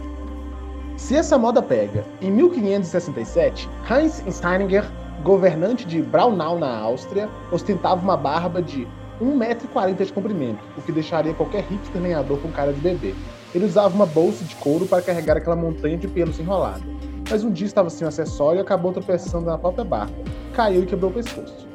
Se 0.97 1.15
essa 1.15 1.37
moda 1.37 1.61
pega, 1.61 2.03
em 2.19 2.31
1567, 2.31 3.69
Heinz 3.89 4.23
Steininger, 4.31 4.83
governante 5.23 5.85
de 5.85 6.01
Braunau 6.01 6.57
na 6.57 6.75
Áustria, 6.75 7.29
ostentava 7.51 8.01
uma 8.01 8.17
barba 8.17 8.61
de 8.61 8.87
1,40m 9.21 10.05
de 10.05 10.13
comprimento, 10.13 10.59
o 10.75 10.81
que 10.81 10.91
deixaria 10.91 11.33
qualquer 11.35 11.63
hipster 11.65 12.01
lenhador 12.01 12.39
com 12.39 12.51
cara 12.51 12.73
de 12.73 12.79
bebê. 12.79 13.13
Ele 13.53 13.65
usava 13.65 13.93
uma 13.93 14.05
bolsa 14.07 14.43
de 14.43 14.55
couro 14.55 14.87
para 14.87 15.01
carregar 15.01 15.37
aquela 15.37 15.55
montanha 15.55 15.97
de 15.97 16.07
pelos 16.07 16.39
enrolada. 16.39 16.81
Mas 17.29 17.43
um 17.43 17.51
dia 17.51 17.67
estava 17.67 17.89
sem 17.89 18.05
o 18.05 18.07
acessório 18.07 18.59
e 18.59 18.61
acabou 18.61 18.91
tropeçando 18.91 19.45
na 19.45 19.57
própria 19.57 19.83
barba. 19.83 20.15
Caiu 20.53 20.83
e 20.83 20.85
quebrou 20.85 21.11
o 21.11 21.13
pescoço. 21.13 21.66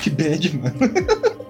Que 0.00 0.10
bad, 0.10 0.58
mano. 0.58 0.76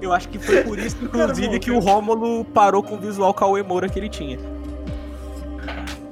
Eu 0.00 0.12
acho 0.12 0.28
que 0.28 0.38
foi 0.38 0.62
por 0.62 0.78
isso, 0.78 0.96
inclusive, 1.02 1.58
que 1.58 1.70
o 1.70 1.80
Rômulo 1.80 2.44
parou 2.44 2.82
com 2.82 2.94
o 2.94 2.98
visual 2.98 3.34
Cauê 3.34 3.62
Moura 3.62 3.88
que 3.88 3.98
ele 3.98 4.08
tinha. 4.08 4.38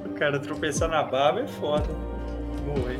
O 0.05 0.09
cara 0.09 0.39
tropeçar 0.39 0.89
na 0.89 1.03
barba 1.03 1.41
é 1.41 1.47
foda. 1.47 1.87
Morrer. 2.65 2.99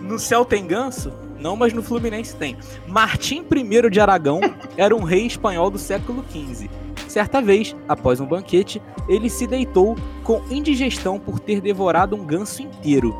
No 0.00 0.18
céu 0.18 0.44
tem 0.44 0.66
ganso? 0.66 1.12
Não, 1.38 1.56
mas 1.56 1.72
no 1.72 1.82
Fluminense 1.82 2.36
tem. 2.36 2.56
Martim 2.86 3.44
I 3.50 3.90
de 3.90 4.00
Aragão 4.00 4.40
era 4.76 4.94
um 4.94 5.04
rei 5.04 5.26
espanhol 5.26 5.70
do 5.70 5.78
século 5.78 6.22
XV. 6.30 6.68
Certa 7.08 7.40
vez, 7.40 7.74
após 7.88 8.20
um 8.20 8.26
banquete, 8.26 8.82
ele 9.08 9.30
se 9.30 9.46
deitou 9.46 9.96
com 10.22 10.42
indigestão 10.50 11.18
por 11.18 11.40
ter 11.40 11.60
devorado 11.60 12.14
um 12.14 12.24
ganso 12.24 12.60
inteiro. 12.60 13.16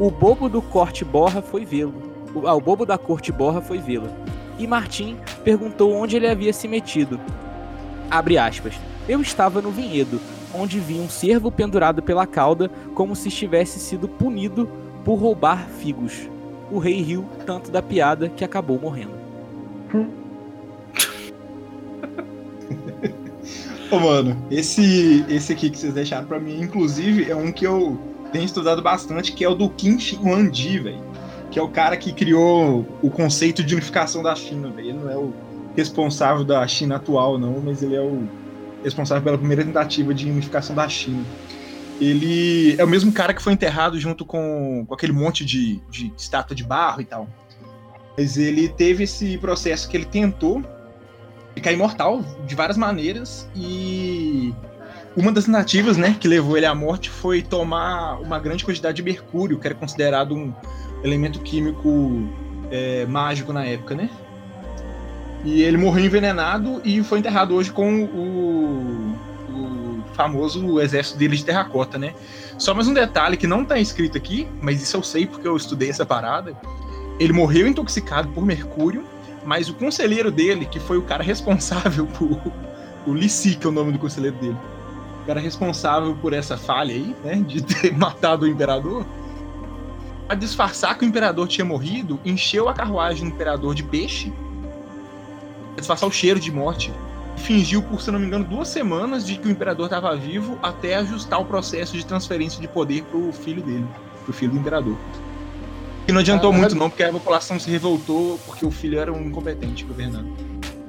O 0.00 0.10
bobo 0.10 0.48
do 0.48 0.60
corte 0.60 1.04
borra 1.04 1.40
foi 1.40 1.64
vê-lo. 1.64 2.07
O 2.34 2.60
bobo 2.60 2.84
da 2.84 2.98
corte 2.98 3.32
borra 3.32 3.60
foi 3.60 3.78
vê-lo. 3.78 4.08
E 4.58 4.66
Martim 4.66 5.16
perguntou 5.44 5.94
onde 5.94 6.16
ele 6.16 6.26
havia 6.26 6.52
se 6.52 6.66
metido. 6.68 7.20
Abre 8.10 8.38
aspas. 8.38 8.74
Eu 9.08 9.20
estava 9.20 9.62
no 9.62 9.70
vinhedo, 9.70 10.20
onde 10.54 10.78
vi 10.78 10.94
um 10.94 11.08
cervo 11.08 11.50
pendurado 11.50 12.02
pela 12.02 12.26
cauda, 12.26 12.70
como 12.94 13.16
se 13.16 13.28
estivesse 13.28 13.78
sido 13.78 14.08
punido 14.08 14.68
por 15.04 15.14
roubar 15.14 15.66
figos. 15.68 16.28
O 16.70 16.78
rei 16.78 17.00
riu 17.00 17.24
tanto 17.46 17.70
da 17.70 17.80
piada 17.80 18.28
que 18.28 18.44
acabou 18.44 18.78
morrendo. 18.78 19.16
Ô, 23.90 23.98
mano, 23.98 24.36
esse, 24.50 25.24
esse 25.30 25.52
aqui 25.52 25.70
que 25.70 25.78
vocês 25.78 25.94
deixaram 25.94 26.26
pra 26.26 26.38
mim, 26.38 26.60
inclusive, 26.60 27.30
é 27.30 27.34
um 27.34 27.50
que 27.50 27.66
eu 27.66 27.98
tenho 28.30 28.44
estudado 28.44 28.82
bastante, 28.82 29.32
que 29.32 29.42
é 29.42 29.48
o 29.48 29.54
do 29.54 29.70
Qin 29.70 29.98
Shi 29.98 30.16
Huangdi, 30.16 30.78
velho. 30.78 31.07
Que 31.50 31.58
é 31.58 31.62
o 31.62 31.68
cara 31.68 31.96
que 31.96 32.12
criou 32.12 32.86
o 33.02 33.10
conceito 33.10 33.62
de 33.62 33.74
unificação 33.74 34.22
da 34.22 34.34
China. 34.34 34.72
Ele 34.76 34.92
não 34.92 35.10
é 35.10 35.16
o 35.16 35.32
responsável 35.76 36.44
da 36.44 36.66
China 36.66 36.96
atual, 36.96 37.38
não, 37.38 37.60
mas 37.60 37.82
ele 37.82 37.94
é 37.94 38.00
o 38.00 38.28
responsável 38.82 39.22
pela 39.22 39.38
primeira 39.38 39.64
tentativa 39.64 40.12
de 40.12 40.28
unificação 40.30 40.74
da 40.74 40.88
China. 40.88 41.24
Ele 42.00 42.76
é 42.78 42.84
o 42.84 42.88
mesmo 42.88 43.12
cara 43.12 43.34
que 43.34 43.42
foi 43.42 43.52
enterrado 43.52 43.98
junto 43.98 44.24
com, 44.24 44.84
com 44.86 44.94
aquele 44.94 45.12
monte 45.12 45.44
de, 45.44 45.80
de 45.90 46.12
estátua 46.16 46.54
de 46.54 46.62
barro 46.62 47.00
e 47.00 47.04
tal. 47.04 47.28
Mas 48.16 48.36
ele 48.36 48.68
teve 48.68 49.04
esse 49.04 49.38
processo 49.38 49.88
que 49.88 49.96
ele 49.96 50.04
tentou 50.04 50.62
ficar 51.54 51.72
imortal 51.72 52.22
de 52.46 52.54
várias 52.54 52.76
maneiras 52.76 53.48
e 53.54 54.54
uma 55.18 55.32
das 55.32 55.44
tentativas, 55.44 55.96
né, 55.96 56.16
que 56.18 56.28
levou 56.28 56.56
ele 56.56 56.66
à 56.66 56.74
morte 56.74 57.10
foi 57.10 57.42
tomar 57.42 58.20
uma 58.20 58.38
grande 58.38 58.64
quantidade 58.64 58.96
de 58.96 59.02
mercúrio, 59.02 59.58
que 59.58 59.66
era 59.66 59.74
considerado 59.74 60.34
um 60.34 60.52
elemento 61.02 61.40
químico 61.40 62.28
é, 62.70 63.06
mágico 63.06 63.52
na 63.52 63.64
época, 63.64 63.94
né? 63.94 64.08
E 65.44 65.62
ele 65.62 65.76
morreu 65.76 66.04
envenenado 66.04 66.80
e 66.84 67.02
foi 67.02 67.20
enterrado 67.20 67.54
hoje 67.54 67.70
com 67.70 68.04
o, 68.04 69.16
o 69.50 70.02
famoso 70.14 70.80
exército 70.80 71.18
dele 71.18 71.36
de 71.36 71.44
terracota, 71.44 71.96
né? 71.98 72.12
Só 72.58 72.74
mais 72.74 72.88
um 72.88 72.94
detalhe 72.94 73.36
que 73.36 73.46
não 73.46 73.64
tá 73.64 73.78
escrito 73.78 74.16
aqui, 74.16 74.48
mas 74.60 74.82
isso 74.82 74.96
eu 74.96 75.02
sei 75.02 75.26
porque 75.26 75.46
eu 75.46 75.56
estudei 75.56 75.90
essa 75.90 76.04
parada. 76.04 76.56
Ele 77.20 77.32
morreu 77.32 77.66
intoxicado 77.66 78.28
por 78.28 78.44
mercúrio 78.44 79.04
mas 79.48 79.70
o 79.70 79.74
conselheiro 79.74 80.30
dele, 80.30 80.66
que 80.66 80.78
foi 80.78 80.98
o 80.98 81.02
cara 81.02 81.22
responsável 81.24 82.06
por. 82.06 82.38
O 83.06 83.14
Lissi, 83.14 83.54
que 83.56 83.66
é 83.66 83.70
o 83.70 83.72
nome 83.72 83.92
do 83.92 83.98
conselheiro 83.98 84.36
dele. 84.36 84.56
Cara 85.28 85.40
responsável 85.40 86.16
por 86.22 86.32
essa 86.32 86.56
falha 86.56 86.94
aí, 86.94 87.14
né? 87.22 87.34
De 87.46 87.60
ter 87.60 87.92
matado 87.94 88.46
o 88.46 88.48
imperador. 88.48 89.04
Pra 90.26 90.34
disfarçar 90.34 90.96
que 90.96 91.04
o 91.04 91.06
imperador 91.06 91.46
tinha 91.46 91.66
morrido, 91.66 92.18
encheu 92.24 92.66
a 92.66 92.72
carruagem 92.72 93.28
do 93.28 93.34
imperador 93.34 93.74
de 93.74 93.82
peixe. 93.82 94.32
Pra 95.74 95.80
disfarçar 95.80 96.08
o 96.08 96.12
cheiro 96.12 96.40
de 96.40 96.50
morte. 96.50 96.90
Fingiu, 97.36 97.82
por 97.82 98.00
se 98.00 98.10
não 98.10 98.18
me 98.18 98.24
engano, 98.24 98.42
duas 98.42 98.68
semanas 98.68 99.26
de 99.26 99.36
que 99.36 99.46
o 99.46 99.50
imperador 99.50 99.84
estava 99.84 100.16
vivo 100.16 100.58
até 100.62 100.94
ajustar 100.94 101.38
o 101.38 101.44
processo 101.44 101.94
de 101.94 102.06
transferência 102.06 102.58
de 102.58 102.66
poder 102.66 103.02
pro 103.02 103.30
filho 103.30 103.62
dele, 103.62 103.86
pro 104.24 104.32
filho 104.32 104.52
do 104.52 104.58
imperador. 104.58 104.96
E 106.08 106.12
não 106.12 106.20
adiantou 106.20 106.50
ah, 106.50 106.56
muito, 106.56 106.74
não, 106.74 106.88
porque 106.88 107.02
a 107.02 107.12
população 107.12 107.60
se 107.60 107.70
revoltou 107.70 108.40
porque 108.46 108.64
o 108.64 108.70
filho 108.70 108.98
era 108.98 109.12
um 109.12 109.26
incompetente 109.26 109.84
governando. 109.84 110.32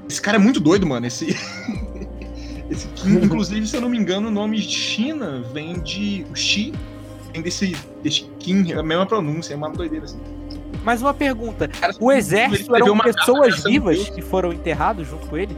Esse 0.10 0.22
cara 0.22 0.38
é 0.38 0.40
muito 0.40 0.62
doido, 0.62 0.88
mano. 0.88 1.06
Esse. 1.06 1.36
Esse 2.70 2.88
Kim, 2.90 3.16
inclusive, 3.16 3.66
se 3.66 3.76
eu 3.76 3.82
não 3.82 3.90
me 3.90 3.98
engano, 3.98 4.28
o 4.28 4.32
nome 4.32 4.60
China 4.60 5.44
vem 5.54 5.80
de. 5.80 6.26
O 6.32 6.36
Xi 6.36 6.74
vem 7.34 7.42
desse, 7.42 7.76
desse 8.04 8.24
Kim, 8.40 8.72
é 8.72 8.76
a 8.76 8.84
mesma 8.84 9.06
pronúncia, 9.06 9.54
é 9.54 9.58
uma 9.58 9.70
doideira 9.70 10.06
assim. 10.06 10.20
Mais 10.84 11.02
uma 11.02 11.14
pergunta: 11.14 11.68
cara, 11.68 11.96
o 12.00 12.12
exército 12.12 12.76
eram 12.76 12.98
pessoas 13.00 13.64
vivas 13.64 14.10
que 14.10 14.22
foram 14.22 14.54
enterrados 14.54 15.08
junto 15.08 15.28
com 15.28 15.38
ele? 15.38 15.56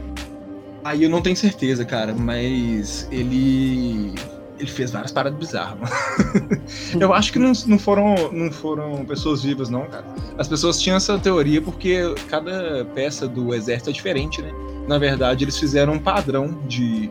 Aí 0.84 1.04
eu 1.04 1.10
não 1.10 1.22
tenho 1.22 1.36
certeza, 1.36 1.84
cara, 1.84 2.12
mas 2.12 3.06
ele 3.10 4.14
ele 4.58 4.70
fez 4.70 4.90
várias 4.92 5.10
paradas 5.10 5.38
bizarras, 5.38 5.78
mano. 5.78 6.62
Eu 7.00 7.12
acho 7.12 7.32
que 7.32 7.38
não, 7.38 7.52
não, 7.66 7.78
foram, 7.78 8.32
não 8.32 8.50
foram 8.52 9.04
pessoas 9.04 9.42
vivas, 9.42 9.68
não, 9.68 9.86
cara. 9.86 10.04
As 10.38 10.46
pessoas 10.46 10.80
tinham 10.80 10.96
essa 10.96 11.18
teoria 11.18 11.60
porque 11.60 12.00
cada 12.28 12.84
peça 12.94 13.26
do 13.26 13.52
exército 13.54 13.90
é 13.90 13.92
diferente, 13.92 14.40
né? 14.40 14.52
Na 14.86 14.98
verdade, 14.98 15.44
eles 15.44 15.58
fizeram 15.58 15.94
um 15.94 15.98
padrão 15.98 16.58
de 16.66 17.10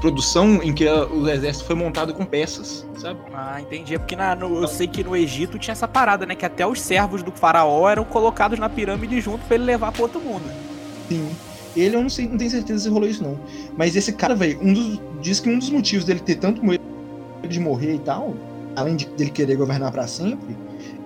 produção 0.00 0.62
em 0.62 0.72
que 0.72 0.88
o 0.88 1.28
exército 1.28 1.66
foi 1.66 1.76
montado 1.76 2.14
com 2.14 2.24
peças, 2.24 2.86
sabe? 2.98 3.20
Ah, 3.34 3.60
entendi. 3.60 3.94
É 3.94 3.98
porque 3.98 4.16
na, 4.16 4.34
no, 4.34 4.62
eu 4.62 4.68
sei 4.68 4.86
que 4.86 5.04
no 5.04 5.14
Egito 5.14 5.58
tinha 5.58 5.72
essa 5.72 5.86
parada, 5.86 6.24
né? 6.24 6.34
Que 6.34 6.46
até 6.46 6.66
os 6.66 6.80
servos 6.80 7.22
do 7.22 7.30
faraó 7.30 7.88
eram 7.88 8.04
colocados 8.04 8.58
na 8.58 8.68
pirâmide 8.68 9.20
junto 9.20 9.44
para 9.44 9.56
ele 9.56 9.64
levar 9.64 9.92
para 9.92 10.02
outro 10.02 10.20
mundo. 10.20 10.44
Sim. 11.08 11.28
Ele 11.76 11.94
eu 11.94 12.02
não 12.02 12.08
sei, 12.08 12.28
não 12.28 12.36
tenho 12.36 12.50
certeza 12.50 12.84
se 12.84 12.88
rolou 12.88 13.08
isso 13.08 13.22
não. 13.22 13.38
Mas 13.76 13.94
esse 13.94 14.12
cara, 14.12 14.34
velho, 14.34 14.58
um 14.62 14.72
dos 14.72 15.00
diz 15.20 15.38
que 15.38 15.48
um 15.48 15.58
dos 15.58 15.70
motivos 15.70 16.04
dele 16.04 16.20
ter 16.20 16.36
tanto 16.36 16.64
medo 16.64 16.82
de 17.46 17.60
morrer 17.60 17.94
e 17.94 17.98
tal, 17.98 18.34
além 18.74 18.96
de 18.96 19.06
dele 19.06 19.30
querer 19.30 19.56
governar 19.56 19.92
para 19.92 20.06
sempre, 20.06 20.56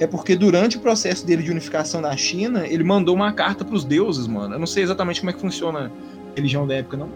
é 0.01 0.07
porque 0.07 0.35
durante 0.37 0.77
o 0.77 0.81
processo 0.81 1.27
dele 1.27 1.43
de 1.43 1.51
unificação 1.51 2.03
da 2.03 2.17
China, 2.17 2.67
ele 2.67 2.83
mandou 2.83 3.15
uma 3.15 3.33
carta 3.33 3.65
para 3.65 3.75
os 3.75 3.85
deuses, 3.85 4.27
mano. 4.27 4.55
Eu 4.55 4.59
não 4.59 4.67
sei 4.67 4.83
exatamente 4.83 5.21
como 5.21 5.31
é 5.31 5.33
que 5.33 5.41
funciona 5.41 5.91
a 6.33 6.37
religião 6.37 6.67
da 6.67 6.75
época 6.75 6.97
não, 6.97 7.09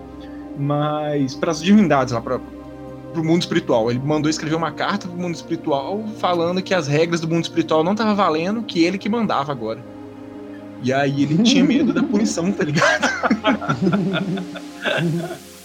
mas 0.59 1.35
para 1.35 1.51
as 1.51 1.63
divindades 1.63 2.13
lá 2.13 2.21
para 2.21 2.41
pro 3.13 3.25
mundo 3.25 3.43
espiritual. 3.43 3.91
Ele 3.91 3.99
mandou 3.99 4.31
escrever 4.31 4.55
uma 4.55 4.71
carta 4.71 5.09
pro 5.09 5.17
mundo 5.17 5.35
espiritual 5.35 6.05
falando 6.19 6.63
que 6.63 6.75
as 6.75 6.87
regras 6.87 7.21
do 7.21 7.29
mundo 7.29 7.43
espiritual 7.45 7.83
não 7.83 7.93
estavam 7.93 8.15
valendo, 8.15 8.63
que 8.63 8.85
ele 8.85 8.99
que 8.99 9.09
mandava 9.09 9.51
agora. 9.51 9.83
E 10.83 10.93
aí 10.93 11.23
ele 11.23 11.39
tinha 11.43 11.65
medo 11.65 11.93
da 11.93 12.03
punição, 12.03 12.53
tá 12.53 12.65
ligado? 12.65 13.09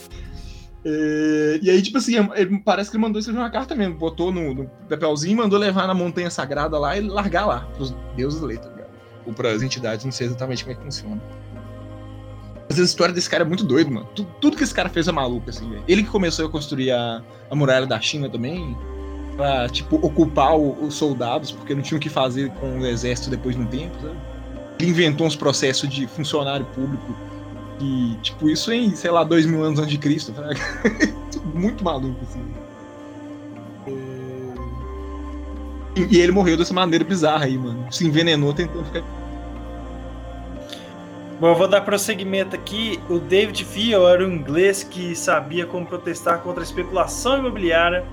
é, 0.86 1.60
e 1.62 1.70
aí, 1.70 1.82
tipo 1.82 1.98
assim, 1.98 2.16
ele, 2.36 2.60
parece 2.60 2.90
que 2.90 2.98
ele 2.98 3.04
mandou 3.04 3.20
escrever 3.20 3.40
uma 3.40 3.50
carta 3.50 3.74
mesmo, 3.74 3.96
botou 3.96 4.32
no, 4.32 4.54
no 4.54 4.70
papelzinho, 4.90 5.38
mandou 5.38 5.58
levar 5.58 5.88
na 5.88 5.94
montanha 5.94 6.30
sagrada 6.30 6.78
lá 6.78 6.98
e 6.98 7.02
largar 7.02 7.46
lá, 7.46 7.60
pros 7.76 7.96
deuses 8.16 8.42
ler, 8.42 8.60
tá 8.60 8.70
ligado? 8.70 8.90
Ou 9.26 9.34
pras 9.34 9.64
entidades, 9.64 10.04
não 10.04 10.12
sei 10.12 10.28
exatamente 10.28 10.64
como 10.64 10.74
é 10.74 10.76
que 10.76 10.84
funciona. 10.84 11.22
Mas 12.68 12.80
a 12.80 12.84
história 12.84 13.14
desse 13.14 13.30
cara 13.30 13.44
é 13.44 13.48
muito 13.48 13.64
doido, 13.64 13.92
mano. 13.92 14.08
Tudo, 14.14 14.30
tudo 14.42 14.58
que 14.58 14.64
esse 14.64 14.74
cara 14.74 14.90
fez 14.90 15.08
é 15.08 15.12
maluco, 15.12 15.50
assim, 15.50 15.70
velho. 15.70 15.84
Ele 15.88 16.04
que 16.04 16.10
começou 16.10 16.48
a 16.48 16.50
construir 16.50 16.92
a, 16.92 17.22
a 17.50 17.56
muralha 17.56 17.86
da 17.86 18.00
China 18.02 18.30
também, 18.30 18.76
pra, 19.38 19.70
tipo, 19.70 19.96
ocupar 20.06 20.58
o, 20.58 20.86
os 20.86 20.96
soldados, 20.96 21.52
porque 21.52 21.74
não 21.74 21.82
tinham 21.82 21.98
o 21.98 22.02
que 22.02 22.10
fazer 22.10 22.50
com 22.52 22.80
o 22.80 22.86
exército 22.86 23.30
depois 23.30 23.56
de 23.56 23.62
um 23.62 23.66
tempo, 23.66 23.96
sabe? 24.02 24.18
Ele 24.80 24.90
inventou 24.90 25.26
uns 25.26 25.36
processos 25.36 25.88
de 25.88 26.08
funcionário 26.08 26.66
público 26.66 27.16
e, 27.84 28.16
tipo, 28.22 28.50
isso 28.50 28.72
em, 28.72 28.96
sei 28.96 29.12
lá, 29.12 29.26
dois 29.26 29.46
mil 29.46 29.62
anos 29.62 29.78
antes 29.78 29.92
de 29.92 29.98
Cristo, 29.98 30.34
Muito 31.54 31.84
maluco, 31.84 32.18
assim. 32.24 32.42
E, 35.96 36.18
e 36.18 36.22
ele 36.22 36.32
morreu 36.32 36.56
dessa 36.56 36.74
maneira 36.74 37.04
bizarra 37.04 37.46
aí, 37.46 37.58
mano. 37.58 37.86
Se 37.92 38.08
envenenou 38.08 38.54
tentando 38.54 38.86
ficar. 38.86 39.04
Bom, 41.40 41.48
eu 41.50 41.56
vou 41.56 41.68
dar 41.68 41.82
prosseguimento 41.82 42.56
aqui. 42.56 43.00
O 43.10 43.20
David 43.20 43.66
Fiel 43.66 44.08
era 44.08 44.26
um 44.26 44.32
inglês 44.32 44.82
que 44.82 45.14
sabia 45.14 45.66
como 45.66 45.86
protestar 45.86 46.40
contra 46.40 46.62
a 46.62 46.64
especulação 46.64 47.40
imobiliária 47.40 48.06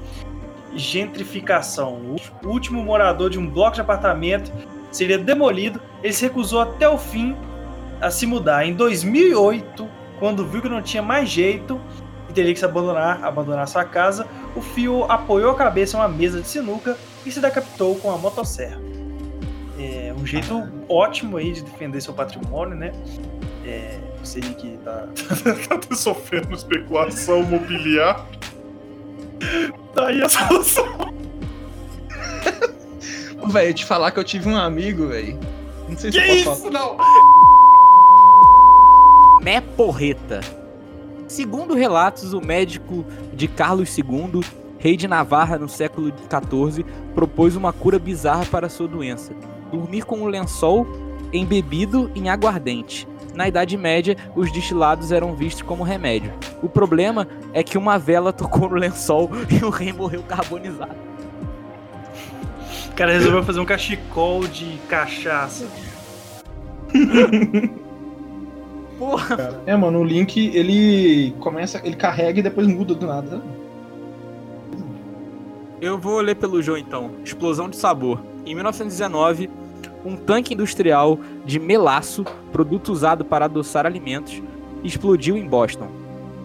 e 0.73 0.79
gentrificação. 0.79 2.16
O 2.43 2.49
último 2.49 2.83
morador 2.83 3.31
de 3.31 3.39
um 3.39 3.49
bloco 3.49 3.77
de 3.77 3.81
apartamento 3.81 4.51
seria 4.91 5.16
demolido. 5.16 5.81
Ele 6.03 6.12
se 6.12 6.25
recusou 6.25 6.61
até 6.61 6.89
o 6.89 6.99
fim 6.99 7.37
a 8.01 8.11
se 8.11 8.27
mudar. 8.27 8.65
Em 8.65 8.75
2008, 8.75 9.89
quando 10.19 10.47
viu 10.47 10.63
que 10.63 10.69
não 10.69 10.83
tinha 10.83 11.03
mais 11.03 11.29
jeito 11.29 11.81
e 12.29 12.33
teria 12.33 12.53
que 12.53 12.59
se 12.59 12.65
abandonar, 12.65 13.23
abandonar 13.25 13.67
sua 13.67 13.85
casa, 13.85 14.27
o 14.55 14.61
Fio 14.61 15.05
apoiou 15.05 15.51
a 15.51 15.55
cabeça 15.55 15.97
em 15.97 16.01
uma 16.01 16.09
mesa 16.09 16.41
de 16.41 16.49
sinuca 16.49 16.97
e 17.25 17.31
se 17.31 17.41
decapitou 17.41 17.97
com 17.97 18.11
a 18.11 18.17
motosserra. 18.17 18.81
É 19.79 20.15
um 20.17 20.27
jeito 20.27 20.71
ótimo 20.89 21.39
aí 21.39 21.53
de 21.53 21.63
defender 21.63 22.01
seu 22.01 22.13
patrimônio, 22.13 22.77
né? 22.77 22.93
É, 23.65 23.99
você 24.23 24.41
que 24.41 24.79
tá, 24.85 25.09
tá 25.79 25.97
sofrendo 25.97 26.55
especulação 26.55 27.43
mobiliária. 27.43 28.23
Tá 29.95 30.09
aí 30.09 30.23
a 30.23 30.29
solução. 30.29 30.85
Velho, 33.47 33.75
te 33.75 33.85
falar 33.87 34.11
que 34.11 34.19
eu 34.21 34.25
tive 34.25 34.49
um 34.49 34.57
amigo, 34.57 35.09
velho. 35.09 35.39
Não 35.89 35.97
sei 35.97 36.13
se 36.13 36.21
Que 36.21 36.29
eu 36.29 36.45
posso 36.45 36.63
isso? 36.63 36.71
Não! 36.71 36.97
Mé 39.43 39.59
Porreta. 39.62 40.41
Segundo 41.26 41.72
relatos, 41.72 42.34
o 42.34 42.41
médico 42.43 43.07
de 43.32 43.49
Carlos 43.49 43.97
II, 43.97 44.43
rei 44.78 44.99
de 44.99 45.09
Navarra 45.09 45.59
no 45.59 45.68
século 45.68 46.12
XIV, 46.12 46.84
propôs 47.14 47.57
uma 47.57 47.72
cura 47.72 47.99
bizarra 47.99 48.45
para 48.45 48.68
sua 48.68 48.86
doença: 48.86 49.32
dormir 49.72 50.05
com 50.05 50.18
um 50.18 50.26
lençol 50.26 50.86
embebido 51.32 52.11
em 52.14 52.28
aguardente. 52.28 53.09
Na 53.34 53.49
Idade 53.49 53.78
Média, 53.78 54.14
os 54.36 54.53
destilados 54.53 55.11
eram 55.11 55.34
vistos 55.34 55.62
como 55.62 55.84
remédio. 55.84 56.32
O 56.62 56.68
problema 56.68 57.26
é 57.55 57.62
que 57.62 57.78
uma 57.78 57.99
vela 57.99 58.34
tocou 58.34 58.68
no 58.68 58.76
lençol 58.76 59.30
e 59.49 59.64
o 59.64 59.70
rei 59.70 59.91
morreu 59.91 60.22
carbonizado. 60.22 60.97
O 62.91 62.93
cara 62.95 63.12
resolveu 63.12 63.43
fazer 63.43 63.61
um 63.61 63.64
cachecol 63.64 64.47
de 64.47 64.76
cachaça. 64.86 65.66
Porra, 69.01 69.63
É, 69.65 69.75
mano, 69.75 70.01
o 70.01 70.05
Link, 70.05 70.37
ele 70.55 71.35
começa, 71.41 71.81
ele 71.83 71.97
carrega 71.97 72.41
e 72.41 72.43
depois 72.43 72.67
muda 72.67 72.95
do 72.95 73.07
nada. 73.07 73.41
Eu 75.81 75.97
vou 75.97 76.21
ler 76.21 76.37
pelo 76.37 76.61
João 76.61 76.77
então. 76.77 77.13
Explosão 77.25 77.71
de 77.71 77.77
sabor. 77.77 78.21
Em 78.45 78.55
1919, 78.55 79.49
um 80.05 80.17
tanque 80.17 80.53
industrial 80.53 81.19
de 81.47 81.59
melaço, 81.59 82.27
produto 82.53 82.93
usado 82.93 83.25
para 83.25 83.47
adoçar 83.47 83.87
alimentos, 83.87 84.43
explodiu 84.85 85.35
em 85.35 85.49
Boston. 85.49 85.89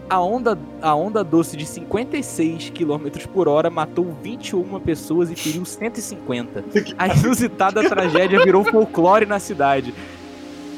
A 0.10 0.22
onda, 0.22 0.58
a 0.82 0.96
onda 0.96 1.26
doce 1.26 1.58
de 1.58 1.66
56 1.66 2.70
km 2.70 3.28
por 3.34 3.50
hora 3.50 3.70
matou 3.70 4.16
21 4.24 4.80
pessoas 4.80 5.30
e 5.30 5.36
feriu 5.36 5.66
150. 5.66 6.64
A 6.98 7.08
inusitada 7.08 7.90
tragédia 7.90 8.42
virou 8.46 8.64
folclore 8.64 9.26
na 9.26 9.40
cidade. 9.40 9.94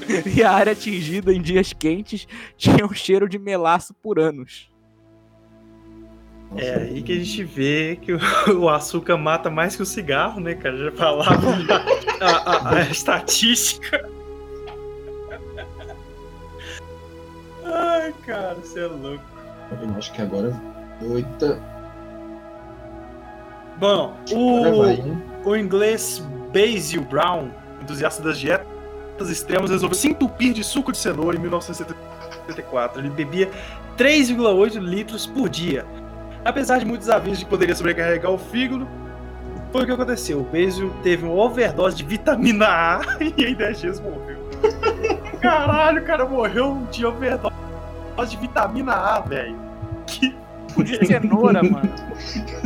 E 0.35 0.43
a 0.43 0.51
área 0.51 0.71
atingida 0.73 1.33
em 1.33 1.41
dias 1.41 1.73
quentes 1.73 2.27
tinha 2.57 2.85
um 2.85 2.93
cheiro 2.93 3.27
de 3.27 3.37
melaço 3.39 3.93
por 3.93 4.19
anos. 4.19 4.71
É 6.55 6.75
aí 6.75 7.01
que 7.01 7.11
a 7.11 7.15
gente 7.15 7.43
vê 7.43 7.99
que 8.01 8.13
o, 8.13 8.69
açúcar 8.69 9.17
mata 9.17 9.49
mais 9.49 9.75
que 9.75 9.81
o 9.81 9.85
cigarro, 9.85 10.39
né, 10.39 10.55
cara? 10.55 10.77
Já 10.77 10.91
falava 10.93 11.35
a, 12.21 12.25
a- 12.51 12.75
a 12.77 12.81
estatística. 12.89 14.09
Ai, 17.65 18.13
cara, 18.25 18.55
você 18.55 18.79
é 18.79 18.85
louco. 18.87 19.23
Eu 19.81 19.89
acho 19.97 20.13
que 20.13 20.21
agora. 20.21 20.53
Oita. 21.01 21.61
Bom, 23.77 24.15
o, 24.31 25.49
o 25.49 25.55
inglês 25.55 26.23
Basil 26.53 27.01
Brown, 27.03 27.51
entusiasta 27.81 28.23
das 28.23 28.39
dietas 28.39 28.65
extremas, 29.29 29.69
resolveu 29.69 29.97
se 29.97 30.09
entupir 30.09 30.53
de 30.53 30.63
suco 30.63 30.91
de 30.91 30.97
cenoura 30.97 31.37
em 31.37 31.39
1974. 31.39 33.01
Ele 33.01 33.09
bebia 33.09 33.49
3,8 33.97 34.79
litros 34.79 35.25
por 35.25 35.49
dia. 35.49 35.85
Apesar 36.45 36.79
de 36.79 36.85
muitos 36.85 37.09
avisos 37.09 37.39
de 37.39 37.45
que 37.45 37.49
poderia 37.49 37.75
sobrecarregar 37.75 38.31
o 38.31 38.37
fígado, 38.37 38.87
foi 39.71 39.83
o 39.83 39.85
que 39.85 39.91
aconteceu. 39.91 40.39
O 40.39 40.43
Basil 40.43 40.93
teve 41.03 41.25
uma 41.25 41.33
overdose 41.33 41.97
de 41.97 42.05
vitamina 42.05 42.65
A 42.67 43.01
e 43.19 43.43
em 43.43 43.55
10 43.55 43.79
dias 43.79 43.99
morreu. 43.99 44.37
Caralho, 45.41 46.01
o 46.01 46.05
cara 46.05 46.25
morreu 46.25 46.87
de 46.91 47.05
overdose 47.05 47.55
de 48.29 48.37
vitamina 48.37 48.93
A, 48.93 49.19
velho. 49.19 49.55
Que 50.05 50.35
De 50.77 51.05
cenoura, 51.05 51.61
mano. 51.63 51.89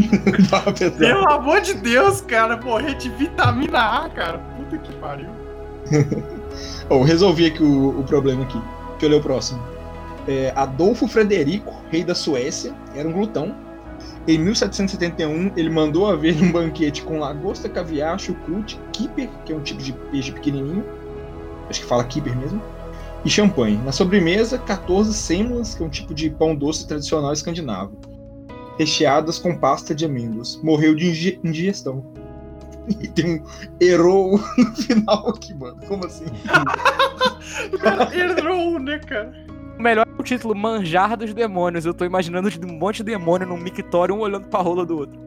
Pelo 0.98 1.30
amor 1.30 1.62
de 1.62 1.74
Deus, 1.74 2.22
cara, 2.22 2.58
morrer 2.58 2.96
de 2.96 3.10
vitamina 3.10 4.04
A, 4.04 4.10
cara. 4.10 4.38
Puta 4.58 4.78
que 4.78 4.94
pariu. 4.96 5.30
Bom, 6.92 7.04
resolvi 7.04 7.46
aqui 7.46 7.64
o, 7.64 8.02
o 8.02 8.04
problema 8.04 8.44
aqui. 8.44 8.60
Deixa 8.90 9.06
eu 9.06 9.10
ler 9.12 9.16
o 9.16 9.22
próximo. 9.22 9.64
É, 10.28 10.52
Adolfo 10.58 11.08
Frederico, 11.08 11.74
rei 11.90 12.04
da 12.04 12.14
Suécia, 12.14 12.76
era 12.94 13.08
um 13.08 13.14
glutão. 13.14 13.56
Em 14.28 14.38
1771, 14.38 15.54
ele 15.56 15.70
mandou 15.70 16.12
haver 16.12 16.36
um 16.44 16.52
banquete 16.52 17.02
com 17.04 17.18
lagosta, 17.18 17.70
caviar, 17.70 18.20
chucrute, 18.20 18.78
kipper, 18.92 19.30
que 19.46 19.54
é 19.54 19.56
um 19.56 19.62
tipo 19.62 19.82
de 19.82 19.94
peixe 20.12 20.34
pequenininho, 20.34 20.84
acho 21.70 21.80
que 21.80 21.86
fala 21.86 22.04
kipper 22.04 22.38
mesmo, 22.38 22.62
e 23.24 23.30
champanhe. 23.30 23.78
Na 23.86 23.94
sobremesa, 23.94 24.58
14 24.58 25.14
sêmolas, 25.14 25.74
que 25.74 25.82
é 25.82 25.86
um 25.86 25.90
tipo 25.90 26.14
de 26.14 26.30
pão 26.30 26.54
doce 26.54 26.86
tradicional 26.86 27.32
escandinavo, 27.32 27.98
recheadas 28.78 29.40
com 29.40 29.58
pasta 29.58 29.96
de 29.96 30.04
amêndoas. 30.04 30.60
Morreu 30.62 30.94
de 30.94 31.40
indigestão. 31.42 32.04
E 33.00 33.08
tem 33.08 33.40
um 33.40 33.44
hero 33.80 34.40
no 34.58 34.76
final 34.76 35.30
aqui, 35.30 35.54
mano. 35.54 35.78
Como 35.88 36.06
assim? 36.06 36.26
Errou, 38.14 38.80
né, 38.80 39.00
cara? 39.00 39.32
O 39.78 39.82
melhor 39.82 40.06
é 40.08 40.22
o 40.22 40.24
título 40.24 40.56
Manjar 40.56 41.18
dos 41.18 41.34
Demônios. 41.34 41.86
Eu 41.86 41.94
tô 41.94 42.06
imaginando 42.06 42.50
um 42.64 42.78
monte 42.78 42.98
de 42.98 43.12
demônio 43.12 43.48
num 43.48 43.58
mictório, 43.58 44.16
um 44.16 44.20
olhando 44.20 44.48
pra 44.48 44.62
rola 44.62 44.86
do 44.86 44.98
outro. 44.98 45.20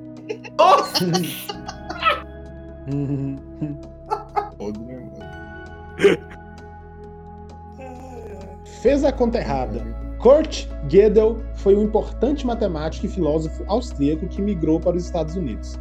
Foda, 4.57 4.79
né? 4.81 5.11
Fez 8.83 9.05
a 9.05 9.13
conta 9.13 9.39
errada. 9.39 9.85
Kurt 10.19 10.67
Gödel 10.89 11.43
foi 11.55 11.75
um 11.77 11.83
importante 11.83 12.47
matemático 12.47 13.07
e 13.07 13.09
filósofo 13.09 13.65
austríaco 13.67 14.27
que 14.27 14.41
migrou 14.41 14.81
para 14.81 14.97
os 14.97 15.05
Estados 15.05 15.37
Unidos. 15.37 15.79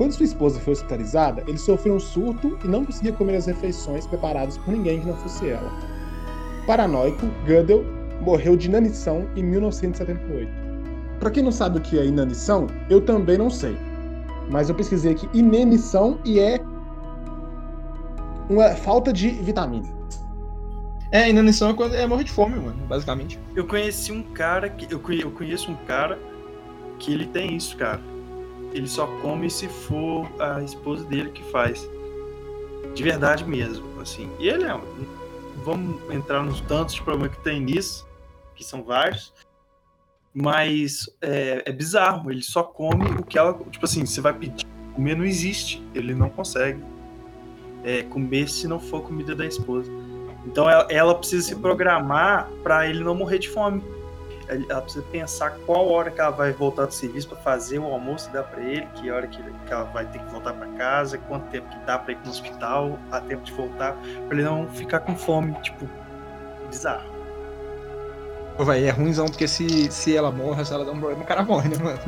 Quando 0.00 0.12
sua 0.12 0.24
esposa 0.24 0.58
foi 0.58 0.72
hospitalizada, 0.72 1.44
ele 1.46 1.58
sofreu 1.58 1.94
um 1.94 2.00
surto 2.00 2.58
e 2.64 2.66
não 2.66 2.86
conseguia 2.86 3.12
comer 3.12 3.36
as 3.36 3.44
refeições 3.44 4.06
preparadas 4.06 4.56
por 4.56 4.72
ninguém 4.72 4.98
que 4.98 5.06
não 5.06 5.14
fosse 5.18 5.50
ela. 5.50 5.70
Paranoico, 6.66 7.26
Gödel 7.44 7.84
morreu 8.22 8.56
de 8.56 8.66
inanição 8.66 9.28
em 9.36 9.42
1978. 9.42 10.50
Para 11.18 11.30
quem 11.30 11.42
não 11.42 11.52
sabe 11.52 11.76
o 11.76 11.82
que 11.82 11.98
é 11.98 12.06
inanição, 12.06 12.66
eu 12.88 13.02
também 13.02 13.36
não 13.36 13.50
sei. 13.50 13.76
Mas 14.50 14.70
eu 14.70 14.74
pesquisei 14.74 15.12
aqui 15.12 15.28
inanição 15.34 16.18
e 16.24 16.40
é 16.40 16.58
uma 18.48 18.70
falta 18.76 19.12
de 19.12 19.28
vitamina. 19.28 19.86
É, 21.12 21.28
inanição 21.28 21.68
é 21.68 21.74
quando 21.74 21.94
é 21.94 22.06
morrer 22.06 22.24
de 22.24 22.32
fome, 22.32 22.56
mano, 22.56 22.86
basicamente. 22.88 23.38
Eu 23.54 23.66
conheci 23.66 24.10
um 24.12 24.22
cara 24.22 24.70
que. 24.70 24.90
Eu 24.90 24.98
conheço 25.30 25.70
um 25.70 25.76
cara 25.84 26.18
que 26.98 27.12
ele 27.12 27.26
tem 27.26 27.54
isso, 27.54 27.76
cara. 27.76 28.00
Ele 28.72 28.86
só 28.86 29.06
come 29.20 29.50
se 29.50 29.68
for 29.68 30.28
a 30.40 30.62
esposa 30.62 31.04
dele 31.04 31.30
que 31.30 31.42
faz. 31.50 31.88
De 32.94 33.02
verdade 33.02 33.44
mesmo, 33.44 33.86
assim. 34.00 34.30
E 34.38 34.48
ele 34.48 34.64
é. 34.64 34.80
Vamos 35.64 36.00
entrar 36.12 36.42
nos 36.42 36.60
tantos 36.62 36.94
de 36.94 37.02
problema 37.02 37.28
que 37.28 37.40
tem 37.42 37.60
nisso, 37.60 38.06
que 38.54 38.64
são 38.64 38.82
vários. 38.82 39.32
Mas 40.32 41.08
é, 41.20 41.62
é 41.66 41.72
bizarro, 41.72 42.30
ele 42.30 42.42
só 42.42 42.62
come 42.62 43.04
o 43.18 43.24
que 43.24 43.38
ela. 43.38 43.54
Tipo 43.70 43.84
assim, 43.84 44.06
você 44.06 44.20
vai 44.20 44.32
pedir. 44.32 44.66
Comer 44.94 45.16
não 45.16 45.24
existe. 45.24 45.82
Ele 45.94 46.14
não 46.14 46.30
consegue 46.30 46.82
é, 47.84 48.02
comer 48.04 48.48
se 48.48 48.68
não 48.68 48.78
for 48.78 49.02
comida 49.02 49.34
da 49.34 49.46
esposa. 49.46 49.90
Então 50.46 50.68
ela, 50.68 50.86
ela 50.90 51.14
precisa 51.14 51.48
se 51.48 51.56
programar 51.56 52.48
para 52.62 52.88
ele 52.88 53.02
não 53.04 53.14
morrer 53.14 53.38
de 53.38 53.48
fome. 53.48 53.82
Ela 54.68 54.80
precisa 54.82 55.04
pensar 55.12 55.50
qual 55.64 55.88
hora 55.88 56.10
que 56.10 56.20
ela 56.20 56.30
vai 56.30 56.52
voltar 56.52 56.86
do 56.86 56.92
serviço 56.92 57.28
para 57.28 57.38
fazer 57.38 57.78
o 57.78 57.84
almoço 57.84 58.28
e 58.28 58.32
dar 58.32 58.42
para 58.42 58.60
ele, 58.62 58.86
que 58.94 59.10
hora 59.10 59.26
que, 59.26 59.40
ele- 59.40 59.54
que 59.66 59.72
ela 59.72 59.84
vai 59.84 60.04
ter 60.06 60.18
que 60.18 60.30
voltar 60.32 60.52
para 60.54 60.66
casa, 60.68 61.18
quanto 61.18 61.44
tempo 61.50 61.68
que 61.68 61.78
dá 61.86 61.98
para 61.98 62.12
ir 62.12 62.16
pro 62.16 62.30
hospital, 62.30 62.98
a 63.12 63.20
tempo 63.20 63.42
de 63.44 63.52
voltar, 63.52 63.96
para 64.26 64.36
ele 64.36 64.42
não 64.44 64.66
ficar 64.68 65.00
com 65.00 65.14
fome, 65.14 65.54
tipo, 65.62 65.88
bizarro. 66.68 67.08
Pô, 68.56 68.64
véi, 68.64 68.86
é 68.86 68.90
ruimzão, 68.90 69.26
porque 69.26 69.46
se, 69.48 69.90
se 69.90 70.16
ela 70.16 70.30
morre, 70.30 70.64
se 70.64 70.72
ela 70.74 70.84
dá 70.84 70.90
um 70.92 70.98
problema, 70.98 71.22
o 71.22 71.26
cara 71.26 71.42
morre, 71.42 71.68
né, 71.68 71.76
mano? 71.82 71.98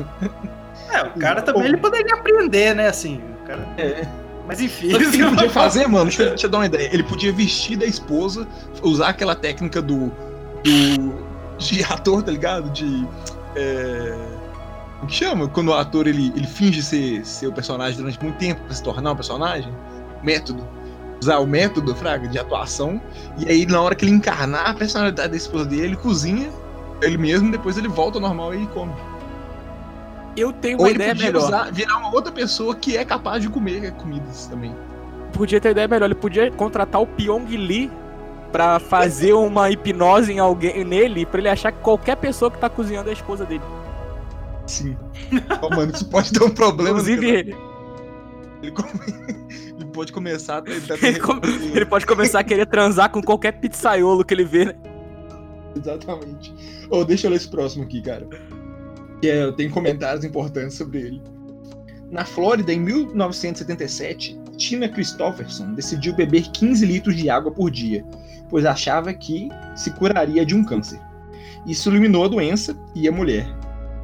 É, 0.91 1.01
o 1.03 1.19
cara 1.19 1.41
também 1.41 1.63
ele 1.63 1.77
poderia 1.77 2.13
aprender, 2.15 2.75
né, 2.75 2.87
assim, 2.89 3.21
cara. 3.45 3.65
É. 3.77 4.05
Mas 4.45 4.59
enfim. 4.59 4.91
Sabe 4.91 5.05
o 5.05 5.11
que 5.11 5.21
ele 5.21 5.29
podia 5.31 5.49
fazer, 5.49 5.87
mano? 5.87 6.05
Deixa 6.11 6.23
eu, 6.23 6.35
eu 6.43 6.49
dar 6.49 6.57
uma 6.57 6.65
ideia. 6.65 6.89
Ele 6.93 7.03
podia 7.03 7.31
vestir 7.31 7.77
da 7.77 7.85
esposa, 7.85 8.45
usar 8.81 9.07
aquela 9.07 9.33
técnica 9.35 9.81
do. 9.81 10.07
do 10.63 11.32
de 11.57 11.83
ator, 11.91 12.23
tá 12.23 12.31
ligado? 12.31 12.69
De. 12.71 13.07
É, 13.55 14.17
o 15.01 15.05
que 15.05 15.13
chama? 15.13 15.47
Quando 15.47 15.69
o 15.69 15.73
ator 15.73 16.07
ele, 16.07 16.31
ele 16.35 16.47
finge 16.47 16.81
ser, 16.81 17.25
ser 17.25 17.47
o 17.47 17.53
personagem 17.53 17.97
durante 17.97 18.21
muito 18.21 18.37
tempo 18.37 18.61
pra 18.61 18.73
se 18.73 18.81
tornar 18.83 19.11
um 19.11 19.15
personagem? 19.15 19.71
Método. 20.23 20.67
Usar 21.21 21.39
o 21.39 21.47
método, 21.47 21.95
Fraga, 21.95 22.27
de 22.27 22.37
atuação. 22.39 23.01
E 23.37 23.49
aí, 23.49 23.65
na 23.65 23.81
hora 23.81 23.95
que 23.95 24.05
ele 24.05 24.11
encarnar 24.11 24.69
a 24.69 24.73
personalidade 24.73 25.29
da 25.29 25.37
esposa 25.37 25.65
dele, 25.65 25.83
ele 25.83 25.95
cozinha 25.95 26.49
ele 27.01 27.17
mesmo, 27.17 27.51
depois 27.51 27.77
ele 27.77 27.87
volta 27.87 28.17
ao 28.17 28.21
normal 28.21 28.55
e 28.55 28.65
come. 28.67 28.93
Eu 30.35 30.51
tenho 30.51 30.77
Ou 30.77 30.85
uma 30.85 30.89
ele 30.89 30.95
ideia 30.95 31.13
melhor. 31.13 31.43
usar, 31.43 31.71
virar 31.71 31.97
uma 31.97 32.13
outra 32.13 32.31
pessoa 32.31 32.75
que 32.75 32.97
é 32.97 33.05
capaz 33.05 33.41
de 33.41 33.49
comer 33.49 33.91
comidas 33.93 34.47
também. 34.47 34.75
Podia 35.31 35.59
ter 35.59 35.71
ideia 35.71 35.87
melhor. 35.87 36.05
Ele 36.05 36.15
podia 36.15 36.51
contratar 36.51 37.01
o 37.01 37.07
Pyong 37.07 37.45
Lee 37.45 37.91
pra 38.53 38.79
fazer 38.79 39.33
uma 39.33 39.69
hipnose 39.69 40.31
em 40.31 40.37
alguém 40.39 40.85
nele, 40.85 41.25
pra 41.25 41.39
ele 41.39 41.49
achar 41.49 41.71
que 41.71 41.79
qualquer 41.79 42.15
pessoa 42.15 42.49
que 42.51 42.57
tá 42.59 42.69
cozinhando 42.69 43.09
é 43.09 43.11
a 43.11 43.15
esposa 43.15 43.43
dele. 43.45 43.63
Sim. 44.67 44.95
Ó, 45.61 45.69
mano, 45.75 45.91
isso 45.93 46.05
pode 46.07 46.31
ter 46.31 46.41
um 46.43 46.49
problema. 46.51 46.91
Inclusive, 46.91 47.27
ele, 47.29 47.55
Ele, 48.61 48.71
come- 48.71 48.89
ele 49.75 49.85
pode 49.91 50.13
começar 50.13 50.57
a 50.57 50.61
tentar 50.61 50.97
ele, 51.05 51.19
come- 51.19 51.41
ele 51.73 51.85
pode 51.85 52.05
começar 52.05 52.39
a 52.39 52.43
querer 52.43 52.65
transar 52.67 53.09
com 53.11 53.21
qualquer 53.21 53.53
pizzaiolo 53.59 54.23
que 54.23 54.33
ele 54.33 54.45
vê, 54.45 54.65
né? 54.65 54.75
Exatamente. 55.75 56.53
Ô, 56.89 57.03
deixa 57.03 57.25
eu 57.27 57.31
ler 57.31 57.37
esse 57.37 57.49
próximo 57.49 57.83
aqui, 57.83 58.01
cara. 58.01 58.27
Que 59.19 59.29
é, 59.29 59.43
eu 59.43 59.51
tenho 59.53 59.71
comentários 59.71 60.23
importantes 60.23 60.77
sobre 60.77 60.99
ele. 60.99 61.21
Na 62.11 62.23
Flórida, 62.23 62.71
em 62.71 62.79
1977, 62.79 64.39
Tina 64.55 64.87
Christopherson 64.87 65.73
decidiu 65.73 66.13
beber 66.13 66.43
15 66.51 66.85
litros 66.85 67.15
de 67.15 67.27
água 67.29 67.51
por 67.51 67.71
dia, 67.71 68.05
pois 68.53 68.67
achava 68.67 69.11
que 69.11 69.49
se 69.75 69.89
curaria 69.89 70.45
de 70.45 70.53
um 70.53 70.63
câncer. 70.63 71.01
Isso 71.65 71.89
eliminou 71.89 72.23
a 72.23 72.27
doença 72.27 72.77
e 72.93 73.07
a 73.07 73.11
mulher. 73.11 73.47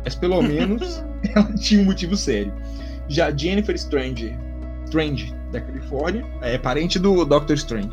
Mas 0.04 0.16
pelo 0.16 0.42
menos 0.42 1.06
ela 1.36 1.54
tinha 1.54 1.80
um 1.80 1.86
motivo 1.86 2.18
sério. 2.18 2.52
Já 3.08 3.30
Jennifer 3.30 3.76
Strange, 3.76 4.36
Strange 4.86 5.36
da 5.52 5.62
Califórnia, 5.62 6.26
é 6.42 6.58
parente 6.58 6.98
do 6.98 7.24
Doctor 7.26 7.56
Strange, 7.58 7.92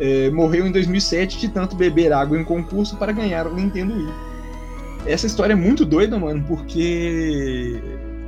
é, 0.00 0.28
morreu 0.30 0.66
em 0.66 0.72
2007 0.72 1.38
de 1.38 1.48
tanto 1.48 1.76
beber 1.76 2.12
água 2.12 2.36
em 2.36 2.40
um 2.40 2.44
concurso 2.44 2.96
para 2.96 3.12
ganhar 3.12 3.46
o 3.46 3.54
Nintendo 3.54 3.94
Wii. 3.94 4.12
Essa 5.06 5.28
história 5.28 5.52
é 5.52 5.56
muito 5.56 5.84
doida, 5.84 6.18
mano, 6.18 6.44
porque 6.48 7.80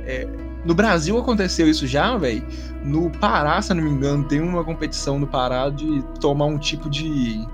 é, 0.05 0.25
no 0.65 0.73
Brasil 0.73 1.17
aconteceu 1.17 1.67
isso 1.69 1.85
já, 1.87 2.15
velho. 2.17 2.45
No 2.83 3.09
Pará, 3.09 3.61
se 3.61 3.71
eu 3.71 3.75
não 3.75 3.83
me 3.83 3.89
engano, 3.89 4.23
tem 4.23 4.39
uma 4.41 4.63
competição 4.63 5.19
no 5.19 5.27
Pará 5.27 5.69
de 5.69 6.03
tomar 6.19 6.45
um 6.45 6.57
tipo 6.57 6.89
de. 6.89 7.45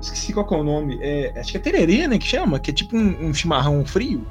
Esqueci 0.00 0.32
qual 0.32 0.46
é 0.50 0.54
o 0.56 0.64
nome. 0.64 0.98
É, 1.00 1.32
acho 1.38 1.50
que 1.50 1.56
é 1.56 1.60
tererê, 1.60 2.06
né? 2.06 2.18
Que 2.18 2.26
chama? 2.26 2.58
Que 2.58 2.70
é 2.70 2.74
tipo 2.74 2.96
um, 2.96 3.26
um 3.28 3.34
chimarrão 3.34 3.84
frio. 3.86 4.26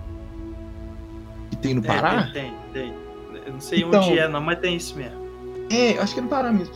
Que 1.49 1.57
tem 1.57 1.73
no 1.73 1.81
Pará. 1.81 2.27
É, 2.29 2.31
tem, 2.33 2.53
tem, 2.73 2.93
tem. 3.33 3.43
Eu 3.47 3.53
não 3.53 3.59
sei 3.59 3.83
Então- 3.83 4.01
onde 4.01 4.17
é, 4.19 4.27
não, 4.27 4.41
mas 4.41 4.59
tem 4.59 4.75
isso 4.75 4.95
mesmo. 4.95 5.23
É, 5.71 5.97
acho 5.99 6.13
que 6.13 6.19
é 6.19 6.23
no 6.23 6.29
Pará 6.29 6.51
mesmo. 6.51 6.75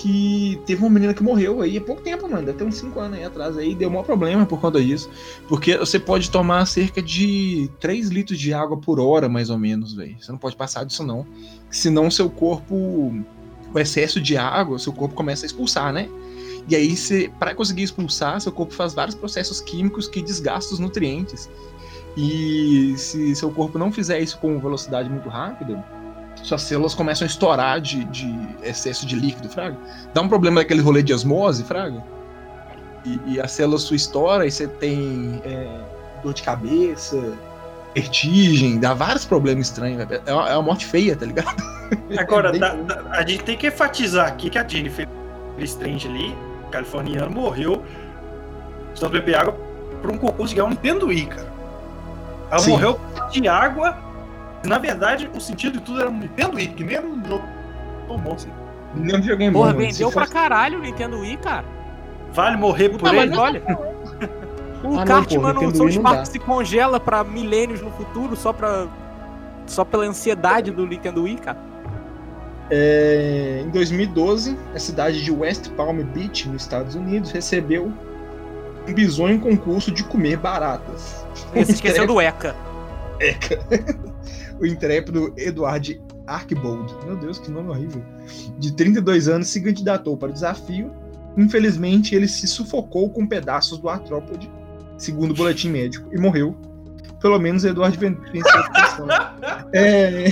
Que 0.00 0.60
teve 0.64 0.80
uma 0.80 0.90
menina 0.90 1.12
que 1.12 1.24
morreu 1.24 1.60
aí 1.60 1.76
há 1.76 1.80
pouco 1.80 2.00
tempo, 2.02 2.28
mano. 2.28 2.46
Deve 2.46 2.56
ter 2.56 2.64
uns 2.64 2.76
5 2.76 3.00
anos 3.00 3.18
aí 3.18 3.24
atrás 3.24 3.58
aí. 3.58 3.74
Deu 3.74 3.90
maior 3.90 4.04
problema 4.04 4.46
por 4.46 4.60
conta 4.60 4.80
disso. 4.80 5.10
Porque 5.48 5.76
você 5.76 5.98
pode 5.98 6.30
tomar 6.30 6.64
cerca 6.66 7.02
de 7.02 7.68
3 7.80 8.08
litros 8.08 8.38
de 8.38 8.54
água 8.54 8.76
por 8.76 9.00
hora, 9.00 9.28
mais 9.28 9.50
ou 9.50 9.58
menos, 9.58 9.94
velho. 9.94 10.16
Você 10.20 10.30
não 10.30 10.38
pode 10.38 10.54
passar 10.54 10.84
disso, 10.84 11.02
não. 11.04 11.26
Senão 11.68 12.08
seu 12.12 12.30
corpo. 12.30 12.74
O 13.74 13.78
excesso 13.78 14.20
de 14.20 14.36
água, 14.36 14.78
seu 14.78 14.92
corpo 14.92 15.14
começa 15.16 15.44
a 15.44 15.46
expulsar, 15.46 15.92
né? 15.92 16.08
E 16.68 16.76
aí, 16.76 16.94
para 17.38 17.54
conseguir 17.54 17.82
expulsar, 17.82 18.40
seu 18.40 18.52
corpo 18.52 18.72
faz 18.72 18.94
vários 18.94 19.16
processos 19.16 19.60
químicos 19.60 20.06
que 20.06 20.22
desgastam 20.22 20.74
os 20.74 20.78
nutrientes. 20.78 21.50
E 22.16 22.94
se 22.96 23.34
seu 23.34 23.50
corpo 23.50 23.78
não 23.78 23.90
fizer 23.90 24.20
isso 24.20 24.38
com 24.38 24.58
velocidade 24.58 25.10
muito 25.10 25.28
rápida, 25.28 25.84
suas 26.42 26.62
células 26.62 26.94
começam 26.94 27.24
a 27.26 27.28
estourar 27.28 27.80
de, 27.80 28.04
de 28.04 28.34
excesso 28.62 29.06
de 29.06 29.16
líquido, 29.16 29.48
Fraga. 29.48 29.76
Dá 30.14 30.20
um 30.20 30.28
problema 30.28 30.60
daquele 30.60 30.80
rolê 30.80 31.02
de 31.02 31.12
osmose, 31.12 31.64
Fraga. 31.64 32.02
E, 33.04 33.20
e 33.34 33.40
a 33.40 33.46
célula 33.48 33.78
sua 33.78 33.96
estoura 33.96 34.46
e 34.46 34.50
você 34.50 34.66
tem 34.66 35.40
é, 35.44 35.68
dor 36.22 36.34
de 36.34 36.42
cabeça, 36.42 37.32
vertigem, 37.94 38.78
dá 38.78 38.94
vários 38.94 39.24
problemas 39.24 39.66
estranhos. 39.68 40.06
É 40.26 40.32
uma, 40.32 40.48
é 40.48 40.52
uma 40.54 40.62
morte 40.62 40.86
feia, 40.86 41.16
tá 41.16 41.26
ligado? 41.26 41.56
Agora, 42.18 42.48
É 42.48 42.52
bem 42.52 42.60
tá- 42.60 42.74
bom. 42.74 42.84
tá- 42.84 43.02
a 43.10 43.26
gente 43.26 43.44
tem 43.44 43.56
que 43.56 43.66
enfatizar 43.68 44.26
aqui 44.28 44.50
que 44.50 44.58
a 44.58 44.66
Jennifer 44.66 45.06
Strange 45.58 46.06
ali, 46.08 46.36
californiana, 46.70 47.28
morreu 47.28 47.82
de 48.94 49.08
beber 49.08 49.36
água 49.36 49.56
por 50.02 50.10
um 50.10 50.18
concurso 50.18 50.50
de 50.50 50.56
ganhar 50.56 50.66
um 50.66 50.70
Nintendo 50.70 51.06
Wii, 51.06 51.26
cara. 51.26 51.52
Ela 52.50 52.58
Sim. 52.60 52.70
morreu 52.70 53.00
de 53.30 53.46
água. 53.48 53.96
Na 54.68 54.78
verdade, 54.78 55.30
o 55.34 55.40
sentido 55.40 55.78
de 55.78 55.80
tudo 55.84 56.00
era 56.00 56.10
um 56.10 56.18
Nintendo 56.18 56.56
Wii, 56.56 56.68
que 56.68 56.84
nem 56.84 56.96
era 56.96 57.06
um 57.06 57.24
jogo 57.24 57.44
tão 58.06 58.18
bom 58.18 58.34
assim. 58.34 58.50
Não 58.94 59.22
joguei 59.22 59.50
Porra, 59.50 59.72
bom, 59.72 59.78
vendeu 59.78 60.10
pra 60.10 60.22
fosse- 60.22 60.32
caralho 60.32 60.78
o 60.78 60.82
Nintendo 60.82 61.18
Wii, 61.20 61.36
cara. 61.38 61.64
Vale 62.32 62.56
morrer 62.56 62.88
por 62.90 63.14
ele. 63.14 63.36
olha. 63.36 63.62
O 64.80 64.96
Ah, 64.96 65.04
Cartman 65.04 65.54
no 65.54 65.74
South 65.74 66.00
Park 66.04 66.24
se 66.26 66.38
congela 66.38 67.00
pra 67.00 67.24
milênios 67.24 67.82
no 67.82 67.90
futuro 67.90 68.36
só 68.36 68.52
pra. 68.52 68.86
Só 69.66 69.84
pela 69.84 70.04
ansiedade 70.04 70.70
do 70.70 70.86
Nintendo 70.86 71.24
Wii, 71.24 71.34
cara. 71.38 71.58
É, 72.70 73.62
em 73.66 73.70
2012, 73.70 74.56
a 74.72 74.78
cidade 74.78 75.24
de 75.24 75.32
West 75.32 75.68
Palm 75.70 76.00
Beach, 76.14 76.48
nos 76.48 76.62
Estados 76.62 76.94
Unidos, 76.94 77.32
recebeu 77.32 77.92
um 78.88 78.92
bizonho 78.94 79.40
concurso 79.40 79.90
de 79.90 80.04
comer 80.04 80.36
baratas. 80.36 81.26
Você 81.52 81.72
esqueceu 81.72 82.06
do 82.06 82.20
ECA. 82.20 82.54
O 84.60 84.66
intrépido 84.66 85.32
Edward 85.36 86.00
Archbold, 86.26 86.94
meu 87.06 87.16
Deus, 87.16 87.38
que 87.38 87.50
nome 87.50 87.70
horrível, 87.70 88.02
de 88.58 88.72
32 88.72 89.28
anos, 89.28 89.48
se 89.48 89.60
candidatou 89.60 90.16
para 90.16 90.28
o 90.28 90.32
desafio. 90.32 90.90
Infelizmente, 91.36 92.14
ele 92.14 92.26
se 92.28 92.46
sufocou 92.46 93.08
com 93.10 93.26
pedaços 93.26 93.78
do 93.78 93.88
artrópode, 93.88 94.50
segundo 94.96 95.30
o 95.30 95.34
boletim 95.34 95.70
médico, 95.70 96.08
e 96.12 96.18
morreu. 96.18 96.56
Pelo 97.20 97.38
menos 97.38 97.64
Edward 97.64 97.96
ven- 97.98 98.16
venceu 98.32 98.60
a. 99.10 99.34
É, 99.72 100.24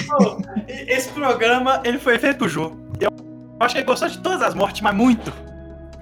Esse 0.88 1.08
programa, 1.10 1.80
ele 1.84 1.98
foi 1.98 2.18
feito 2.18 2.38
pro 2.38 2.48
jogo. 2.48 2.78
Eu 3.00 3.10
acho 3.60 3.74
que 3.74 3.80
ele 3.80 3.86
gostou 3.86 4.08
de 4.08 4.18
todas 4.18 4.42
as 4.42 4.54
mortes, 4.54 4.80
mas 4.82 4.94
muito. 4.94 5.32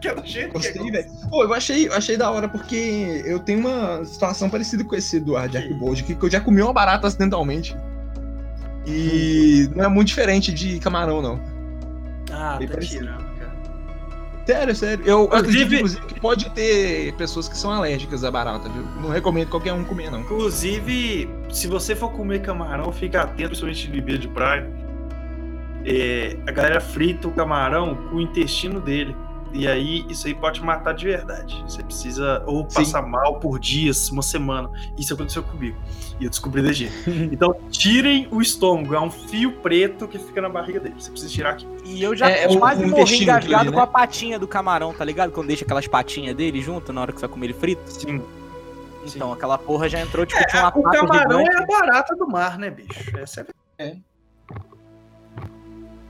É 0.04 0.48
Gostei, 0.48 0.82
ele 0.82 0.90
velho. 0.90 1.10
Pô, 1.30 1.42
eu 1.44 1.54
achei, 1.54 1.88
eu 1.88 1.94
achei 1.94 2.16
da 2.18 2.30
hora 2.30 2.46
porque 2.46 3.22
eu 3.24 3.38
tenho 3.38 3.60
uma 3.60 4.04
situação 4.04 4.50
parecida 4.50 4.84
com 4.84 4.94
esse 4.94 5.16
Eduardo 5.16 5.56
Archbold, 5.56 6.02
que 6.04 6.14
que 6.14 6.22
eu 6.22 6.30
já 6.30 6.40
comi 6.40 6.60
uma 6.60 6.74
barata 6.74 7.06
acidentalmente. 7.06 7.74
E 8.86 9.70
não 9.74 9.84
é 9.84 9.88
muito 9.88 10.08
diferente 10.08 10.52
de 10.52 10.78
camarão, 10.78 11.22
não. 11.22 11.40
Ah, 12.32 12.56
Bem 12.58 12.68
tá 12.68 12.74
parecido. 12.74 13.04
tirando, 13.04 13.24
cara. 13.38 13.54
Sério, 14.46 14.76
sério. 14.76 15.04
Eu 15.06 15.24
acredito, 15.24 15.46
Inclusive- 15.74 15.76
inclusive, 15.76 16.06
que 16.06 16.20
pode 16.20 16.50
ter 16.50 17.14
pessoas 17.14 17.48
que 17.48 17.56
são 17.56 17.70
alérgicas 17.70 18.24
à 18.24 18.30
barata, 18.30 18.68
viu? 18.68 18.82
Não 19.00 19.08
recomendo 19.08 19.48
qualquer 19.48 19.72
um 19.72 19.84
comer, 19.84 20.10
não. 20.10 20.20
Inclusive, 20.20 21.28
se 21.50 21.66
você 21.66 21.96
for 21.96 22.10
comer 22.12 22.42
camarão, 22.42 22.92
fica 22.92 23.22
atento, 23.22 23.48
principalmente 23.50 23.86
de 23.86 24.00
bebê 24.00 24.18
de 24.18 24.28
praia. 24.28 24.68
É, 25.86 26.36
a 26.46 26.52
galera 26.52 26.80
frita 26.80 27.28
o 27.28 27.30
camarão 27.32 27.94
com 27.94 28.16
o 28.16 28.20
intestino 28.20 28.80
dele. 28.80 29.14
E 29.56 29.68
aí, 29.68 30.04
isso 30.08 30.26
aí 30.26 30.34
pode 30.34 30.60
matar 30.60 30.92
de 30.94 31.04
verdade. 31.06 31.62
Você 31.66 31.82
precisa 31.82 32.42
ou 32.44 32.68
Sim. 32.68 32.74
passar 32.80 33.02
mal 33.02 33.38
por 33.38 33.58
dias, 33.60 34.10
uma 34.10 34.20
semana. 34.22 34.68
Isso 34.98 35.14
aconteceu 35.14 35.44
comigo. 35.44 35.76
E 36.20 36.24
eu 36.24 36.30
descobri 36.30 36.72
jeito. 36.72 36.92
Então, 37.32 37.54
tirem 37.70 38.26
o 38.32 38.42
estômago. 38.42 38.94
É 38.94 39.00
um 39.00 39.10
fio 39.10 39.52
preto 39.52 40.08
que 40.08 40.18
fica 40.18 40.42
na 40.42 40.48
barriga 40.48 40.80
dele. 40.80 40.96
Você 40.98 41.10
precisa 41.10 41.32
tirar 41.32 41.50
aqui. 41.50 41.66
E 41.84 42.02
eu 42.02 42.16
já 42.16 42.28
É, 42.28 42.44
é 42.44 42.48
o- 42.48 42.58
quase 42.58 42.84
o 42.84 42.88
morri 42.88 43.22
engasgado 43.22 43.60
ali, 43.62 43.70
com 43.70 43.76
né? 43.76 43.82
a 43.82 43.86
patinha 43.86 44.38
do 44.38 44.48
camarão, 44.48 44.92
tá 44.92 45.04
ligado? 45.04 45.30
Quando 45.30 45.46
deixa 45.46 45.64
aquelas 45.64 45.86
patinhas 45.86 46.34
dele 46.34 46.60
junto 46.60 46.92
na 46.92 47.00
hora 47.02 47.12
que 47.12 47.20
você 47.20 47.26
vai 47.26 47.32
comer 47.32 47.46
ele 47.46 47.54
frito. 47.54 47.82
Sim. 47.90 48.20
Então, 49.06 49.32
aquela 49.32 49.56
porra 49.58 49.88
já 49.88 50.00
entrou, 50.00 50.24
tipo, 50.26 50.40
É, 50.40 50.46
tinha 50.46 50.62
uma 50.62 50.78
o 50.78 50.82
camarão 50.82 51.40
gigante. 51.40 51.56
é 51.56 51.62
a 51.62 51.66
barata 51.66 52.16
do 52.16 52.26
mar, 52.26 52.58
né, 52.58 52.70
bicho? 52.70 53.16
Essa 53.18 53.46
é 53.78 53.96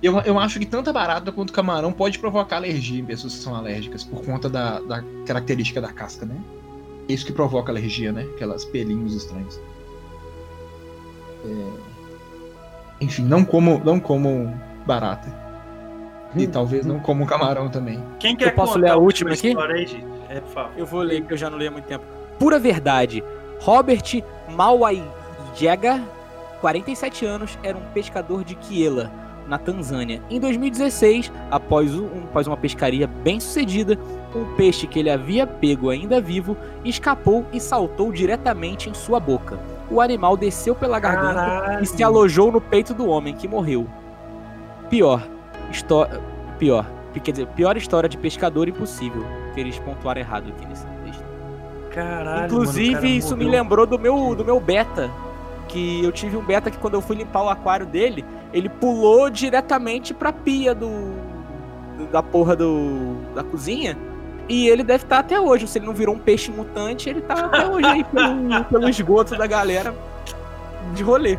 Eu, 0.05 0.21
eu 0.21 0.39
acho 0.39 0.59
que 0.59 0.67
tanto 0.67 0.91
a 0.91 0.93
barata 0.93 1.33
quanto 1.33 1.49
o 1.49 1.53
camarão 1.55 1.91
pode 1.91 2.19
provocar 2.19 2.57
alergia 2.57 3.01
em 3.01 3.05
pessoas 3.07 3.37
que 3.37 3.41
são 3.41 3.55
alérgicas, 3.55 4.05
por 4.05 4.23
conta 4.23 4.51
da, 4.51 4.79
da 4.81 5.03
característica 5.25 5.81
da 5.81 5.91
casca, 5.91 6.27
né? 6.27 6.37
É 7.09 7.13
isso 7.15 7.25
que 7.25 7.33
provoca 7.33 7.73
alergia, 7.73 8.13
né? 8.13 8.27
Aquelas 8.35 8.67
pelinhos 8.67 9.15
estranhos. 9.15 9.59
É, 11.43 11.71
Enfim, 13.01 13.23
não 13.23 13.47
como, 13.47 13.81
não 13.83 13.99
como 13.99 14.55
barata. 14.87 15.35
E 16.37 16.47
talvez 16.47 16.85
não 16.85 17.01
como 17.01 17.25
camarão 17.25 17.71
também. 17.71 17.99
Quem 18.21 18.37
quer 18.37 18.55
posso 18.55 18.75
contar 18.75 18.87
ler 18.87 18.93
a 18.93 18.97
última 18.99 19.33
aqui? 19.33 19.49
história 19.49 19.75
aí, 19.75 19.87
gente? 19.87 20.05
É, 20.29 20.41
por 20.41 20.53
favor. 20.53 20.73
Eu 20.77 20.85
vou 20.85 21.01
ler, 21.01 21.25
que 21.25 21.33
eu 21.33 21.37
já 21.39 21.49
não 21.49 21.57
leio 21.57 21.71
há 21.71 21.73
muito 21.73 21.87
tempo. 21.87 22.05
Pura 22.39 22.59
verdade. 22.59 23.25
Robert 23.59 24.23
Mawaiega, 24.51 26.03
47 26.61 27.25
anos, 27.25 27.59
era 27.63 27.79
um 27.79 27.85
pescador 27.95 28.45
de 28.45 28.55
Kiela, 28.55 29.24
na 29.47 29.59
Tanzânia. 29.59 30.23
Em 30.31 30.41
2016, 30.41 31.33
após, 31.51 31.95
um, 31.95 32.07
após 32.25 32.47
uma 32.47 32.57
pescaria 32.57 33.07
bem 33.07 33.39
sucedida, 33.41 33.99
um 34.35 34.45
peixe 34.57 34.87
que 34.87 34.99
ele 34.99 35.11
havia 35.11 35.47
pego 35.47 35.91
ainda 35.91 36.21
vivo 36.21 36.57
escapou 36.85 37.47
e 37.53 37.61
saltou 37.61 38.13
diretamente 38.13 38.89
em 38.89 38.95
sua 38.95 39.21
boca. 39.21 39.59
O 39.91 40.01
animal 40.01 40.37
desceu 40.37 40.75
pela 40.75 40.99
garganta 40.99 41.35
Caralho. 41.35 41.83
e 41.83 41.87
se 41.87 42.03
alojou 42.03 42.51
no 42.51 42.61
peito 42.61 42.95
do 42.95 43.07
homem, 43.07 43.35
que 43.35 43.47
morreu. 43.47 43.87
Pior, 44.89 45.27
histó 45.71 46.09
pior, 46.59 46.87
quer 47.23 47.33
dizer, 47.33 47.47
pior 47.49 47.77
história 47.77 48.09
de 48.09 48.17
pescador 48.17 48.69
impossível. 48.69 49.25
Que 49.55 49.61
eles 49.61 49.79
pontuaram 49.79 50.21
errado 50.21 50.49
aqui 50.49 50.67
nesse 50.67 50.87
texto. 51.05 51.25
Caralho. 51.91 52.47
Inclusive, 52.47 52.95
mano, 52.95 53.07
isso 53.07 53.37
me 53.37 53.45
lembrou 53.45 53.87
do 53.87 53.99
meu, 53.99 54.35
do 54.35 54.45
meu 54.45 54.59
beta. 54.59 55.11
Que 55.75 56.05
eu 56.05 56.12
tive 56.12 56.37
um 56.37 56.45
beta 56.45 56.70
que 56.70 56.79
quando 56.79 56.95
eu 56.95 57.01
fui 57.03 57.16
limpar 57.16 57.43
o 57.43 57.49
aquário 57.49 57.85
dele, 57.85 58.25
ele 58.53 58.68
pulou 58.68 59.29
diretamente 59.29 60.14
pra 60.14 60.33
pia 60.33 60.72
do. 60.72 60.89
do- 61.99 62.07
da 62.12 62.22
porra 62.22 62.55
do. 62.55 63.16
da 63.35 63.43
cozinha. 63.43 63.99
E 64.49 64.68
ele 64.68 64.85
deve 64.85 65.03
estar 65.03 65.18
até 65.18 65.41
hoje. 65.41 65.66
Se 65.66 65.79
ele 65.79 65.87
não 65.87 65.93
virou 65.95 66.14
um 66.14 66.18
peixe 66.18 66.51
mutante, 66.53 67.09
ele 67.11 67.20
tá 67.22 67.35
até 67.47 67.66
hoje 67.66 67.87
aí 67.87 68.05
pelo, 68.05 68.64
pelo 68.70 68.89
esgoto 68.89 69.37
da 69.37 69.47
galera 69.49 69.93
de 70.95 71.03
rolê. 71.03 71.39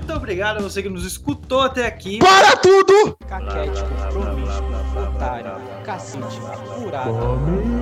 Muito 0.00 0.14
obrigado 0.14 0.56
a 0.56 0.62
você 0.62 0.82
que 0.82 0.88
nos 0.88 1.04
escutou 1.04 1.60
até 1.60 1.86
aqui. 1.86 2.20
Para 2.20 2.56
tudo! 2.56 3.14
Caquético, 3.28 3.86
promíscuo, 4.10 5.04
otário, 5.14 5.52
cacete, 5.84 6.40
furado. 6.74 7.10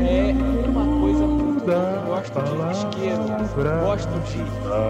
É 0.03 0.33
uma 0.69 1.01
coisa 1.01 1.27
muito 1.27 1.64
gosto 2.07 2.41
de 2.43 2.73
isqueiro, 2.73 3.23
gosto 3.85 4.11
de 4.27 4.39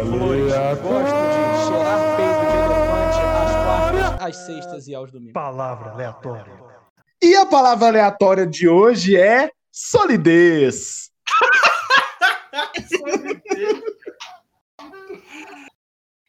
flores, 0.09 0.53
gosto 0.81 1.19
de 1.29 1.67
cheirar 1.67 2.01
peito 2.17 2.45
de 2.51 2.57
elefante 2.65 3.19
às 3.45 3.53
quartas, 3.63 4.27
às 4.27 4.37
sextas 4.47 4.89
e 4.89 4.95
aos 4.95 5.13
domingos. 5.13 5.35
Palavra 5.35 5.91
aleatória. 5.91 6.53
E 7.23 7.37
a 7.37 7.45
palavra 7.45 7.89
aleatória 7.89 8.47
de 8.47 8.67
hoje 8.67 9.19
é 9.19 9.51
solidez. 9.71 11.11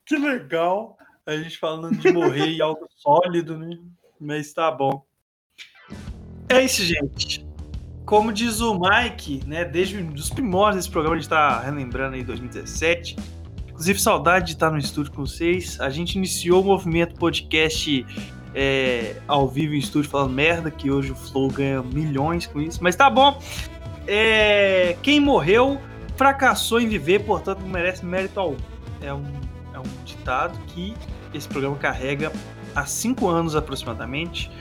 Que 0.10 0.18
legal. 0.18 0.98
A 1.24 1.38
gente 1.38 1.60
falando 1.60 1.96
de 1.96 2.12
morrer 2.12 2.48
em 2.48 2.62
algo 2.62 2.88
sólido, 2.98 3.56
né? 3.60 3.78
Mas 4.20 4.52
tá 4.52 4.72
bom. 4.72 5.06
É 6.50 6.64
isso, 6.64 6.84
gente. 6.84 7.48
Como 8.08 8.34
diz 8.34 8.60
o 8.60 8.74
Mike, 8.74 9.44
né? 9.46 9.64
Desde 9.64 9.98
os 9.98 10.32
primórdios 10.32 10.78
desse 10.78 10.92
programa, 10.92 11.16
a 11.16 11.20
gente 11.20 11.30
tá 11.30 11.60
relembrando 11.60 12.16
aí 12.16 12.24
2017. 12.24 13.18
Inclusive, 13.68 14.02
saudade 14.02 14.48
de 14.48 14.54
estar 14.54 14.72
no 14.72 14.80
estúdio 14.80 15.14
com 15.14 15.28
vocês. 15.28 15.80
A 15.80 15.92
gente 15.92 16.16
iniciou 16.16 16.64
o 16.64 16.66
movimento 16.66 17.14
podcast 17.14 18.04
é, 18.56 19.16
ao 19.28 19.48
vivo 19.48 19.76
em 19.76 19.78
estúdio 19.78 20.10
falando 20.10 20.34
merda, 20.34 20.72
que 20.72 20.90
hoje 20.90 21.12
o 21.12 21.16
Flow 21.16 21.50
ganha 21.50 21.84
milhões 21.84 22.48
com 22.48 22.60
isso. 22.60 22.80
Mas 22.82 22.96
tá 22.96 23.12
bom. 23.12 23.40
É, 24.08 24.98
quem 25.04 25.20
morreu 25.20 25.80
fracassou 26.18 26.82
em 26.82 26.88
viver, 26.88 27.20
portanto 27.20 27.60
não 27.60 27.70
merece 27.70 28.04
mérito 28.04 28.40
algum. 28.40 28.58
É 29.02 29.14
um, 29.14 29.24
é 29.80 29.82
um 29.82 30.04
ditado 30.04 30.58
que 30.68 30.94
esse 31.34 31.48
programa 31.48 31.76
carrega 31.78 32.32
há 32.76 32.86
cinco 32.86 33.28
anos 33.28 33.56
aproximadamente. 33.56 34.52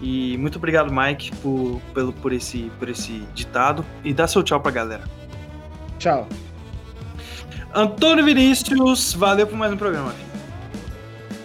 E 0.00 0.36
muito 0.38 0.56
obrigado, 0.56 0.92
Mike, 0.92 1.34
por, 1.36 1.80
pelo, 1.92 2.12
por, 2.12 2.32
esse, 2.32 2.70
por 2.78 2.88
esse 2.88 3.20
ditado. 3.34 3.84
E 4.02 4.14
dá 4.14 4.26
seu 4.26 4.42
tchau 4.42 4.60
pra 4.60 4.70
galera. 4.70 5.04
Tchau. 5.98 6.26
Antônio 7.74 8.24
Vinícius, 8.24 9.12
valeu 9.12 9.46
por 9.46 9.56
mais 9.56 9.72
um 9.72 9.76
programa. 9.76 10.14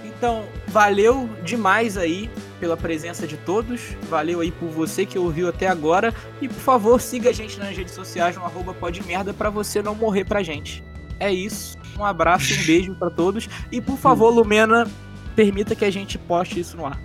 Então, 0.05 0.45
valeu 0.67 1.29
demais 1.43 1.97
aí 1.97 2.29
pela 2.59 2.77
presença 2.77 3.27
de 3.27 3.35
todos. 3.37 3.95
Valeu 4.09 4.39
aí 4.39 4.51
por 4.51 4.69
você 4.69 5.05
que 5.05 5.19
ouviu 5.19 5.49
até 5.49 5.67
agora. 5.67 6.13
E 6.41 6.47
por 6.47 6.57
favor, 6.57 7.01
siga 7.01 7.29
a 7.29 7.33
gente 7.33 7.59
nas 7.59 7.75
redes 7.75 7.93
sociais 7.93 8.35
no 8.37 8.43
arroba 8.43 8.73
podmerda 8.73 9.33
pra 9.33 9.49
você 9.49 9.83
não 9.83 9.93
morrer 9.93 10.23
pra 10.23 10.41
gente. 10.41 10.81
É 11.19 11.31
isso. 11.31 11.77
Um 11.97 12.05
abraço, 12.05 12.53
um 12.53 12.65
beijo 12.65 12.95
pra 12.95 13.09
todos. 13.09 13.49
E 13.71 13.81
por 13.81 13.97
favor, 13.97 14.29
Lumena, 14.29 14.87
permita 15.35 15.75
que 15.75 15.85
a 15.85 15.91
gente 15.91 16.17
poste 16.17 16.59
isso 16.59 16.75
no 16.75 16.85
ar. 16.85 16.99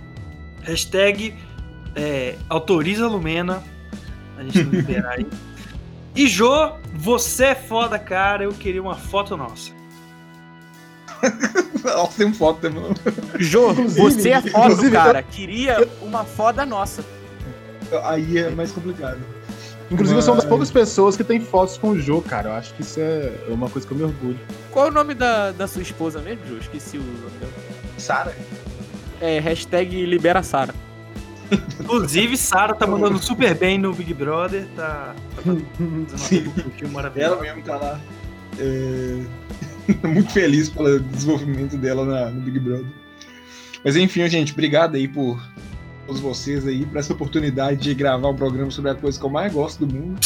Hashtag 0.61 1.35
é, 1.95 2.35
autoriza 2.49 3.07
Lumena. 3.07 3.63
A 4.37 4.43
gente 4.43 4.63
não 4.63 4.71
liberar 4.71 5.13
aí. 5.17 5.27
E 6.15 6.27
Jô, 6.27 6.73
você 6.93 7.45
é 7.45 7.55
foda, 7.55 7.97
cara. 7.97 8.43
Eu 8.43 8.51
queria 8.51 8.81
uma 8.81 8.95
foto 8.95 9.37
nossa. 9.37 9.71
Nossa, 11.83 12.17
tem 12.17 12.27
um 12.27 12.33
foto, 12.33 12.67
né, 12.67 12.79
mano? 12.79 12.95
Jô, 13.39 13.73
você 13.73 14.29
é 14.31 14.41
foda, 14.41 14.89
cara. 14.89 15.23
Queria 15.23 15.87
uma 16.01 16.23
foda 16.23 16.65
nossa. 16.65 17.03
Aí 18.03 18.37
é 18.39 18.49
mais 18.49 18.71
complicado. 18.71 19.19
Inclusive, 19.91 20.17
eu 20.17 20.21
sou 20.21 20.31
uma 20.33 20.37
das 20.37 20.45
Mas- 20.45 20.49
poucas 20.49 20.71
pessoas 20.71 21.17
que 21.17 21.23
tem 21.23 21.39
fotos 21.41 21.77
com 21.77 21.89
o 21.89 21.99
Jô, 21.99 22.21
cara. 22.21 22.49
Eu 22.49 22.53
acho 22.53 22.73
que 22.73 22.81
isso 22.81 22.99
é 22.99 23.33
uma 23.49 23.69
coisa 23.69 23.85
que 23.87 23.93
eu 23.93 23.97
me 23.97 24.03
orgulho. 24.03 24.39
Qual 24.71 24.87
é 24.87 24.89
o 24.89 24.93
nome 24.93 25.13
da, 25.13 25.51
da 25.51 25.67
sua 25.67 25.81
esposa 25.81 26.21
mesmo, 26.21 26.45
Jô? 26.47 26.57
Esqueci 26.57 26.97
o 26.97 27.01
nome 27.01 27.37
dela. 27.39 27.51
Sara? 27.97 28.35
É, 29.19 29.39
hashtag 29.39 30.05
libera 30.05 30.41
Sara. 30.41 30.73
Inclusive, 31.81 32.37
Sara 32.37 32.73
tá 32.73 32.87
mandando 32.87 33.19
super 33.19 33.53
bem 33.53 33.77
no 33.77 33.93
Big 33.93 34.13
Brother. 34.13 34.65
Tá, 34.75 35.13
tá 35.35 35.41
uma 36.87 37.03
perfil 37.09 37.23
Ela 37.33 37.41
mesmo 37.41 37.61
tá 37.61 37.75
lá. 37.75 37.99
É... 38.57 39.21
Muito 40.07 40.31
feliz 40.31 40.69
pelo 40.69 40.99
desenvolvimento 41.01 41.75
dela 41.75 42.05
na- 42.05 42.29
no 42.31 42.39
Big 42.41 42.57
Brother. 42.59 42.85
Mas 43.83 43.95
enfim, 43.97 44.25
gente, 44.29 44.53
obrigado 44.53 44.95
aí 44.95 45.07
por 45.07 45.41
todos 46.05 46.21
vocês 46.21 46.67
aí, 46.67 46.85
por 46.85 46.97
essa 46.97 47.13
oportunidade 47.13 47.81
de 47.81 47.93
gravar 47.93 48.29
um 48.29 48.35
programa 48.35 48.71
sobre 48.71 48.91
a 48.91 48.95
coisa 48.95 49.19
que 49.19 49.25
eu 49.25 49.29
mais 49.29 49.53
gosto 49.53 49.85
do 49.85 49.93
mundo. 49.93 50.19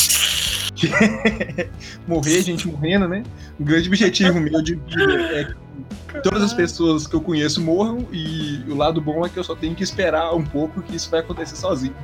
Que 0.75 0.87
é 0.87 1.69
morrer, 2.05 2.41
gente 2.41 2.67
morrendo, 2.67 3.07
né? 3.07 3.23
O 3.59 3.63
grande 3.63 3.87
objetivo 3.87 4.39
meu 4.39 4.61
de 4.61 4.75
vida 4.75 5.13
é 5.31 5.45
que 5.45 6.21
todas 6.21 6.43
as 6.43 6.53
pessoas 6.53 7.07
que 7.07 7.15
eu 7.15 7.21
conheço 7.21 7.61
morram 7.61 8.05
e 8.11 8.61
o 8.67 8.75
lado 8.75 8.99
bom 8.99 9.25
é 9.25 9.29
que 9.29 9.37
eu 9.37 9.43
só 9.43 9.55
tenho 9.55 9.73
que 9.73 9.83
esperar 9.83 10.33
um 10.33 10.43
pouco 10.43 10.81
que 10.81 10.95
isso 10.95 11.09
vai 11.09 11.21
acontecer 11.21 11.55
sozinho. 11.55 11.95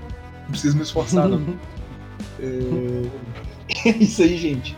Não 0.43 0.51
preciso 0.51 0.77
me 0.77 0.83
esforçar, 0.83 1.27
não. 1.27 1.41
É... 2.39 3.89
é 3.89 3.97
isso 3.97 4.21
aí, 4.21 4.37
gente. 4.37 4.75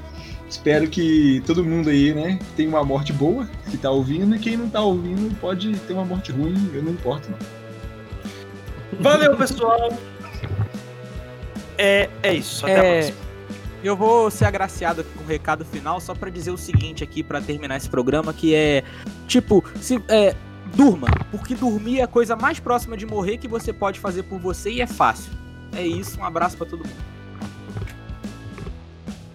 Espero 0.49 0.87
que 0.87 1.41
todo 1.45 1.63
mundo 1.63 1.89
aí, 1.89 2.13
né, 2.13 2.39
tenha 2.55 2.69
uma 2.69 2.83
morte 2.83 3.13
boa, 3.13 3.47
que 3.69 3.77
tá 3.77 3.89
ouvindo, 3.89 4.35
e 4.35 4.39
quem 4.39 4.57
não 4.57 4.69
tá 4.69 4.81
ouvindo 4.81 5.35
pode 5.39 5.75
ter 5.79 5.93
uma 5.93 6.05
morte 6.05 6.31
ruim, 6.31 6.69
eu 6.73 6.83
não 6.83 6.91
importo. 6.91 7.31
Não. 7.31 7.62
Valeu, 8.99 9.35
pessoal. 9.37 9.97
É, 11.77 12.09
é 12.21 12.33
isso. 12.33 12.65
Até 12.65 12.79
a 12.79 12.83
É, 12.83 12.99
próxima. 13.01 13.17
eu 13.83 13.97
vou 13.97 14.29
ser 14.31 14.45
agraciado 14.45 15.01
aqui 15.01 15.09
com 15.17 15.23
o 15.23 15.27
recado 15.27 15.65
final 15.65 15.99
só 15.99 16.13
pra 16.13 16.29
dizer 16.29 16.51
o 16.51 16.57
seguinte 16.57 17.03
aqui 17.03 17.23
pra 17.23 17.41
terminar 17.41 17.77
esse 17.77 17.89
programa, 17.89 18.33
que 18.33 18.53
é 18.53 18.83
tipo, 19.27 19.63
se 19.81 20.01
é, 20.07 20.35
durma, 20.75 21.07
porque 21.31 21.55
dormir 21.55 21.99
é 21.99 22.03
a 22.03 22.07
coisa 22.07 22.35
mais 22.35 22.59
próxima 22.59 22.95
de 22.95 23.05
morrer 23.05 23.37
que 23.37 23.47
você 23.47 23.73
pode 23.73 23.99
fazer 23.99 24.23
por 24.23 24.39
você 24.39 24.71
e 24.71 24.81
é 24.81 24.87
fácil. 24.87 25.31
É 25.75 25.85
isso, 25.85 26.19
um 26.19 26.25
abraço 26.25 26.55
pra 26.57 26.67
todo 26.67 26.79
mundo. 26.79 27.13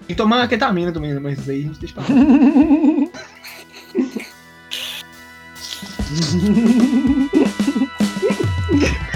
Que 0.06 0.14
tomar 0.14 0.46
ketamina 0.48 0.90
também, 0.92 1.18
mas 1.20 1.38
isso 1.38 1.50
aí 1.50 1.60
a 1.60 1.62
gente 1.64 1.80
deixa 1.80 1.94
pra 1.94 2.04
lá. 2.04 2.08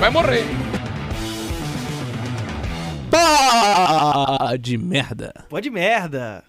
Vai 0.00 0.10
morrer. 0.10 0.44
Pá 3.10 4.56
de 4.58 4.78
merda. 4.78 5.32
Pode 5.50 5.68
merda. 5.70 6.42